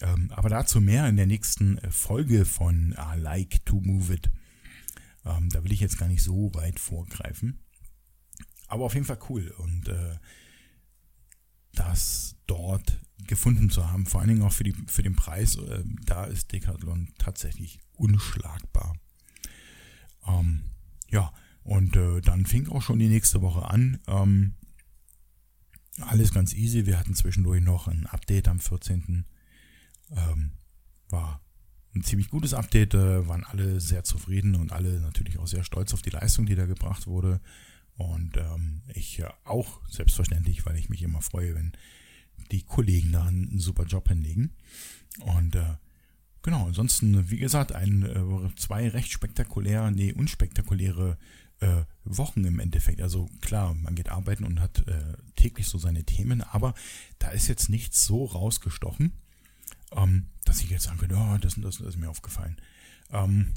Ähm, 0.00 0.30
aber 0.30 0.48
dazu 0.48 0.80
mehr 0.80 1.08
in 1.08 1.16
der 1.16 1.26
nächsten 1.26 1.78
äh, 1.78 1.90
Folge 1.90 2.44
von 2.44 2.94
I 2.98 3.18
Like 3.18 3.64
to 3.64 3.80
Move 3.80 4.12
It. 4.12 4.30
Ähm, 5.24 5.48
da 5.50 5.64
will 5.64 5.72
ich 5.72 5.80
jetzt 5.80 5.98
gar 5.98 6.08
nicht 6.08 6.22
so 6.22 6.54
weit 6.54 6.78
vorgreifen. 6.78 7.60
Aber 8.66 8.84
auf 8.84 8.94
jeden 8.94 9.06
Fall 9.06 9.18
cool. 9.30 9.54
Und 9.56 9.88
das 11.78 12.36
dort 12.46 13.00
gefunden 13.26 13.70
zu 13.70 13.90
haben, 13.90 14.06
vor 14.06 14.20
allen 14.20 14.30
Dingen 14.30 14.42
auch 14.42 14.52
für, 14.52 14.64
die, 14.64 14.74
für 14.86 15.02
den 15.02 15.14
Preis, 15.14 15.56
äh, 15.56 15.84
da 16.04 16.24
ist 16.24 16.52
Decathlon 16.52 17.08
tatsächlich 17.18 17.78
unschlagbar. 17.92 18.96
Ähm, 20.26 20.62
ja, 21.10 21.32
und 21.62 21.94
äh, 21.96 22.20
dann 22.20 22.46
fing 22.46 22.68
auch 22.68 22.82
schon 22.82 22.98
die 22.98 23.08
nächste 23.08 23.42
Woche 23.42 23.68
an. 23.68 24.00
Ähm, 24.06 24.54
alles 26.00 26.32
ganz 26.32 26.54
easy. 26.54 26.86
Wir 26.86 26.98
hatten 26.98 27.14
zwischendurch 27.14 27.62
noch 27.62 27.88
ein 27.88 28.06
Update 28.06 28.48
am 28.48 28.58
14. 28.58 29.26
Ähm, 30.10 30.52
war 31.08 31.40
ein 31.94 32.02
ziemlich 32.02 32.30
gutes 32.30 32.54
Update, 32.54 32.94
äh, 32.94 33.28
waren 33.28 33.44
alle 33.44 33.80
sehr 33.80 34.04
zufrieden 34.04 34.54
und 34.54 34.72
alle 34.72 35.00
natürlich 35.00 35.38
auch 35.38 35.46
sehr 35.46 35.64
stolz 35.64 35.92
auf 35.92 36.02
die 36.02 36.10
Leistung, 36.10 36.46
die 36.46 36.54
da 36.54 36.66
gebracht 36.66 37.06
wurde. 37.06 37.40
Und 37.98 38.36
ähm, 38.36 38.80
ich 38.94 39.18
äh, 39.18 39.28
auch 39.44 39.80
selbstverständlich, 39.88 40.64
weil 40.64 40.76
ich 40.76 40.88
mich 40.88 41.02
immer 41.02 41.20
freue, 41.20 41.54
wenn 41.54 41.72
die 42.50 42.62
Kollegen 42.62 43.12
da 43.12 43.26
einen 43.26 43.58
super 43.58 43.84
Job 43.84 44.08
hinlegen. 44.08 44.54
Und 45.20 45.54
äh, 45.54 45.74
genau, 46.42 46.66
ansonsten, 46.66 47.30
wie 47.30 47.38
gesagt, 47.38 47.72
ein, 47.72 48.02
äh, 48.04 48.56
zwei 48.56 48.88
recht 48.88 49.10
spektakulär, 49.10 49.90
nee, 49.90 50.12
unspektakuläre 50.12 51.18
äh, 51.60 51.82
Wochen 52.04 52.44
im 52.44 52.60
Endeffekt. 52.60 53.02
Also 53.02 53.28
klar, 53.42 53.74
man 53.74 53.94
geht 53.94 54.08
arbeiten 54.08 54.44
und 54.44 54.60
hat 54.60 54.86
äh, 54.88 55.16
täglich 55.36 55.66
so 55.66 55.76
seine 55.76 56.04
Themen, 56.04 56.40
aber 56.40 56.74
da 57.18 57.28
ist 57.30 57.48
jetzt 57.48 57.68
nichts 57.68 58.04
so 58.04 58.24
rausgestochen 58.24 59.12
ähm, 59.92 60.26
dass 60.44 60.60
ich 60.62 60.70
jetzt 60.70 60.84
sagen 60.84 60.98
könnte, 60.98 61.16
oh, 61.16 61.36
das 61.38 61.54
und 61.54 61.64
das 61.64 61.80
ist 61.80 61.96
mir 61.96 62.10
aufgefallen. 62.10 62.56
Ähm, 63.10 63.48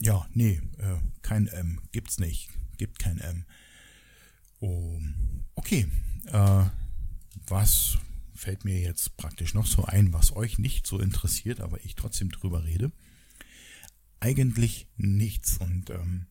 ja, 0.00 0.26
nee, 0.32 0.60
äh, 0.78 0.96
kein 1.22 1.46
M, 1.46 1.80
gibt's 1.92 2.18
nicht, 2.18 2.50
gibt 2.78 2.98
kein 2.98 3.18
M. 3.18 3.44
Oh, 4.60 4.98
okay, 5.54 5.86
äh, 6.26 6.64
was 7.46 7.98
fällt 8.34 8.64
mir 8.64 8.80
jetzt 8.80 9.16
praktisch 9.16 9.54
noch 9.54 9.66
so 9.66 9.84
ein, 9.84 10.12
was 10.12 10.34
euch 10.34 10.58
nicht 10.58 10.86
so 10.86 10.98
interessiert, 10.98 11.60
aber 11.60 11.84
ich 11.84 11.94
trotzdem 11.94 12.30
drüber 12.30 12.64
rede? 12.64 12.92
Eigentlich 14.20 14.86
nichts 14.96 15.58
und 15.58 15.90
ähm, 15.90 16.26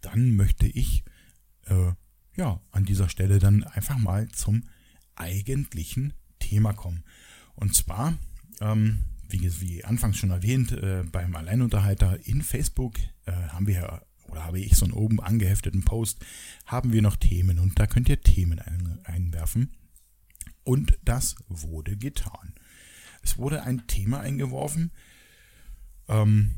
dann 0.00 0.34
möchte 0.36 0.66
ich 0.66 1.04
äh, 1.66 1.92
ja 2.36 2.60
an 2.70 2.84
dieser 2.84 3.08
Stelle 3.08 3.38
dann 3.38 3.64
einfach 3.64 3.98
mal 3.98 4.28
zum 4.28 4.64
eigentlichen 5.14 6.14
Thema 6.38 6.72
kommen. 6.72 7.04
Und 7.54 7.74
zwar, 7.74 8.16
ähm, 8.60 9.04
wie, 9.32 9.60
wie 9.60 9.84
anfangs 9.84 10.16
schon 10.16 10.30
erwähnt, 10.30 10.72
äh, 10.72 11.04
beim 11.10 11.34
Alleinunterhalter 11.34 12.18
in 12.24 12.42
Facebook 12.42 12.98
äh, 13.26 13.32
haben 13.32 13.66
wir 13.66 14.02
oder 14.30 14.44
habe 14.44 14.60
ich 14.60 14.76
so 14.76 14.84
einen 14.84 14.94
oben 14.94 15.20
angehefteten 15.20 15.84
Post, 15.84 16.24
haben 16.66 16.92
wir 16.92 17.02
noch 17.02 17.16
Themen 17.16 17.58
und 17.58 17.78
da 17.78 17.86
könnt 17.86 18.08
ihr 18.08 18.20
Themen 18.20 18.60
ein, 18.60 19.00
einwerfen. 19.04 19.70
Und 20.62 20.98
das 21.04 21.34
wurde 21.48 21.96
getan. 21.96 22.54
Es 23.22 23.38
wurde 23.38 23.64
ein 23.64 23.86
Thema 23.86 24.20
eingeworfen. 24.20 24.92
Ähm, 26.08 26.54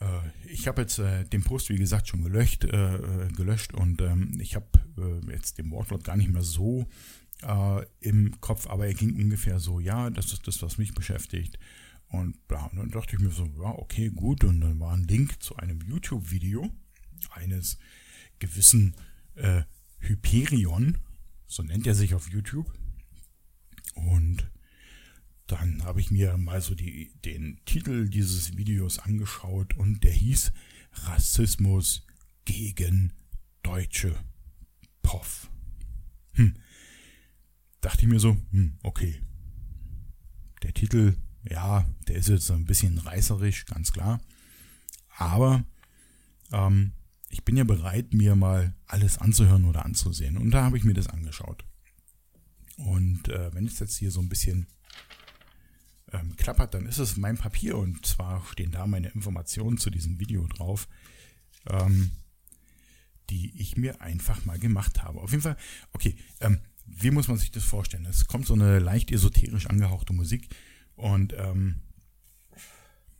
äh, 0.00 0.50
ich 0.50 0.68
habe 0.68 0.82
jetzt 0.82 0.98
äh, 0.98 1.24
den 1.24 1.42
Post, 1.42 1.70
wie 1.70 1.76
gesagt, 1.76 2.08
schon 2.08 2.22
gelöscht, 2.22 2.64
äh, 2.64 3.28
gelöscht 3.36 3.74
und 3.74 4.00
ähm, 4.00 4.38
ich 4.40 4.54
habe 4.54 4.66
äh, 4.96 5.32
jetzt 5.32 5.58
den 5.58 5.70
Wortlaut 5.70 6.04
gar 6.04 6.16
nicht 6.16 6.30
mehr 6.30 6.42
so 6.42 6.86
äh, 7.42 7.84
im 8.00 8.40
Kopf, 8.40 8.66
aber 8.68 8.86
er 8.86 8.94
ging 8.94 9.16
ungefähr 9.16 9.60
so, 9.60 9.80
ja, 9.80 10.10
das 10.10 10.32
ist 10.32 10.46
das, 10.46 10.62
was 10.62 10.78
mich 10.78 10.94
beschäftigt. 10.94 11.58
Und, 12.08 12.36
dann 12.48 12.90
dachte 12.90 13.16
ich 13.16 13.22
mir 13.22 13.30
so, 13.30 13.44
ja, 13.60 13.70
okay, 13.78 14.10
gut. 14.10 14.44
Und 14.44 14.60
dann 14.60 14.80
war 14.80 14.94
ein 14.94 15.04
Link 15.04 15.42
zu 15.42 15.56
einem 15.56 15.80
YouTube-Video 15.82 16.70
eines 17.30 17.78
gewissen 18.38 18.94
äh, 19.34 19.62
Hyperion, 20.00 20.98
So 21.46 21.62
nennt 21.62 21.86
er 21.86 21.94
sich 21.94 22.14
auf 22.14 22.30
YouTube. 22.30 22.72
Und 23.94 24.50
dann 25.46 25.84
habe 25.84 26.00
ich 26.00 26.10
mir 26.10 26.36
mal 26.36 26.60
so 26.60 26.74
die, 26.74 27.12
den 27.24 27.58
Titel 27.64 28.08
dieses 28.08 28.56
Videos 28.56 28.98
angeschaut 28.98 29.76
und 29.76 30.04
der 30.04 30.12
hieß 30.12 30.52
Rassismus 30.92 32.06
gegen 32.44 33.12
Deutsche. 33.62 34.14
Poff. 35.02 35.50
Hm. 36.34 36.54
Dachte 37.80 38.02
ich 38.02 38.08
mir 38.08 38.20
so, 38.20 38.36
hm, 38.50 38.78
okay. 38.82 39.20
Der 40.62 40.74
Titel, 40.74 41.16
ja, 41.44 41.86
der 42.06 42.16
ist 42.16 42.28
jetzt 42.28 42.50
ein 42.50 42.64
bisschen 42.64 42.98
reißerisch, 42.98 43.66
ganz 43.66 43.92
klar. 43.92 44.20
Aber 45.16 45.64
ähm, 46.52 46.92
ich 47.28 47.44
bin 47.44 47.56
ja 47.56 47.64
bereit, 47.64 48.14
mir 48.14 48.36
mal 48.36 48.74
alles 48.86 49.18
anzuhören 49.18 49.64
oder 49.64 49.84
anzusehen. 49.84 50.38
Und 50.38 50.50
da 50.50 50.64
habe 50.64 50.78
ich 50.78 50.84
mir 50.84 50.94
das 50.94 51.08
angeschaut. 51.08 51.64
Und 52.76 53.28
äh, 53.28 53.52
wenn 53.54 53.66
es 53.66 53.78
jetzt 53.80 53.96
hier 53.96 54.10
so 54.10 54.20
ein 54.20 54.28
bisschen 54.28 54.66
ähm, 56.12 56.36
klappert, 56.36 56.74
dann 56.74 56.86
ist 56.86 56.98
es 56.98 57.16
mein 57.16 57.36
Papier 57.36 57.76
und 57.76 58.06
zwar 58.06 58.44
stehen 58.46 58.70
da 58.70 58.86
meine 58.86 59.08
Informationen 59.08 59.78
zu 59.78 59.90
diesem 59.90 60.18
Video 60.20 60.46
drauf, 60.46 60.88
ähm, 61.66 62.12
die 63.30 63.60
ich 63.60 63.76
mir 63.76 64.00
einfach 64.00 64.44
mal 64.44 64.58
gemacht 64.58 65.02
habe. 65.02 65.20
Auf 65.20 65.32
jeden 65.32 65.42
Fall, 65.42 65.56
okay, 65.92 66.16
ähm, 66.40 66.60
wie 66.86 67.10
muss 67.10 67.28
man 67.28 67.36
sich 67.36 67.50
das 67.50 67.64
vorstellen? 67.64 68.06
Es 68.06 68.26
kommt 68.26 68.46
so 68.46 68.54
eine 68.54 68.78
leicht 68.78 69.10
esoterisch 69.10 69.66
angehauchte 69.66 70.12
Musik 70.12 70.48
und 70.98 71.32
ähm, 71.38 71.76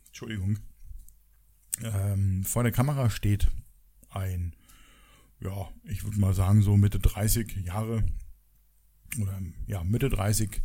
Entschuldigung, 0.07 0.59
ähm, 1.81 2.43
vor 2.43 2.63
der 2.63 2.73
Kamera 2.73 3.09
steht 3.09 3.47
ein, 4.09 4.53
ja, 5.39 5.69
ich 5.85 6.03
würde 6.03 6.19
mal 6.19 6.33
sagen 6.33 6.61
so 6.61 6.75
Mitte 6.75 6.99
30 6.99 7.65
Jahre 7.65 8.03
oder 9.19 9.41
ja, 9.65 9.83
Mitte 9.85 10.09
30 10.09 10.61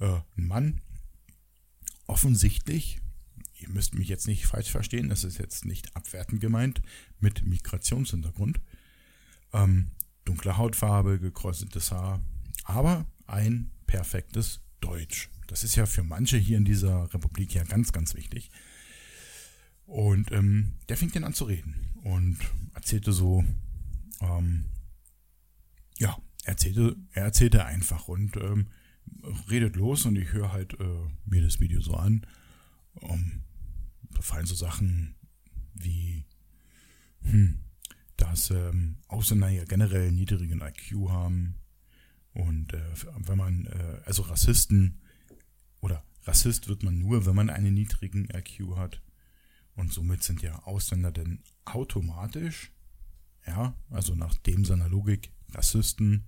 äh, 0.00 0.20
ein 0.36 0.46
Mann. 0.46 0.80
Offensichtlich, 2.06 3.00
ihr 3.54 3.70
müsst 3.70 3.94
mich 3.94 4.08
jetzt 4.08 4.26
nicht 4.26 4.46
falsch 4.46 4.70
verstehen, 4.70 5.08
das 5.08 5.24
ist 5.24 5.38
jetzt 5.38 5.64
nicht 5.64 5.96
abwertend 5.96 6.42
gemeint, 6.42 6.82
mit 7.18 7.46
Migrationshintergrund. 7.46 8.60
Ähm, 9.54 9.92
dunkle 10.26 10.58
Hautfarbe, 10.58 11.18
gekräuseltes 11.18 11.92
Haar, 11.92 12.20
aber 12.64 13.06
ein 13.26 13.70
perfektes 13.86 14.60
Deutsch. 14.80 15.30
Das 15.52 15.64
ist 15.64 15.76
ja 15.76 15.84
für 15.84 16.02
manche 16.02 16.38
hier 16.38 16.56
in 16.56 16.64
dieser 16.64 17.12
Republik 17.12 17.54
ja 17.54 17.62
ganz, 17.62 17.92
ganz 17.92 18.14
wichtig. 18.14 18.50
Und 19.84 20.32
ähm, 20.32 20.78
der 20.88 20.96
fing 20.96 21.12
dann 21.12 21.24
an 21.24 21.34
zu 21.34 21.44
reden 21.44 21.74
und 22.04 22.38
erzählte 22.74 23.12
so, 23.12 23.44
ähm, 24.22 24.64
ja, 25.98 26.16
erzählte, 26.44 26.96
er 27.12 27.24
erzählte 27.24 27.66
einfach 27.66 28.08
und 28.08 28.34
ähm, 28.38 28.68
redet 29.50 29.76
los 29.76 30.06
und 30.06 30.16
ich 30.16 30.32
höre 30.32 30.52
halt 30.52 30.72
äh, 30.80 31.06
mir 31.26 31.42
das 31.42 31.60
Video 31.60 31.82
so 31.82 31.96
an. 31.96 32.26
Um, 32.94 33.42
da 34.10 34.22
fallen 34.22 34.46
so 34.46 34.54
Sachen 34.54 35.16
wie, 35.74 36.24
hm, 37.24 37.58
dass 38.16 38.50
ähm, 38.50 38.96
Ausländer 39.06 39.50
ja 39.50 39.66
generell 39.66 40.12
niedrigen 40.12 40.62
IQ 40.62 41.10
haben 41.10 41.56
und 42.32 42.72
äh, 42.72 42.80
wenn 43.18 43.36
man, 43.36 43.66
äh, 43.66 44.00
also 44.06 44.22
Rassisten 44.22 45.01
oder 45.82 46.02
Rassist 46.24 46.68
wird 46.68 46.82
man 46.82 46.98
nur, 46.98 47.26
wenn 47.26 47.34
man 47.34 47.50
einen 47.50 47.74
niedrigen 47.74 48.28
IQ 48.30 48.76
hat 48.76 49.02
und 49.74 49.92
somit 49.92 50.22
sind 50.22 50.40
ja 50.40 50.62
Ausländer 50.62 51.12
denn 51.12 51.42
automatisch, 51.66 52.72
ja, 53.46 53.74
also 53.90 54.14
nach 54.14 54.34
dem 54.34 54.64
seiner 54.64 54.88
Logik 54.88 55.30
Rassisten 55.50 56.24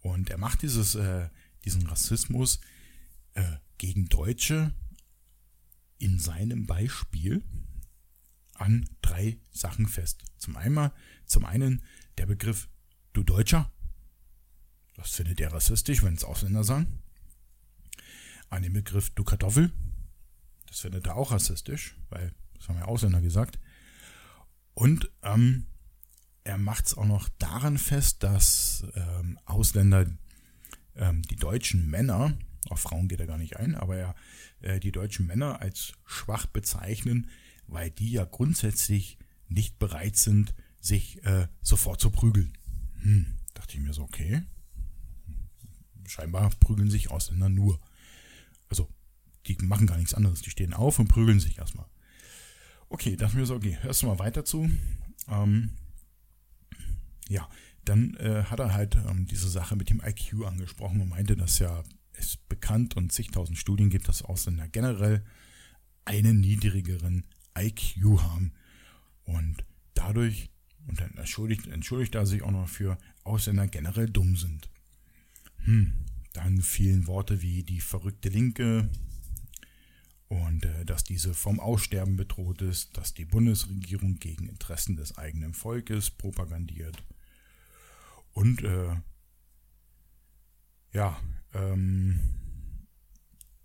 und 0.00 0.30
er 0.30 0.38
macht 0.38 0.62
dieses, 0.62 0.94
äh, 0.94 1.28
diesen 1.64 1.86
Rassismus 1.86 2.60
äh, 3.34 3.56
gegen 3.78 4.06
Deutsche 4.06 4.72
in 5.98 6.18
seinem 6.18 6.66
Beispiel 6.66 7.42
an 8.54 8.88
drei 9.02 9.38
Sachen 9.50 9.86
fest. 9.88 10.22
Zum 10.38 10.56
einen, 10.56 10.90
zum 11.26 11.44
einen 11.44 11.82
der 12.18 12.26
Begriff 12.26 12.68
du 13.12 13.22
Deutscher. 13.22 13.72
Das 14.94 15.10
findet 15.10 15.40
er 15.40 15.52
rassistisch, 15.52 16.02
wenn 16.02 16.14
es 16.14 16.24
Ausländer 16.24 16.62
sagen. 16.62 17.02
An 18.54 18.62
den 18.62 18.72
Begriff 18.72 19.10
du 19.10 19.24
Kartoffel. 19.24 19.72
Das 20.68 20.78
findet 20.78 21.08
er 21.08 21.16
auch 21.16 21.32
rassistisch, 21.32 21.96
weil 22.08 22.32
das 22.56 22.68
haben 22.68 22.78
ja 22.78 22.84
Ausländer 22.84 23.20
gesagt. 23.20 23.58
Und 24.74 25.10
ähm, 25.22 25.66
er 26.44 26.56
macht 26.56 26.86
es 26.86 26.96
auch 26.96 27.04
noch 27.04 27.28
daran 27.40 27.78
fest, 27.78 28.22
dass 28.22 28.86
ähm, 28.94 29.40
Ausländer 29.44 30.06
ähm, 30.94 31.22
die 31.22 31.34
deutschen 31.34 31.90
Männer, 31.90 32.38
auf 32.70 32.78
Frauen 32.78 33.08
geht 33.08 33.18
er 33.18 33.26
gar 33.26 33.38
nicht 33.38 33.56
ein, 33.56 33.74
aber 33.74 33.96
er 33.96 34.14
äh, 34.60 34.78
die 34.78 34.92
deutschen 34.92 35.26
Männer 35.26 35.60
als 35.60 35.94
schwach 36.06 36.46
bezeichnen, 36.46 37.30
weil 37.66 37.90
die 37.90 38.12
ja 38.12 38.24
grundsätzlich 38.24 39.18
nicht 39.48 39.80
bereit 39.80 40.14
sind, 40.14 40.54
sich 40.78 41.24
äh, 41.24 41.48
sofort 41.60 42.00
zu 42.00 42.10
prügeln. 42.10 42.56
Hm, 43.00 43.26
dachte 43.54 43.76
ich 43.76 43.82
mir 43.82 43.94
so, 43.94 44.02
okay. 44.02 44.44
Scheinbar 46.06 46.50
prügeln 46.60 46.88
sich 46.88 47.10
Ausländer 47.10 47.48
nur. 47.48 47.80
Die 49.46 49.56
machen 49.62 49.86
gar 49.86 49.98
nichts 49.98 50.14
anderes. 50.14 50.42
Die 50.42 50.50
stehen 50.50 50.74
auf 50.74 50.98
und 50.98 51.08
prügeln 51.08 51.40
sich 51.40 51.58
erstmal. 51.58 51.86
Okay, 52.88 53.16
dachte 53.16 53.36
mir 53.36 53.46
so, 53.46 53.54
okay, 53.54 53.78
hörst 53.82 54.02
du 54.02 54.06
mal 54.06 54.18
weiter 54.18 54.44
zu. 54.44 54.70
Ähm, 55.28 55.70
ja, 57.28 57.48
dann 57.84 58.14
äh, 58.16 58.44
hat 58.44 58.60
er 58.60 58.72
halt 58.72 58.96
ähm, 59.08 59.26
diese 59.26 59.48
Sache 59.48 59.76
mit 59.76 59.90
dem 59.90 60.00
IQ 60.04 60.44
angesprochen 60.46 61.00
und 61.00 61.08
meinte, 61.08 61.36
dass 61.36 61.58
ja 61.58 61.82
es 62.12 62.36
bekannt 62.36 62.96
und 62.96 63.12
zigtausend 63.12 63.58
Studien 63.58 63.90
gibt, 63.90 64.08
dass 64.08 64.22
Ausländer 64.22 64.68
generell 64.68 65.24
einen 66.04 66.40
niedrigeren 66.40 67.24
IQ 67.58 68.20
haben. 68.20 68.52
Und 69.24 69.64
dadurch, 69.94 70.50
und 70.86 71.00
dann 71.00 71.16
entschuldigt, 71.16 71.66
entschuldigt 71.66 72.14
er 72.14 72.26
sich 72.26 72.42
auch 72.42 72.50
noch 72.50 72.68
für 72.68 72.98
Ausländer 73.24 73.66
generell 73.66 74.08
dumm 74.08 74.36
sind. 74.36 74.68
Hm, 75.64 75.94
dann 76.32 76.60
fielen 76.60 77.06
Worte 77.06 77.42
wie 77.42 77.62
die 77.62 77.80
verrückte 77.80 78.28
Linke 78.28 78.90
und 80.34 80.64
äh, 80.64 80.84
dass 80.84 81.04
diese 81.04 81.32
vom 81.32 81.60
Aussterben 81.60 82.16
bedroht 82.16 82.60
ist, 82.60 82.96
dass 82.96 83.14
die 83.14 83.24
Bundesregierung 83.24 84.16
gegen 84.18 84.48
Interessen 84.48 84.96
des 84.96 85.16
eigenen 85.16 85.54
Volkes 85.54 86.10
propagandiert 86.10 87.02
und 88.32 88.62
äh, 88.62 88.96
ja, 90.92 91.20
ähm, 91.52 92.20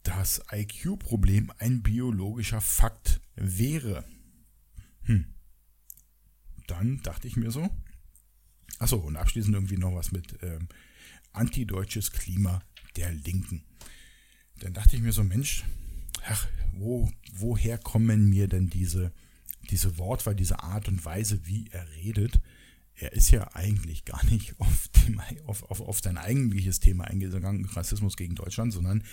das 0.03 0.41
IQ-Problem 0.51 1.51
ein 1.57 1.81
biologischer 1.81 2.61
Fakt 2.61 3.19
wäre. 3.35 4.03
Hm. 5.03 5.25
Dann 6.67 7.01
dachte 7.01 7.27
ich 7.27 7.35
mir 7.35 7.51
so. 7.51 7.69
Achso, 8.77 8.97
und 8.97 9.17
abschließend 9.17 9.55
irgendwie 9.55 9.77
noch 9.77 9.95
was 9.95 10.11
mit 10.11 10.37
ähm, 10.41 10.67
antideutsches 11.33 12.11
Klima 12.11 12.61
der 12.95 13.11
Linken. 13.11 13.63
Dann 14.59 14.73
dachte 14.73 14.95
ich 14.95 15.01
mir 15.01 15.11
so, 15.11 15.23
Mensch, 15.23 15.63
ach, 16.27 16.47
wo, 16.73 17.11
woher 17.33 17.77
kommen 17.77 18.29
mir 18.29 18.47
denn 18.47 18.69
diese, 18.69 19.11
diese 19.69 19.97
Wortwahl, 19.97 20.35
diese 20.35 20.63
Art 20.63 20.87
und 20.87 21.03
Weise, 21.03 21.45
wie 21.45 21.67
er 21.71 21.87
redet? 21.97 22.39
er 23.01 23.13
ist 23.13 23.31
ja 23.31 23.55
eigentlich 23.55 24.05
gar 24.05 24.23
nicht 24.25 24.55
auf, 24.59 24.89
dem, 24.89 25.21
auf, 25.45 25.63
auf, 25.63 25.81
auf 25.81 25.99
sein 25.99 26.17
eigentliches 26.17 26.79
Thema 26.79 27.05
eingegangen, 27.05 27.65
Rassismus 27.65 28.17
gegen 28.17 28.35
Deutschland, 28.35 28.73
sondern 28.73 29.03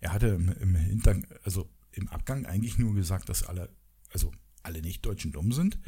er 0.00 0.12
hatte 0.12 0.28
im, 0.28 0.48
im 0.60 0.74
Hintergrund, 0.74 1.26
also 1.44 1.68
im 1.92 2.08
Abgang 2.08 2.46
eigentlich 2.46 2.78
nur 2.78 2.94
gesagt, 2.94 3.28
dass 3.28 3.42
alle, 3.42 3.68
also 4.12 4.32
alle 4.62 4.80
Nicht-Deutschen 4.80 5.32
dumm 5.32 5.52
sind 5.52 5.78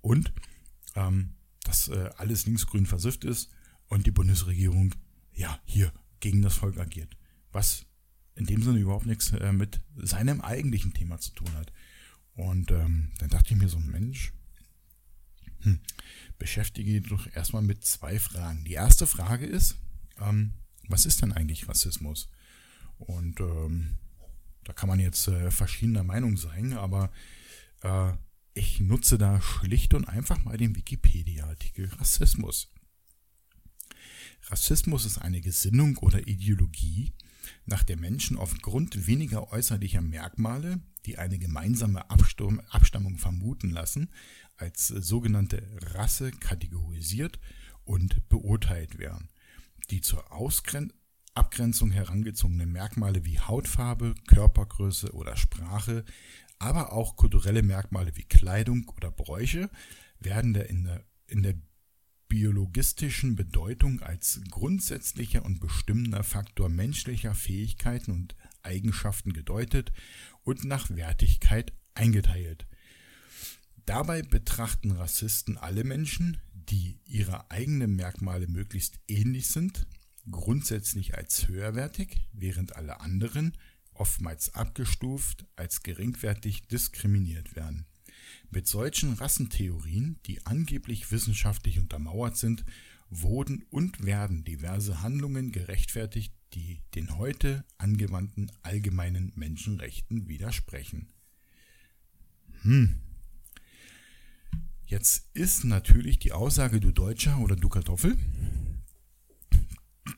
und 0.00 0.32
ähm, 0.94 1.34
dass 1.64 1.88
äh, 1.88 2.10
alles 2.16 2.46
linksgrün 2.46 2.86
versifft 2.86 3.24
ist 3.24 3.50
und 3.88 4.06
die 4.06 4.12
Bundesregierung 4.12 4.94
ja 5.34 5.60
hier 5.64 5.92
gegen 6.20 6.42
das 6.42 6.54
Volk 6.54 6.78
agiert. 6.78 7.16
Was 7.52 7.86
in 8.36 8.46
dem 8.46 8.62
Sinne 8.62 8.78
überhaupt 8.78 9.06
nichts 9.06 9.32
äh, 9.32 9.52
mit 9.52 9.80
seinem 9.96 10.40
eigentlichen 10.40 10.92
Thema 10.92 11.18
zu 11.18 11.32
tun 11.32 11.52
hat. 11.54 11.72
Und 12.34 12.70
ähm, 12.70 13.12
dann 13.18 13.30
dachte 13.30 13.54
ich 13.54 13.60
mir 13.60 13.68
so, 13.68 13.78
Mensch, 13.78 14.32
hm, 15.60 15.80
beschäftige 16.38 17.00
dich 17.00 17.10
doch 17.10 17.26
erstmal 17.34 17.62
mit 17.62 17.84
zwei 17.84 18.18
Fragen. 18.18 18.64
Die 18.64 18.74
erste 18.74 19.06
Frage 19.06 19.46
ist, 19.46 19.76
ähm, 20.20 20.52
was 20.88 21.06
ist 21.06 21.22
denn 21.22 21.32
eigentlich 21.32 21.68
Rassismus? 21.68 22.28
Und 22.98 23.40
ähm, 23.40 23.96
da 24.64 24.72
kann 24.72 24.88
man 24.88 25.00
jetzt 25.00 25.28
äh, 25.28 25.50
verschiedener 25.50 26.04
Meinung 26.04 26.36
sein, 26.36 26.74
aber 26.74 27.10
äh, 27.82 28.12
ich 28.52 28.80
nutze 28.80 29.18
da 29.18 29.40
schlicht 29.40 29.94
und 29.94 30.06
einfach 30.06 30.42
mal 30.44 30.56
den 30.56 30.76
Wikipedia-Artikel 30.76 31.88
Rassismus. 31.98 32.70
Rassismus 34.48 35.04
ist 35.04 35.18
eine 35.18 35.40
Gesinnung 35.40 35.96
oder 35.98 36.26
Ideologie, 36.26 37.12
nach 37.64 37.82
der 37.82 37.96
Menschen 37.96 38.36
aufgrund 38.36 39.06
weniger 39.06 39.52
äußerlicher 39.52 40.00
Merkmale, 40.00 40.80
die 41.04 41.18
eine 41.18 41.38
gemeinsame 41.38 42.08
Abstammung 42.10 43.18
vermuten 43.18 43.70
lassen, 43.70 44.10
als 44.56 44.88
sogenannte 44.88 45.62
Rasse 45.94 46.30
kategorisiert 46.30 47.38
und 47.84 48.28
beurteilt 48.28 48.98
werden. 48.98 49.28
die 49.90 50.00
zur 50.00 50.32
Ausgren 50.32 50.92
Abgrenzung 51.36 51.90
herangezogenen 51.90 52.72
Merkmale 52.72 53.24
wie 53.24 53.38
Hautfarbe, 53.38 54.14
Körpergröße 54.26 55.12
oder 55.12 55.36
Sprache, 55.36 56.04
aber 56.58 56.92
auch 56.92 57.16
kulturelle 57.16 57.62
Merkmale 57.62 58.16
wie 58.16 58.24
Kleidung 58.24 58.88
oder 58.96 59.10
Bräuche 59.10 59.70
werden 60.18 60.54
in 60.54 60.84
der, 60.84 61.04
in 61.26 61.42
der 61.42 61.54
biologistischen 62.28 63.36
Bedeutung 63.36 64.00
als 64.00 64.40
grundsätzlicher 64.50 65.44
und 65.44 65.60
bestimmender 65.60 66.22
Faktor 66.24 66.68
menschlicher 66.68 67.34
Fähigkeiten 67.34 68.10
und 68.10 68.36
Eigenschaften 68.62 69.32
gedeutet 69.32 69.92
und 70.42 70.64
nach 70.64 70.90
Wertigkeit 70.90 71.72
eingeteilt. 71.94 72.66
Dabei 73.84 74.22
betrachten 74.22 74.90
Rassisten 74.90 75.56
alle 75.56 75.84
Menschen, 75.84 76.38
die 76.52 76.98
ihre 77.04 77.50
eigenen 77.50 77.94
Merkmale 77.94 78.48
möglichst 78.48 78.98
ähnlich 79.06 79.46
sind, 79.48 79.86
grundsätzlich 80.28 81.16
als 81.16 81.46
höherwertig, 81.46 82.20
während 82.32 82.74
alle 82.74 83.00
anderen, 83.00 83.56
oftmals 83.94 84.54
abgestuft, 84.54 85.46
als 85.54 85.82
geringwertig 85.82 86.66
diskriminiert 86.66 87.54
werden. 87.54 87.86
Mit 88.50 88.66
solchen 88.66 89.14
Rassentheorien, 89.14 90.18
die 90.26 90.44
angeblich 90.46 91.10
wissenschaftlich 91.10 91.78
untermauert 91.78 92.36
sind, 92.36 92.64
wurden 93.10 93.64
und 93.70 94.04
werden 94.04 94.44
diverse 94.44 95.02
Handlungen 95.02 95.52
gerechtfertigt, 95.52 96.32
die 96.54 96.82
den 96.94 97.16
heute 97.18 97.64
angewandten 97.78 98.50
allgemeinen 98.62 99.32
Menschenrechten 99.34 100.28
widersprechen. 100.28 101.08
Hm. 102.62 103.00
Jetzt 104.86 105.28
ist 105.34 105.64
natürlich 105.64 106.18
die 106.18 106.32
Aussage, 106.32 106.80
du 106.80 106.92
Deutscher 106.92 107.38
oder 107.38 107.56
du 107.56 107.68
Kartoffel, 107.68 108.16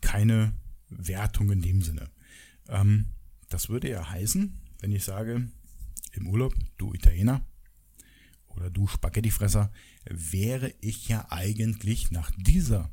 keine 0.00 0.52
Wertung 0.90 1.50
in 1.50 1.62
dem 1.62 1.82
Sinne. 1.82 2.10
Ähm, 2.68 3.06
das 3.48 3.70
würde 3.70 3.88
ja 3.88 4.08
heißen, 4.08 4.60
wenn 4.80 4.92
ich 4.92 5.04
sage, 5.04 5.48
im 6.12 6.26
Urlaub, 6.26 6.54
du 6.76 6.92
Italiener 6.92 7.44
oder 8.48 8.70
du 8.70 8.86
Spaghettifresser, 8.86 9.72
wäre 10.04 10.74
ich 10.80 11.08
ja 11.08 11.26
eigentlich 11.30 12.10
nach 12.10 12.30
dieser 12.36 12.90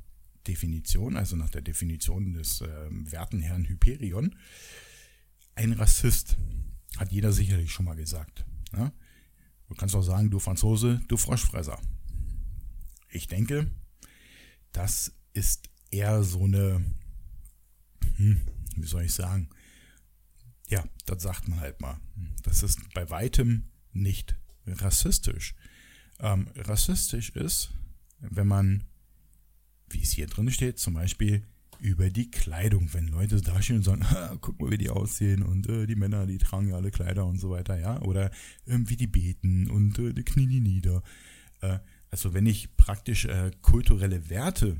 Definition, 0.47 1.17
also 1.17 1.35
nach 1.35 1.49
der 1.49 1.61
Definition 1.61 2.33
des 2.33 2.61
äh, 2.61 2.67
werten 2.89 3.41
Herrn 3.41 3.65
Hyperion, 3.65 4.35
ein 5.55 5.73
Rassist. 5.73 6.37
Hat 6.97 7.11
jeder 7.11 7.33
sicherlich 7.33 7.71
schon 7.71 7.85
mal 7.85 7.95
gesagt. 7.95 8.45
Ja? 8.73 8.91
Du 9.67 9.75
kannst 9.75 9.95
auch 9.95 10.01
sagen, 10.03 10.29
du 10.29 10.39
Franzose, 10.39 11.01
du 11.07 11.17
Froschfresser. 11.17 11.79
Ich 13.09 13.27
denke, 13.27 13.71
das 14.71 15.13
ist 15.33 15.69
eher 15.89 16.23
so 16.23 16.43
eine, 16.43 16.83
hm, 18.17 18.41
wie 18.75 18.87
soll 18.87 19.03
ich 19.03 19.13
sagen, 19.13 19.49
ja, 20.67 20.83
das 21.05 21.23
sagt 21.23 21.47
man 21.47 21.59
halt 21.59 21.81
mal. 21.81 21.99
Das 22.43 22.63
ist 22.63 22.93
bei 22.93 23.09
weitem 23.09 23.69
nicht 23.93 24.35
rassistisch. 24.67 25.55
Ähm, 26.19 26.47
rassistisch 26.55 27.31
ist, 27.31 27.71
wenn 28.19 28.47
man 28.47 28.83
wie 29.89 30.01
es 30.01 30.11
hier 30.11 30.27
drin 30.27 30.51
steht, 30.51 30.79
zum 30.79 30.93
Beispiel 30.93 31.43
über 31.79 32.09
die 32.09 32.31
Kleidung, 32.31 32.93
wenn 32.93 33.07
Leute 33.07 33.41
da 33.41 33.61
stehen 33.61 33.77
und 33.77 33.83
sagen, 33.83 34.05
guck 34.41 34.59
mal, 34.59 34.71
wie 34.71 34.77
die 34.77 34.89
aussehen 34.89 35.43
und 35.43 35.67
äh, 35.69 35.85
die 35.85 35.95
Männer, 35.95 36.25
die 36.25 36.37
tragen 36.37 36.69
ja 36.69 36.75
alle 36.75 36.91
Kleider 36.91 37.25
und 37.25 37.39
so 37.39 37.49
weiter, 37.49 37.77
ja, 37.77 38.01
oder 38.01 38.31
äh, 38.65 38.77
wie 38.85 38.97
die 38.97 39.07
beten 39.07 39.69
und 39.69 39.99
äh, 39.99 40.13
die 40.13 40.23
knien 40.23 40.49
die 40.49 40.61
nieder. 40.61 41.03
Äh, 41.61 41.79
also 42.09 42.33
wenn 42.33 42.45
ich 42.45 42.75
praktisch 42.77 43.25
äh, 43.25 43.51
kulturelle 43.61 44.29
Werte 44.29 44.77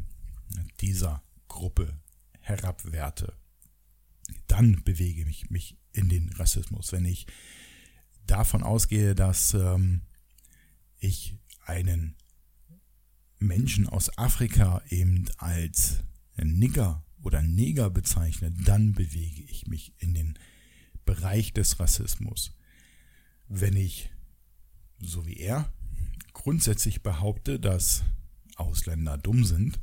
dieser 0.79 1.21
Gruppe 1.47 1.99
herabwerte, 2.39 3.33
dann 4.47 4.83
bewege 4.83 5.27
ich 5.29 5.49
mich 5.49 5.77
in 5.91 6.09
den 6.09 6.29
Rassismus. 6.33 6.91
Wenn 6.91 7.05
ich 7.05 7.27
davon 8.27 8.63
ausgehe, 8.63 9.15
dass 9.15 9.53
ähm, 9.53 10.01
ich 10.97 11.37
einen 11.65 12.15
Menschen 13.39 13.87
aus 13.87 14.17
Afrika 14.17 14.81
eben 14.89 15.25
als 15.37 15.99
Nigger 16.37 17.03
oder 17.21 17.41
Neger 17.41 17.89
bezeichne, 17.89 18.51
dann 18.51 18.93
bewege 18.93 19.43
ich 19.43 19.67
mich 19.67 19.93
in 19.99 20.13
den 20.13 20.37
Bereich 21.05 21.53
des 21.53 21.79
Rassismus. 21.79 22.55
Wenn 23.47 23.75
ich, 23.75 24.11
so 24.99 25.25
wie 25.25 25.37
er, 25.37 25.71
grundsätzlich 26.33 27.03
behaupte, 27.03 27.59
dass 27.59 28.03
Ausländer 28.55 29.17
dumm 29.17 29.43
sind 29.43 29.79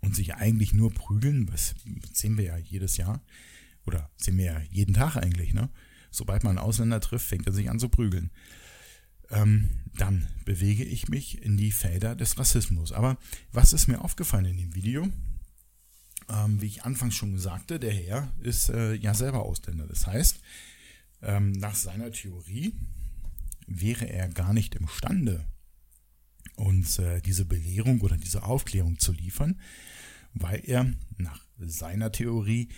und 0.00 0.14
sich 0.14 0.34
eigentlich 0.34 0.72
nur 0.72 0.92
prügeln, 0.92 1.46
das 1.46 1.74
sehen 2.12 2.36
wir 2.36 2.44
ja 2.44 2.56
jedes 2.56 2.96
Jahr, 2.96 3.22
oder 3.86 4.10
sehen 4.16 4.36
wir 4.38 4.44
ja 4.44 4.60
jeden 4.70 4.94
Tag 4.94 5.16
eigentlich, 5.16 5.54
ne? 5.54 5.70
Sobald 6.16 6.44
man 6.44 6.58
einen 6.58 6.66
Ausländer 6.66 7.00
trifft, 7.00 7.26
fängt 7.26 7.46
er 7.46 7.52
sich 7.52 7.70
an 7.70 7.78
zu 7.78 7.88
prügeln 7.88 8.30
ähm, 9.30 9.70
dann 9.96 10.28
bewege 10.44 10.84
ich 10.84 11.08
mich 11.08 11.42
in 11.42 11.56
die 11.56 11.72
Felder 11.72 12.14
des 12.14 12.38
Rassismus. 12.38 12.92
Aber 12.92 13.18
was 13.52 13.72
ist 13.72 13.88
mir 13.88 14.02
aufgefallen 14.02 14.46
in 14.46 14.56
dem 14.56 14.74
Video? 14.74 15.08
Ähm, 16.28 16.60
wie 16.60 16.66
ich 16.66 16.84
anfangs 16.84 17.14
schon 17.14 17.38
sagte, 17.38 17.78
der 17.78 17.92
Herr 17.92 18.32
ist 18.40 18.68
äh, 18.68 18.94
ja 18.94 19.14
selber 19.14 19.42
Ausländer. 19.42 19.86
Das 19.86 20.06
heißt, 20.06 20.40
ähm, 21.22 21.52
nach 21.52 21.74
seiner 21.74 22.10
Theorie 22.10 22.74
wäre 23.66 24.08
er 24.08 24.28
gar 24.28 24.52
nicht 24.52 24.74
imstande, 24.74 25.44
uns 26.56 26.98
äh, 26.98 27.20
diese 27.20 27.44
Belehrung 27.44 28.00
oder 28.00 28.16
diese 28.16 28.42
Aufklärung 28.44 28.98
zu 28.98 29.12
liefern, 29.12 29.60
weil 30.34 30.62
er 30.64 30.92
nach 31.16 31.40
seiner 31.58 32.12
Theorie 32.12 32.68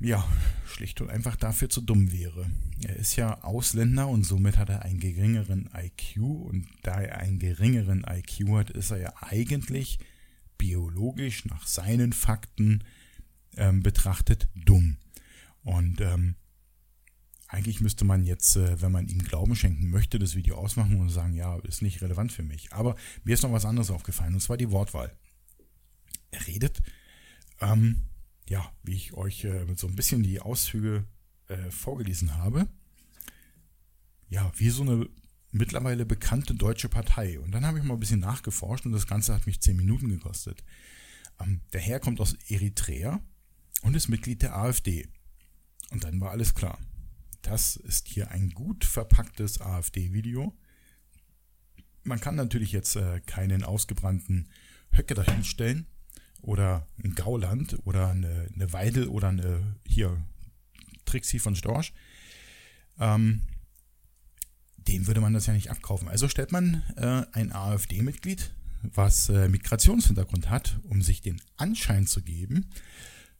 ja, 0.00 0.26
schlicht 0.66 1.00
und 1.00 1.10
einfach 1.10 1.36
dafür 1.36 1.68
zu 1.68 1.82
dumm 1.82 2.10
wäre. 2.10 2.50
Er 2.82 2.96
ist 2.96 3.16
ja 3.16 3.42
Ausländer 3.42 4.08
und 4.08 4.24
somit 4.24 4.56
hat 4.56 4.70
er 4.70 4.82
einen 4.82 4.98
geringeren 4.98 5.68
IQ 5.76 6.22
und 6.22 6.66
da 6.82 7.00
er 7.00 7.18
einen 7.18 7.38
geringeren 7.38 8.04
IQ 8.08 8.48
hat, 8.56 8.70
ist 8.70 8.90
er 8.90 8.98
ja 8.98 9.12
eigentlich 9.20 9.98
biologisch 10.56 11.44
nach 11.44 11.66
seinen 11.66 12.12
Fakten 12.12 12.84
ähm, 13.56 13.82
betrachtet 13.82 14.48
dumm. 14.54 14.96
Und 15.62 16.00
ähm, 16.00 16.36
eigentlich 17.48 17.80
müsste 17.80 18.04
man 18.04 18.24
jetzt, 18.24 18.56
äh, 18.56 18.80
wenn 18.80 18.92
man 18.92 19.08
ihm 19.08 19.18
Glauben 19.18 19.56
schenken 19.56 19.90
möchte, 19.90 20.18
das 20.18 20.34
Video 20.34 20.56
ausmachen 20.56 21.00
und 21.00 21.10
sagen, 21.10 21.34
ja, 21.34 21.56
ist 21.58 21.82
nicht 21.82 22.00
relevant 22.00 22.32
für 22.32 22.42
mich. 22.42 22.72
Aber 22.72 22.96
mir 23.24 23.34
ist 23.34 23.42
noch 23.42 23.52
was 23.52 23.66
anderes 23.66 23.90
aufgefallen, 23.90 24.34
und 24.34 24.40
zwar 24.40 24.56
die 24.56 24.70
Wortwahl. 24.70 25.12
Er 26.30 26.46
redet 26.46 26.80
ähm, 27.60 28.04
ja, 28.50 28.68
wie 28.82 28.96
ich 28.96 29.14
euch 29.14 29.44
äh, 29.44 29.64
so 29.76 29.86
ein 29.86 29.94
bisschen 29.94 30.24
die 30.24 30.40
Auszüge 30.40 31.04
äh, 31.46 31.70
vorgelesen 31.70 32.34
habe, 32.34 32.66
ja, 34.28 34.50
wie 34.56 34.70
so 34.70 34.82
eine 34.82 35.08
mittlerweile 35.52 36.04
bekannte 36.04 36.54
deutsche 36.54 36.88
Partei. 36.88 37.38
Und 37.38 37.52
dann 37.52 37.64
habe 37.64 37.78
ich 37.78 37.84
mal 37.84 37.94
ein 37.94 38.00
bisschen 38.00 38.18
nachgeforscht 38.18 38.86
und 38.86 38.92
das 38.92 39.06
Ganze 39.06 39.34
hat 39.34 39.46
mich 39.46 39.60
zehn 39.60 39.76
Minuten 39.76 40.08
gekostet. 40.08 40.64
Ähm, 41.38 41.60
der 41.72 41.80
Herr 41.80 42.00
kommt 42.00 42.20
aus 42.20 42.34
Eritrea 42.48 43.20
und 43.82 43.94
ist 43.94 44.08
Mitglied 44.08 44.42
der 44.42 44.56
AfD. 44.56 45.08
Und 45.92 46.02
dann 46.02 46.20
war 46.20 46.32
alles 46.32 46.52
klar. 46.52 46.80
Das 47.42 47.76
ist 47.76 48.08
hier 48.08 48.32
ein 48.32 48.50
gut 48.50 48.84
verpacktes 48.84 49.60
AfD-Video. 49.60 50.56
Man 52.02 52.20
kann 52.20 52.34
natürlich 52.34 52.72
jetzt 52.72 52.96
äh, 52.96 53.20
keinen 53.20 53.62
ausgebrannten 53.62 54.48
Höcke 54.90 55.14
dahinstellen, 55.14 55.86
oder 56.42 56.86
ein 57.02 57.14
Gauland 57.14 57.78
oder 57.84 58.10
eine, 58.10 58.48
eine 58.54 58.72
Weidel 58.72 59.08
oder 59.08 59.28
eine 59.28 59.76
hier 59.86 60.16
Trixie 61.04 61.38
von 61.38 61.56
Storch, 61.56 61.92
ähm, 62.98 63.42
dem 64.76 65.06
würde 65.06 65.20
man 65.20 65.34
das 65.34 65.46
ja 65.46 65.52
nicht 65.52 65.70
abkaufen. 65.70 66.08
Also 66.08 66.28
stellt 66.28 66.52
man 66.52 66.82
äh, 66.96 67.24
ein 67.32 67.52
AfD-Mitglied, 67.52 68.52
was 68.82 69.28
äh, 69.28 69.48
Migrationshintergrund 69.48 70.48
hat, 70.48 70.78
um 70.88 71.02
sich 71.02 71.20
den 71.20 71.40
Anschein 71.56 72.06
zu 72.06 72.22
geben, 72.22 72.70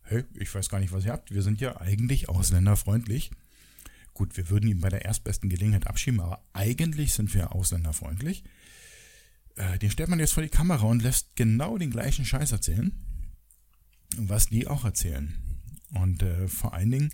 hey, 0.03 0.24
ich 0.34 0.55
weiß 0.55 0.68
gar 0.68 0.80
nicht, 0.80 0.92
was 0.92 1.05
ihr 1.05 1.12
habt, 1.12 1.32
wir 1.32 1.42
sind 1.42 1.61
ja 1.61 1.80
eigentlich 1.80 2.28
ausländerfreundlich. 2.28 3.30
Gut, 4.12 4.36
wir 4.36 4.51
würden 4.51 4.68
ihn 4.68 4.80
bei 4.80 4.88
der 4.88 5.05
erstbesten 5.05 5.48
Gelegenheit 5.48 5.86
abschieben, 5.86 6.20
aber 6.20 6.42
eigentlich 6.53 7.14
sind 7.14 7.32
wir 7.32 7.55
ausländerfreundlich. 7.55 8.44
Äh, 9.57 9.78
den 9.78 9.90
stellt 9.90 10.09
man 10.09 10.18
jetzt 10.18 10.32
vor 10.32 10.42
die 10.42 10.48
Kamera 10.48 10.86
und 10.86 11.03
lässt 11.03 11.36
genau 11.36 11.78
den 11.78 11.90
gleichen 11.90 12.24
Scheiß 12.24 12.53
erzählen, 12.53 12.92
was 14.16 14.46
die 14.46 14.66
auch 14.66 14.84
erzählen. 14.84 15.36
Und 15.92 16.22
äh, 16.22 16.48
vor 16.48 16.74
allen 16.74 16.90
Dingen, 16.90 17.11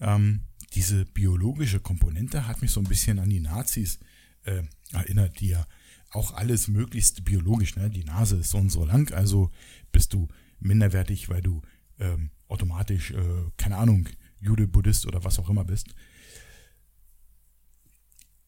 ähm, 0.00 0.42
diese 0.74 1.06
biologische 1.06 1.80
Komponente 1.80 2.46
hat 2.46 2.62
mich 2.62 2.70
so 2.70 2.80
ein 2.80 2.88
bisschen 2.88 3.18
an 3.18 3.30
die 3.30 3.40
Nazis 3.40 3.98
äh, 4.44 4.62
erinnert, 4.92 5.40
die 5.40 5.48
ja 5.48 5.66
auch 6.10 6.34
alles 6.34 6.68
möglichst 6.68 7.24
biologisch, 7.24 7.76
ne? 7.76 7.90
Die 7.90 8.04
Nase 8.04 8.36
ist 8.36 8.50
so 8.50 8.58
und 8.58 8.70
so 8.70 8.84
lang, 8.84 9.12
also 9.12 9.50
bist 9.92 10.14
du 10.14 10.28
minderwertig, 10.58 11.28
weil 11.28 11.42
du 11.42 11.62
ähm, 11.98 12.30
automatisch, 12.48 13.10
äh, 13.10 13.50
keine 13.56 13.76
Ahnung, 13.76 14.08
Jude, 14.40 14.66
Buddhist 14.66 15.06
oder 15.06 15.24
was 15.24 15.38
auch 15.38 15.50
immer 15.50 15.64
bist. 15.64 15.94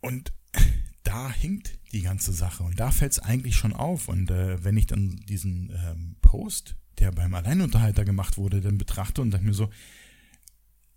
Und 0.01 0.33
da 1.11 1.29
hinkt 1.33 1.77
die 1.91 2.03
ganze 2.03 2.33
Sache 2.33 2.63
und 2.63 2.79
da 2.79 2.93
fällt 2.93 3.11
es 3.11 3.19
eigentlich 3.19 3.57
schon 3.57 3.73
auf. 3.73 4.07
Und 4.07 4.31
äh, 4.31 4.63
wenn 4.63 4.77
ich 4.77 4.87
dann 4.87 5.17
diesen 5.29 5.71
ähm, 5.71 6.17
Post, 6.23 6.77
der 7.01 7.11
beim 7.11 7.35
Alleinunterhalter 7.35 8.05
gemacht 8.05 8.39
wurde, 8.39 8.61
dann 8.61 8.79
betrachte 8.79 9.21
und 9.21 9.33
denke 9.33 9.49
mir 9.49 9.55
so, 9.55 9.71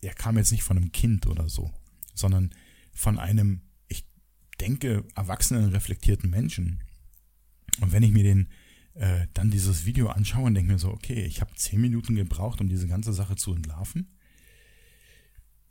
er 0.02 0.14
kam 0.14 0.38
jetzt 0.38 0.52
nicht 0.52 0.62
von 0.62 0.78
einem 0.78 0.92
Kind 0.92 1.26
oder 1.26 1.50
so, 1.50 1.72
sondern 2.14 2.52
von 2.92 3.18
einem, 3.18 3.62
ich 3.88 4.06
denke, 4.60 5.04
erwachsenen, 5.16 5.72
reflektierten 5.72 6.30
Menschen. 6.30 6.84
Und 7.82 7.92
wenn 7.92 8.04
ich 8.04 8.12
mir 8.12 8.24
den 8.24 8.50
äh, 8.94 9.26
dann 9.34 9.50
dieses 9.50 9.88
Video 9.88 10.10
anschaue 10.10 10.44
und 10.44 10.54
denke 10.54 10.74
mir 10.74 10.78
so, 10.78 10.92
okay, 10.92 11.26
ich 11.26 11.42
habe 11.42 11.56
zehn 11.56 11.82
Minuten 11.82 12.14
gebraucht, 12.14 12.62
um 12.62 12.70
diese 12.70 12.88
ganze 12.88 13.14
Sache 13.14 13.36
zu 13.36 13.56
entlarven, 13.56 14.16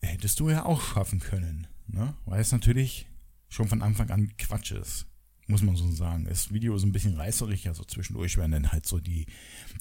hättest 0.00 0.40
du 0.40 0.50
ja 0.50 0.64
auch 0.64 0.82
schaffen 0.82 1.20
können. 1.20 1.68
Ne? 1.86 2.16
Weil 2.24 2.40
es 2.40 2.50
natürlich 2.50 3.06
schon 3.52 3.68
von 3.68 3.82
Anfang 3.82 4.10
an 4.10 4.34
Quatsch 4.38 4.72
ist. 4.72 5.06
Muss 5.46 5.62
man 5.62 5.76
so 5.76 5.90
sagen. 5.90 6.24
Das 6.24 6.52
Video 6.52 6.74
ist 6.74 6.84
ein 6.84 6.92
bisschen 6.92 7.16
reißerig, 7.16 7.68
also 7.68 7.84
zwischendurch 7.84 8.38
werden 8.38 8.52
dann 8.52 8.72
halt 8.72 8.86
so 8.86 8.98
die, 8.98 9.26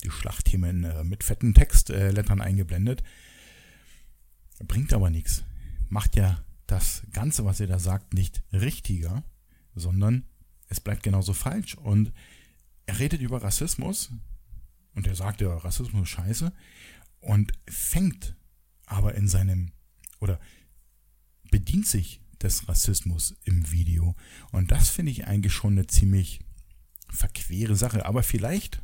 die 0.04 0.12
Schlachtthemen 0.12 0.84
äh, 0.84 1.04
mit 1.06 1.24
fetten 1.24 1.54
Textlettern 1.54 2.40
äh, 2.40 2.44
eingeblendet. 2.44 3.02
Bringt 4.68 4.92
aber 4.92 5.10
nichts. 5.10 5.44
Macht 5.88 6.18
ja 6.18 6.44
das 6.68 7.04
Ganze, 7.14 7.46
was 7.46 7.60
ihr 7.62 7.68
da 7.68 7.80
sagt, 7.80 8.14
nicht 8.14 8.44
richtiger, 8.52 9.24
sondern 9.74 10.26
es 10.68 10.82
bleibt 10.82 11.04
genauso 11.04 11.34
falsch. 11.34 11.76
Und 11.76 12.12
er 12.88 13.00
redet 13.00 13.22
über 13.22 13.42
Rassismus 13.42 14.12
und 14.96 15.08
er 15.08 15.16
sagt 15.16 15.40
ja, 15.40 15.56
Rassismus 15.56 16.04
ist 16.04 16.10
scheiße 16.10 16.52
und 17.22 17.54
fängt 17.70 18.36
aber 18.86 19.16
in 19.16 19.30
seinem 19.30 19.72
oder 20.20 20.40
bedient 21.50 21.88
sich 21.88 22.21
des 22.44 22.68
Rassismus 22.68 23.36
im 23.44 23.72
Video. 23.72 24.16
Und 24.52 24.72
das 24.72 24.90
finde 24.90 25.12
ich 25.12 25.28
eigentlich 25.28 25.54
schon 25.54 25.74
eine 25.74 25.88
ziemlich 25.88 26.40
verquere 27.10 27.76
Sache. 27.76 28.06
Aber 28.06 28.24
vielleicht, 28.24 28.82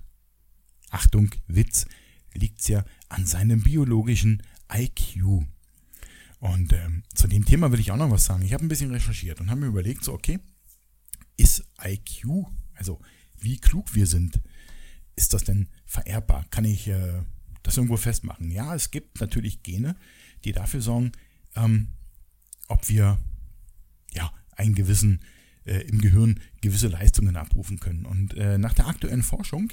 Achtung, 0.90 1.30
Witz, 1.48 1.86
liegt 2.34 2.62
es 2.62 2.68
ja 2.68 2.86
an 3.10 3.26
seinem 3.26 3.64
biologischen 3.64 4.44
IQ. 4.72 5.46
Und 6.40 6.74
ähm, 6.74 7.04
zu 7.16 7.28
dem 7.28 7.46
Thema 7.46 7.72
will 7.72 7.80
ich 7.80 7.92
auch 7.92 7.98
noch 7.98 8.12
was 8.12 8.26
sagen. 8.26 8.44
Ich 8.44 8.54
habe 8.54 8.64
ein 8.64 8.70
bisschen 8.70 8.92
recherchiert 8.92 9.40
und 9.40 9.50
habe 9.50 9.62
mir 9.62 9.68
überlegt, 9.68 10.04
so, 10.04 10.14
okay, 10.14 10.40
ist 11.36 11.64
IQ, 11.84 12.46
also 12.76 13.00
wie 13.40 13.58
klug 13.58 13.94
wir 13.94 14.08
sind, 14.08 14.42
ist 15.16 15.34
das 15.34 15.44
denn 15.44 15.68
vererbbar? 15.86 16.46
Kann 16.50 16.66
ich 16.66 16.88
äh, 16.88 17.22
das 17.64 17.78
irgendwo 17.78 17.98
festmachen? 17.98 18.52
Ja, 18.52 18.76
es 18.76 18.92
gibt 18.92 19.20
natürlich 19.20 19.64
Gene, 19.64 19.96
die 20.44 20.52
dafür 20.52 20.82
sorgen, 20.82 21.12
ähm, 21.56 21.90
ob 22.68 22.88
wir 22.90 23.20
ja 24.18 24.32
einen 24.56 24.76
gewissen 24.76 25.22
äh, 25.66 25.82
im 25.88 26.00
Gehirn 26.02 26.40
gewisse 26.62 26.88
Leistungen 26.88 27.36
abrufen 27.36 27.80
können. 27.80 28.06
Und 28.06 28.34
äh, 28.34 28.58
nach 28.58 28.74
der 28.74 28.88
aktuellen 28.88 29.24
Forschung 29.24 29.72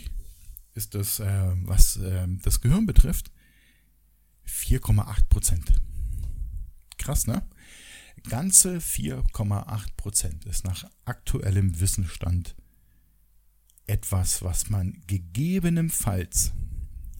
ist 0.74 0.94
das, 0.94 1.20
äh, 1.20 1.52
was 1.64 1.96
äh, 1.96 2.26
das 2.42 2.60
Gehirn 2.60 2.86
betrifft, 2.86 3.30
4,8 4.46 5.24
Prozent. 5.28 5.72
Krass, 6.98 7.26
ne? 7.26 7.42
Ganze 8.28 8.78
4,8 8.78 9.96
Prozent 9.96 10.44
ist 10.46 10.64
nach 10.64 10.84
aktuellem 11.04 11.78
Wissensstand 11.80 12.54
etwas, 13.86 14.42
was 14.42 14.70
man 14.70 15.02
gegebenenfalls 15.06 16.52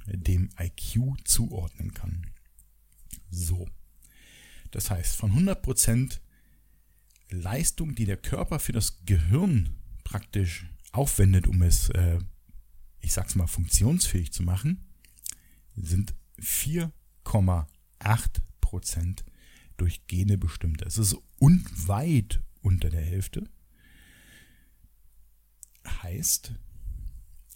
dem 0.07 0.49
IQ 0.59 1.17
zuordnen 1.25 1.93
kann. 1.93 2.27
So. 3.31 3.69
Das 4.71 4.91
heißt, 4.91 5.17
von 5.17 5.33
100% 5.33 6.21
Leistung, 7.31 7.95
die 7.95 8.05
der 8.05 8.17
Körper 8.17 8.59
für 8.59 8.73
das 8.73 9.05
Gehirn 9.07 9.71
praktisch 10.05 10.67
aufwendet, 10.93 11.47
um 11.47 11.63
es, 11.63 11.89
äh, 11.91 12.19
ich 13.01 13.13
sag's 13.13 13.35
mal, 13.35 13.47
funktionsfähig 13.47 14.33
zu 14.33 14.43
machen, 14.43 14.85
sind 15.77 16.15
4,8% 16.41 19.25
durch 19.77 20.07
Gene 20.07 20.39
bestimmt. 20.39 20.83
Das 20.83 20.99
ist 20.99 21.17
unweit 21.39 22.41
unter 22.61 22.91
der 22.91 23.03
Hälfte. 23.03 23.49
Heißt, 26.03 26.55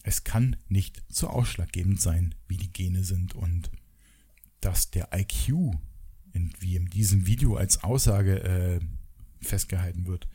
es 0.02 0.24
kann 0.24 0.56
nicht 0.68 1.02
so 1.08 1.28
ausschlaggebend 1.28 2.00
sein, 2.00 2.34
wie 2.48 2.56
die 2.56 2.72
Gene 2.72 3.04
sind 3.04 3.34
und 3.34 3.70
dass 4.60 4.90
der 4.90 5.10
IQ, 5.14 5.76
wie 6.60 6.76
in 6.76 6.86
diesem 6.86 7.26
Video 7.26 7.56
als 7.56 7.84
Aussage 7.84 8.42
äh, 8.42 8.80
festgehalten 9.41 10.07
wird, 10.07 10.28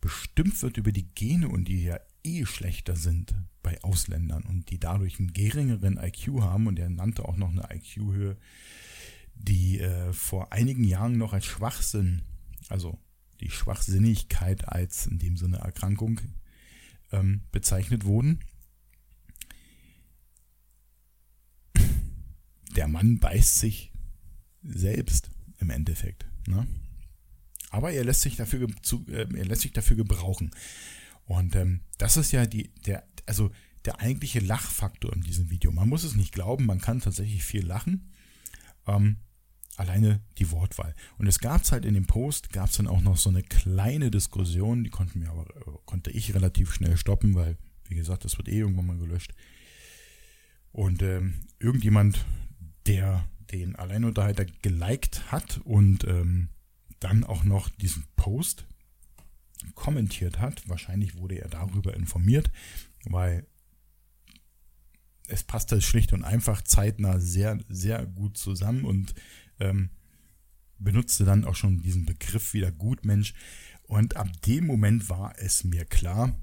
bestimmt 0.00 0.60
wird 0.62 0.76
über 0.76 0.92
die 0.92 1.08
Gene 1.14 1.48
und 1.48 1.66
die 1.68 1.84
ja 1.84 1.98
eh 2.24 2.44
schlechter 2.44 2.96
sind 2.96 3.34
bei 3.62 3.82
Ausländern 3.82 4.42
und 4.42 4.70
die 4.70 4.78
dadurch 4.78 5.18
einen 5.18 5.32
geringeren 5.32 5.98
IQ 5.98 6.40
haben 6.40 6.66
und 6.66 6.78
er 6.78 6.90
nannte 6.90 7.24
auch 7.24 7.36
noch 7.36 7.50
eine 7.50 7.68
IQ-Höhe, 7.74 8.36
die 9.34 9.80
äh, 9.80 10.12
vor 10.12 10.52
einigen 10.52 10.84
Jahren 10.84 11.16
noch 11.16 11.32
als 11.32 11.46
Schwachsinn, 11.46 12.22
also 12.68 12.98
die 13.40 13.50
Schwachsinnigkeit 13.50 14.68
als 14.68 15.06
in 15.06 15.18
dem 15.18 15.36
Sinne 15.36 15.58
Erkrankung 15.58 16.20
ähm, 17.10 17.42
bezeichnet 17.50 18.04
wurden. 18.04 18.40
Der 22.76 22.88
Mann 22.88 23.18
beißt 23.18 23.58
sich 23.58 23.92
selbst 24.62 25.30
im 25.58 25.70
Endeffekt. 25.70 26.26
Ne? 26.46 26.66
Aber 27.72 27.90
er 27.90 28.04
lässt 28.04 28.20
sich 28.20 28.36
dafür, 28.36 28.68
zu, 28.82 29.04
äh, 29.08 29.26
er 29.34 29.44
lässt 29.46 29.62
sich 29.62 29.72
dafür 29.72 29.96
gebrauchen. 29.96 30.50
Und 31.24 31.56
ähm, 31.56 31.80
das 31.98 32.16
ist 32.16 32.30
ja 32.30 32.46
die, 32.46 32.70
der, 32.86 33.04
also 33.26 33.50
der 33.86 33.98
eigentliche 34.00 34.40
Lachfaktor 34.40 35.12
in 35.12 35.22
diesem 35.22 35.50
Video. 35.50 35.72
Man 35.72 35.88
muss 35.88 36.04
es 36.04 36.14
nicht 36.14 36.32
glauben, 36.32 36.66
man 36.66 36.80
kann 36.80 37.00
tatsächlich 37.00 37.42
viel 37.42 37.66
lachen. 37.66 38.12
Ähm, 38.86 39.16
alleine 39.76 40.20
die 40.38 40.50
Wortwahl. 40.50 40.94
Und 41.16 41.26
es 41.26 41.38
gab 41.38 41.62
es 41.62 41.72
halt 41.72 41.86
in 41.86 41.94
dem 41.94 42.06
Post, 42.06 42.52
gab 42.52 42.68
es 42.68 42.76
dann 42.76 42.86
auch 42.86 43.00
noch 43.00 43.16
so 43.16 43.30
eine 43.30 43.42
kleine 43.42 44.10
Diskussion, 44.10 44.84
die 44.84 44.90
konnten 44.90 45.20
mir 45.20 45.30
aber, 45.30 45.48
äh, 45.56 45.78
konnte 45.86 46.10
ich 46.10 46.34
relativ 46.34 46.74
schnell 46.74 46.98
stoppen, 46.98 47.34
weil, 47.34 47.56
wie 47.88 47.94
gesagt, 47.94 48.26
das 48.26 48.36
wird 48.36 48.48
eh 48.48 48.58
irgendwann 48.58 48.86
mal 48.86 48.98
gelöscht. 48.98 49.32
Und 50.72 51.02
ähm, 51.02 51.40
irgendjemand, 51.58 52.26
der 52.86 53.24
den 53.50 53.76
Alleinunterhalter 53.76 54.44
geliked 54.44 55.32
hat 55.32 55.58
und 55.64 56.04
ähm, 56.04 56.48
dann 57.02 57.24
auch 57.24 57.44
noch 57.44 57.68
diesen 57.68 58.04
Post 58.16 58.66
kommentiert 59.74 60.38
hat, 60.38 60.68
wahrscheinlich 60.68 61.16
wurde 61.16 61.40
er 61.40 61.48
darüber 61.48 61.94
informiert, 61.94 62.50
weil 63.04 63.46
es 65.28 65.42
passte 65.42 65.80
schlicht 65.80 66.12
und 66.12 66.24
einfach 66.24 66.62
zeitnah 66.62 67.18
sehr, 67.18 67.58
sehr 67.68 68.06
gut 68.06 68.36
zusammen 68.36 68.84
und 68.84 69.14
ähm, 69.60 69.90
benutzte 70.78 71.24
dann 71.24 71.44
auch 71.44 71.54
schon 71.54 71.80
diesen 71.80 72.04
Begriff 72.04 72.54
wieder 72.54 72.72
Gutmensch. 72.72 73.34
Und 73.84 74.16
ab 74.16 74.28
dem 74.42 74.66
Moment 74.66 75.08
war 75.08 75.34
es 75.38 75.64
mir 75.64 75.84
klar, 75.84 76.38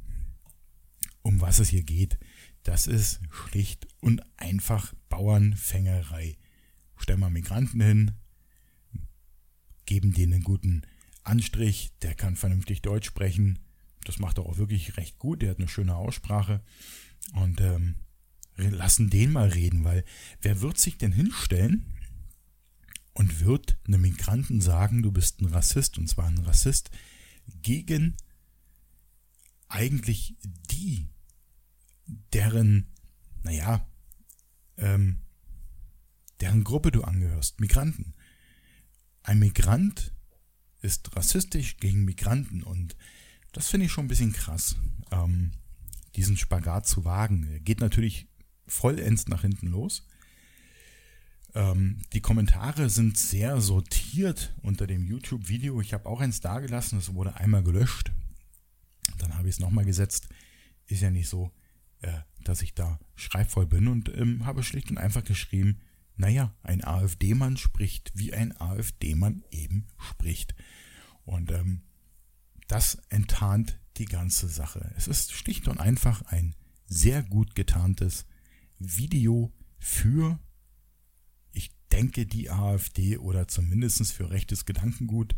um 1.21 1.41
was 1.41 1.59
es 1.59 1.69
hier 1.69 1.83
geht. 1.83 2.17
Das 2.63 2.87
ist 2.87 3.19
schlicht 3.29 3.87
und 3.99 4.21
einfach 4.37 4.93
Bauernfängerei. 5.09 6.37
Stellen 6.97 7.19
wir 7.19 7.29
Migranten 7.29 7.81
hin, 7.81 8.11
geben 9.89 10.13
denen 10.13 10.33
einen 10.33 10.43
guten 10.43 10.83
Anstrich, 11.23 11.91
der 12.03 12.13
kann 12.13 12.35
vernünftig 12.35 12.83
Deutsch 12.83 13.07
sprechen. 13.07 13.57
Das 14.05 14.19
macht 14.19 14.37
er 14.37 14.45
auch 14.45 14.57
wirklich 14.57 14.97
recht 14.97 15.17
gut, 15.17 15.41
der 15.41 15.49
hat 15.49 15.57
eine 15.57 15.67
schöne 15.67 15.95
Aussprache. 15.95 16.61
Und 17.33 17.59
ähm, 17.59 17.95
lassen 18.55 19.09
den 19.09 19.31
mal 19.31 19.49
reden, 19.49 19.83
weil 19.83 20.05
wer 20.41 20.61
wird 20.61 20.77
sich 20.77 20.99
denn 20.99 21.11
hinstellen 21.11 21.87
und 23.13 23.39
wird 23.43 23.79
einem 23.87 24.01
Migranten 24.01 24.61
sagen, 24.61 25.01
du 25.01 25.11
bist 25.11 25.41
ein 25.41 25.47
Rassist, 25.47 25.97
und 25.97 26.07
zwar 26.07 26.27
ein 26.27 26.37
Rassist 26.37 26.91
gegen 27.63 28.15
eigentlich 29.69 30.35
die, 30.69 31.09
deren, 32.31 32.91
naja, 33.41 33.87
ähm, 34.77 35.17
deren 36.41 36.63
Gruppe 36.63 36.91
du 36.91 37.01
angehörst, 37.03 37.59
Migranten. 37.59 38.13
Ein 39.29 39.37
Migrant 39.37 40.11
ist 40.81 41.15
rassistisch 41.15 41.77
gegen 41.77 42.03
Migranten 42.03 42.63
und 42.63 42.97
das 43.51 43.69
finde 43.69 43.85
ich 43.85 43.91
schon 43.91 44.05
ein 44.05 44.07
bisschen 44.07 44.33
krass, 44.33 44.75
ähm, 45.11 45.51
diesen 46.15 46.35
Spagat 46.35 46.87
zu 46.87 47.05
wagen. 47.05 47.63
Geht 47.63 47.79
natürlich 47.79 48.27
vollends 48.65 49.27
nach 49.27 49.41
hinten 49.41 49.67
los. 49.67 50.07
Ähm, 51.53 52.01
die 52.11 52.21
Kommentare 52.21 52.89
sind 52.89 53.19
sehr 53.19 53.61
sortiert 53.61 54.55
unter 54.63 54.87
dem 54.87 55.05
YouTube-Video. 55.05 55.79
Ich 55.79 55.93
habe 55.93 56.09
auch 56.09 56.21
eins 56.21 56.41
dagelassen, 56.41 56.97
das 56.97 57.13
wurde 57.13 57.35
einmal 57.35 57.61
gelöscht. 57.61 58.11
Dann 59.19 59.37
habe 59.37 59.47
ich 59.47 59.53
es 59.53 59.59
nochmal 59.59 59.85
gesetzt. 59.85 60.27
Ist 60.87 61.03
ja 61.03 61.11
nicht 61.11 61.29
so, 61.29 61.51
äh, 62.01 62.17
dass 62.43 62.63
ich 62.63 62.73
da 62.73 62.99
schreibvoll 63.13 63.67
bin 63.67 63.89
und 63.89 64.09
ähm, 64.09 64.47
habe 64.47 64.63
schlicht 64.63 64.89
und 64.89 64.97
einfach 64.97 65.23
geschrieben, 65.23 65.81
naja, 66.19 66.53
ein 66.63 66.83
AfD-Mann 66.83 67.55
spricht, 67.55 68.11
wie 68.13 68.33
ein 68.33 68.55
AfD-Mann 68.59 69.45
eben 69.51 69.87
spricht. 69.97 70.53
Und 71.23 71.49
ähm, 71.49 71.81
das 72.67 72.95
enttarnt 73.07 73.79
die 73.95 74.05
ganze 74.05 74.49
Sache. 74.49 74.93
Es 74.97 75.07
ist 75.07 75.31
schlicht 75.31 75.69
und 75.69 75.79
einfach 75.79 76.21
ein 76.23 76.55
sehr 76.85 77.23
gut 77.23 77.55
getarntes 77.55 78.25
Video 78.79 79.53
für, 79.77 80.39
ich 81.53 81.71
denke, 81.89 82.25
die 82.25 82.49
AfD 82.49 83.17
oder 83.17 83.47
zumindest 83.47 84.11
für 84.11 84.29
rechtes 84.29 84.65
Gedankengut 84.65 85.37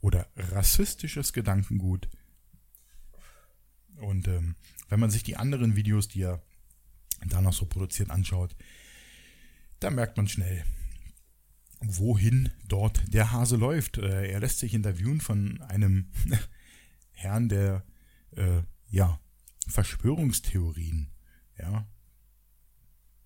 oder 0.00 0.28
rassistisches 0.34 1.34
Gedankengut. 1.34 2.08
Und 3.96 4.28
ähm, 4.28 4.56
wenn 4.88 5.00
man 5.00 5.10
sich 5.10 5.24
die 5.24 5.36
anderen 5.36 5.76
Videos, 5.76 6.08
die 6.08 6.22
er 6.22 6.42
da 7.26 7.42
noch 7.42 7.52
so 7.52 7.66
produziert, 7.66 8.08
anschaut, 8.10 8.56
da 9.80 9.90
merkt 9.90 10.16
man 10.16 10.28
schnell, 10.28 10.64
wohin 11.80 12.50
dort 12.66 13.02
der 13.12 13.32
Hase 13.32 13.56
läuft. 13.56 13.98
Äh, 13.98 14.30
er 14.30 14.40
lässt 14.40 14.58
sich 14.58 14.74
interviewen 14.74 15.20
von 15.20 15.60
einem 15.62 16.10
Herrn, 17.12 17.48
der 17.48 17.84
äh, 18.36 18.62
ja 18.88 19.20
Verschwörungstheorien 19.68 21.10
ja, 21.58 21.86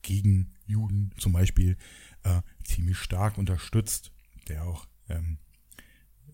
gegen 0.02 0.54
Juden 0.66 1.12
zum 1.18 1.32
Beispiel 1.32 1.76
äh, 2.22 2.40
ziemlich 2.64 2.98
stark 2.98 3.38
unterstützt, 3.38 4.12
der 4.48 4.64
auch 4.64 4.86
ähm, 5.08 5.38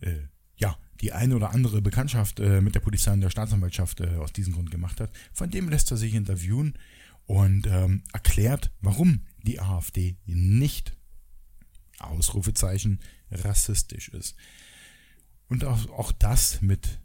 äh, 0.01 0.29
ja 0.57 0.77
die 1.01 1.13
eine 1.13 1.37
oder 1.37 1.51
andere 1.51 1.83
Bekanntschaft 1.83 2.41
äh, 2.41 2.61
mit 2.61 2.75
der 2.75 2.81
Polizei 2.81 3.13
und 3.13 3.21
der 3.21 3.31
Staatsanwaltschaft 3.31 4.01
äh, 4.01 4.17
aus 4.17 4.33
diesem 4.33 4.55
Grund 4.55 4.71
gemacht 4.71 5.01
hat. 5.01 5.11
Von 5.33 5.51
dem 5.51 5.69
lässt 5.69 5.91
er 5.91 5.97
sich 5.97 6.15
interviewen 6.15 6.75
und 7.27 7.67
ähm, 7.67 8.03
erklärt, 8.13 8.73
warum 8.81 9.27
die 9.43 9.61
AfD 9.61 10.17
nicht 10.25 10.97
Ausrufezeichen 11.99 13.01
rassistisch 13.31 14.09
ist. 14.09 14.37
Und 15.49 15.65
auch, 15.65 15.89
auch 15.91 16.13
das 16.13 16.61
mit 16.63 17.01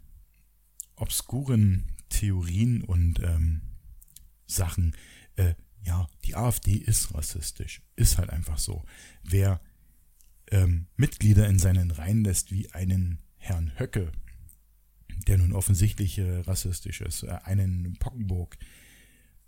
obskuren 0.96 1.84
Theorien 2.08 2.82
und 2.82 3.20
ähm, 3.20 3.62
Sachen. 4.46 4.94
Äh, 5.36 5.54
ja, 5.82 6.08
die 6.24 6.36
AfD 6.36 6.74
ist 6.74 7.14
rassistisch. 7.14 7.82
Ist 7.96 8.18
halt 8.18 8.30
einfach 8.30 8.58
so. 8.58 8.84
Wer 9.22 9.60
ähm, 10.50 10.86
Mitglieder 10.96 11.48
in 11.48 11.58
seinen 11.58 11.90
Reihen 11.90 12.24
lässt, 12.24 12.52
wie 12.52 12.70
einen 12.70 13.18
Herrn 13.36 13.72
Höcke, 13.78 14.12
der 15.26 15.38
nun 15.38 15.52
offensichtlich 15.52 16.18
äh, 16.18 16.40
rassistisch 16.40 17.00
ist, 17.00 17.24
äh, 17.24 17.38
einen 17.44 17.96
Pockenburg 17.98 18.56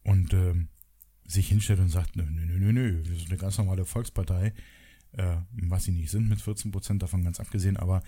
und 0.05 0.33
ähm, 0.33 0.69
sich 1.27 1.49
hinstellt 1.49 1.81
und 1.81 1.89
sagt, 1.89 2.17
nö, 2.17 2.25
nö, 2.25 2.45
nö, 2.47 2.73
nö, 2.73 3.05
wir 3.05 3.17
sind 3.17 3.29
eine 3.29 3.39
ganz 3.39 3.59
normale 3.59 3.85
Volkspartei, 3.85 4.53
äh, 5.13 5.37
was 5.53 5.85
sie 5.85 5.93
nicht 5.93 6.11
sind, 6.11 6.29
mit 6.29 6.41
14 6.41 6.71
Prozent 6.71 7.03
davon 7.03 7.25
ganz 7.25 7.41
abgesehen, 7.41 7.77
aber 7.77 8.03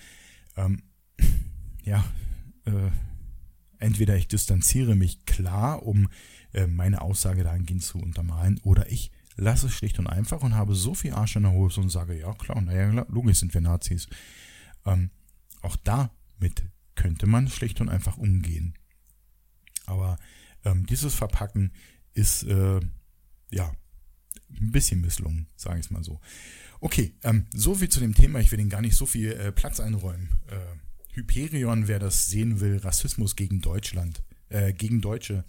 ähm, 0.57 0.83
ja, 1.85 2.05
äh, 2.65 2.91
entweder 3.79 4.17
ich 4.17 4.29
distanziere 4.29 4.95
mich 4.95 5.25
klar, 5.25 5.83
um 5.83 6.09
äh, 6.53 6.67
meine 6.67 7.01
Aussage 7.01 7.43
dahingehend 7.43 7.83
zu 7.83 7.99
untermalen, 7.99 8.61
oder 8.63 8.91
ich 8.91 9.11
lasse 9.37 9.67
es 9.67 9.75
schlicht 9.75 9.99
und 9.99 10.07
einfach 10.07 10.43
und 10.43 10.55
habe 10.55 10.75
so 10.75 10.95
viel 10.95 11.13
Arsch 11.13 11.37
in 11.37 11.43
der 11.43 11.53
Hose 11.53 11.81
und 11.81 11.91
sage, 11.91 12.19
ja 12.19 12.33
klar, 12.35 12.61
naja, 12.61 13.07
logisch 13.09 13.39
sind 13.39 13.53
wir 13.55 13.61
Nazis. 13.61 14.09
Ähm, 14.85 15.11
auch 15.63 15.77
damit 15.77 16.65
könnte 16.95 17.27
man 17.27 17.49
schlicht 17.49 17.81
und 17.81 17.89
einfach 17.89 18.17
umgehen. 18.17 18.75
Aber 19.85 20.19
ähm, 20.67 20.85
dieses 20.87 21.15
Verpacken 21.15 21.73
ist 22.13 22.43
äh, 22.43 22.81
ja 23.51 23.73
ein 24.51 24.73
bisschen 24.73 25.01
misslungen, 25.01 25.47
sage 25.57 25.81
ich 25.81 25.91
mal 25.91 26.05
so. 26.05 26.21
Okay, 26.81 27.15
ähm, 27.23 27.47
so 27.55 27.75
viel 27.75 27.89
zu 27.89 28.01
dem 28.01 28.15
Thema. 28.15 28.41
Ich 28.41 28.53
will 28.53 28.61
Ihnen 28.61 28.71
gar 28.71 28.83
nicht 28.83 28.97
so 28.97 29.07
viel 29.07 29.33
äh, 29.33 29.53
Platz 29.53 29.81
einräumen. 29.81 30.29
Äh, 30.49 31.15
Hyperion, 31.15 31.89
wer 31.89 31.99
das 31.99 32.27
sehen 32.27 32.61
will, 32.61 32.79
Rassismus 32.79 33.37
gegen 33.37 33.61
Deutschland, 33.61 34.23
äh, 34.49 34.73
gegen 34.73 35.01
Deutsche. 35.01 35.45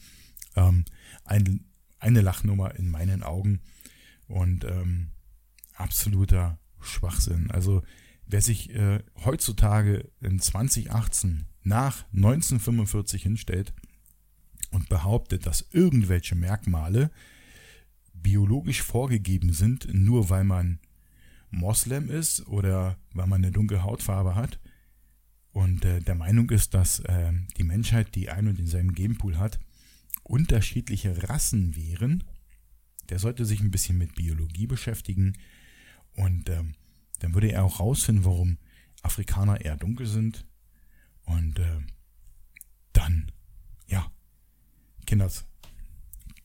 Ähm, 0.56 0.86
ein, 1.26 1.66
eine 2.00 2.22
Lachnummer 2.22 2.76
in 2.76 2.90
meinen 2.90 3.24
Augen 3.24 3.60
und 4.28 4.64
ähm, 4.64 5.10
absoluter 5.74 6.60
Schwachsinn. 6.80 7.52
Also 7.52 7.84
wer 8.26 8.42
sich 8.42 8.74
äh, 8.74 9.04
heutzutage 9.26 10.10
in 10.22 10.40
2018 10.40 11.46
nach 11.64 12.06
1945 12.14 13.24
hinstellt 13.24 13.74
und 14.72 14.90
behauptet, 14.90 15.46
dass 15.46 15.68
irgendwelche 15.72 16.36
Merkmale 16.36 17.12
biologisch 18.14 18.82
vorgegeben 18.82 19.54
sind, 19.54 19.88
nur 19.94 20.30
weil 20.30 20.44
man 20.44 20.80
Moslem 21.50 22.10
ist 22.10 22.46
oder 22.48 22.98
weil 23.14 23.28
man 23.28 23.44
eine 23.44 23.52
dunkle 23.52 23.84
Hautfarbe 23.84 24.36
hat, 24.36 24.60
und 25.58 25.86
äh, 25.86 26.02
der 26.02 26.14
Meinung 26.14 26.52
ist, 26.52 26.76
dass 26.76 27.00
äh, 27.00 27.34
die 27.58 27.64
Menschheit, 27.64 28.14
die 28.14 28.30
ein 28.30 28.48
und 28.48 28.60
denselben 28.60 28.94
Genpool 28.94 29.40
hat, 29.40 29.60
unterschiedliche 30.22 31.28
Rassen 31.28 31.76
wären. 31.76 32.24
Der 33.10 33.18
sollte 33.18 33.44
sich 33.44 33.60
ein 33.62 33.72
bisschen 33.72 33.98
mit 33.98 34.14
Biologie 34.14 34.68
beschäftigen 34.68 35.34
und 36.14 36.48
ähm, 36.52 36.76
dann 37.22 37.34
würde 37.34 37.52
er 37.52 37.64
auch 37.64 37.80
rausfinden, 37.80 38.24
warum 38.24 38.60
Afrikaner 39.02 39.60
eher 39.60 39.78
dunkel 39.78 40.06
sind. 40.06 40.46
Und 41.26 41.58
äh, 41.58 41.80
dann, 42.94 43.32
ja, 43.88 44.12
Kinders, 45.08 45.46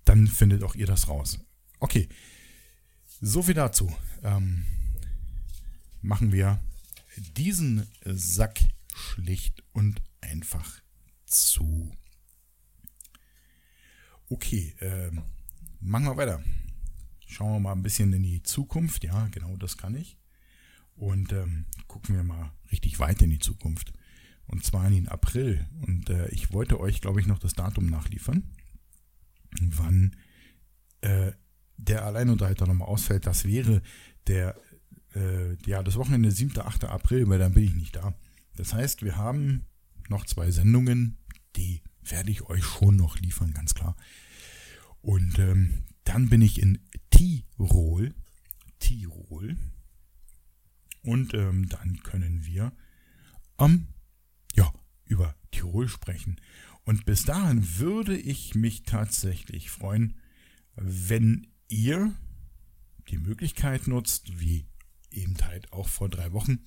dann 0.04 0.26
findet 0.26 0.62
auch 0.62 0.74
ihr 0.74 0.86
das 0.86 1.08
raus. 1.08 1.38
Okay, 1.80 2.08
so 3.20 3.42
viel 3.42 3.54
dazu. 3.54 3.94
Ähm, 4.22 4.64
machen 6.00 6.32
wir 6.32 6.62
diesen 7.36 7.86
Sack 8.04 8.60
schlicht 8.94 9.62
und 9.72 10.00
einfach 10.20 10.80
zu. 11.26 11.92
Okay, 14.28 14.74
äh, 14.80 15.10
machen 15.80 16.04
wir 16.04 16.16
weiter. 16.16 16.42
Schauen 17.26 17.54
wir 17.54 17.60
mal 17.60 17.72
ein 17.72 17.82
bisschen 17.82 18.12
in 18.12 18.22
die 18.22 18.42
Zukunft. 18.42 19.04
Ja, 19.04 19.28
genau 19.28 19.56
das 19.56 19.76
kann 19.76 19.94
ich. 19.94 20.18
Und 20.94 21.32
ähm, 21.32 21.66
gucken 21.88 22.14
wir 22.14 22.22
mal 22.22 22.52
richtig 22.70 22.98
weit 22.98 23.22
in 23.22 23.30
die 23.30 23.38
Zukunft. 23.38 23.92
Und 24.47 24.64
zwar 24.64 24.86
in 24.86 24.95
den 24.95 25.09
April. 25.09 25.66
Und 25.86 26.11
äh, 26.11 26.28
ich 26.28 26.53
wollte 26.53 26.78
euch, 26.80 27.01
glaube 27.01 27.20
ich, 27.20 27.26
noch 27.26 27.38
das 27.38 27.55
Datum 27.55 27.86
nachliefern, 27.86 28.45
wann 29.61 30.16
äh, 31.01 31.32
der 31.76 32.05
Alleinunterhalter 32.05 32.66
nochmal 32.66 32.88
ausfällt. 32.88 33.26
Das 33.26 33.45
wäre 33.45 33.82
der, 34.26 34.57
äh, 35.14 35.57
ja, 35.66 35.82
das 35.82 35.97
Wochenende 35.97 36.30
7. 36.30 36.59
8. 36.59 36.84
April, 36.84 37.28
weil 37.28 37.38
dann 37.38 37.55
bin 37.55 37.64
ich 37.64 37.74
nicht 37.74 37.97
da. 37.97 38.14
Das 38.57 38.74
heißt, 38.74 39.03
wir 39.03 39.16
haben 39.16 39.64
noch 40.09 40.26
zwei 40.26 40.51
Sendungen, 40.51 41.18
die 41.57 41.82
werde 42.03 42.30
ich 42.30 42.43
euch 42.43 42.64
schon 42.64 42.97
noch 42.97 43.18
liefern, 43.18 43.53
ganz 43.53 43.74
klar. 43.74 43.97
Und 45.01 45.38
ähm, 45.38 45.84
dann 46.05 46.28
bin 46.28 46.43
ich 46.43 46.61
in 46.61 46.78
Tirol. 47.11 48.14
Tirol. 48.78 49.57
Und 51.03 51.34
ähm, 51.34 51.68
dann 51.68 52.03
können 52.03 52.45
wir 52.45 52.72
ja, 53.59 53.82
über 55.12 55.34
Tirol 55.50 55.88
sprechen. 55.88 56.40
Und 56.84 57.04
bis 57.04 57.24
dahin 57.24 57.78
würde 57.78 58.16
ich 58.16 58.54
mich 58.54 58.82
tatsächlich 58.82 59.70
freuen, 59.70 60.16
wenn 60.74 61.46
ihr 61.68 62.12
die 63.08 63.18
Möglichkeit 63.18 63.86
nutzt, 63.86 64.40
wie 64.40 64.66
eben 65.10 65.36
halt 65.42 65.70
auch 65.72 65.88
vor 65.88 66.08
drei 66.08 66.32
Wochen, 66.32 66.60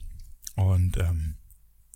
Und 0.55 0.99
ähm, 0.99 1.37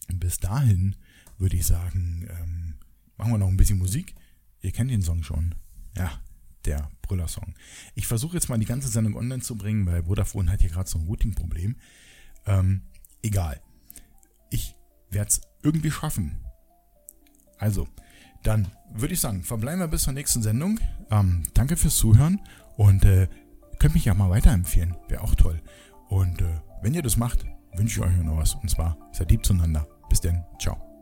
bis 0.09 0.39
dahin 0.39 0.97
würde 1.39 1.57
ich 1.57 1.67
sagen, 1.67 2.27
ähm, 2.31 2.75
machen 3.17 3.33
wir 3.33 3.39
noch 3.39 3.49
ein 3.49 3.57
bisschen 3.57 3.79
Musik. 3.79 4.15
Ihr 4.63 4.73
kennt 4.73 4.91
den 4.91 5.03
Song 5.03 5.23
schon. 5.23 5.55
Ja, 5.97 6.21
der 6.65 6.91
Brüller-Song. 7.03 7.55
Ich 7.95 8.07
versuche 8.07 8.35
jetzt 8.35 8.49
mal 8.49 8.59
die 8.59 8.67
ganze 8.67 8.89
Sendung 8.89 9.17
online 9.17 9.43
zu 9.43 9.57
bringen, 9.57 9.87
weil 9.87 10.05
Vodafone 10.05 10.51
hat 10.51 10.61
hier 10.61 10.71
gerade 10.71 10.89
so 10.89 10.99
ein 10.99 11.07
Routing-Problem. 11.07 11.77
Ähm, 12.47 12.83
egal. 13.23 13.61
Ich 14.51 14.75
werde 15.11 15.29
es 15.29 15.41
irgendwie 15.63 15.91
schaffen. 15.91 16.39
Also, 17.59 17.89
dann 18.43 18.69
würde 18.93 19.15
ich 19.15 19.21
sagen, 19.21 19.43
verbleiben 19.43 19.81
wir 19.81 19.89
bis 19.89 20.03
zur 20.03 20.13
nächsten 20.13 20.43
Sendung. 20.43 20.79
Ähm, 21.11 21.43
danke 21.55 21.77
fürs 21.77 21.97
Zuhören 21.97 22.41
und 22.77 23.05
äh, 23.05 23.29
könnt 23.79 23.95
mich 23.95 24.05
ja 24.05 24.15
mal 24.15 24.31
weiterempfehlen. 24.31 24.97
Wäre 25.09 25.23
auch 25.23 25.35
toll. 25.35 25.61
Und 26.09 26.41
äh, 26.41 26.61
wenn 26.83 26.95
ihr 26.95 27.03
das 27.03 27.17
macht, 27.17 27.45
wünsche 27.75 28.01
ich 28.01 28.07
euch 28.07 28.17
noch 28.25 28.37
was. 28.37 28.55
Und 28.55 28.71
zwar 28.71 28.97
seid 29.13 29.31
lieb 29.31 29.45
zueinander. 29.45 29.87
Bis 30.09 30.21
denn. 30.21 30.43
Ciao. 30.61 30.96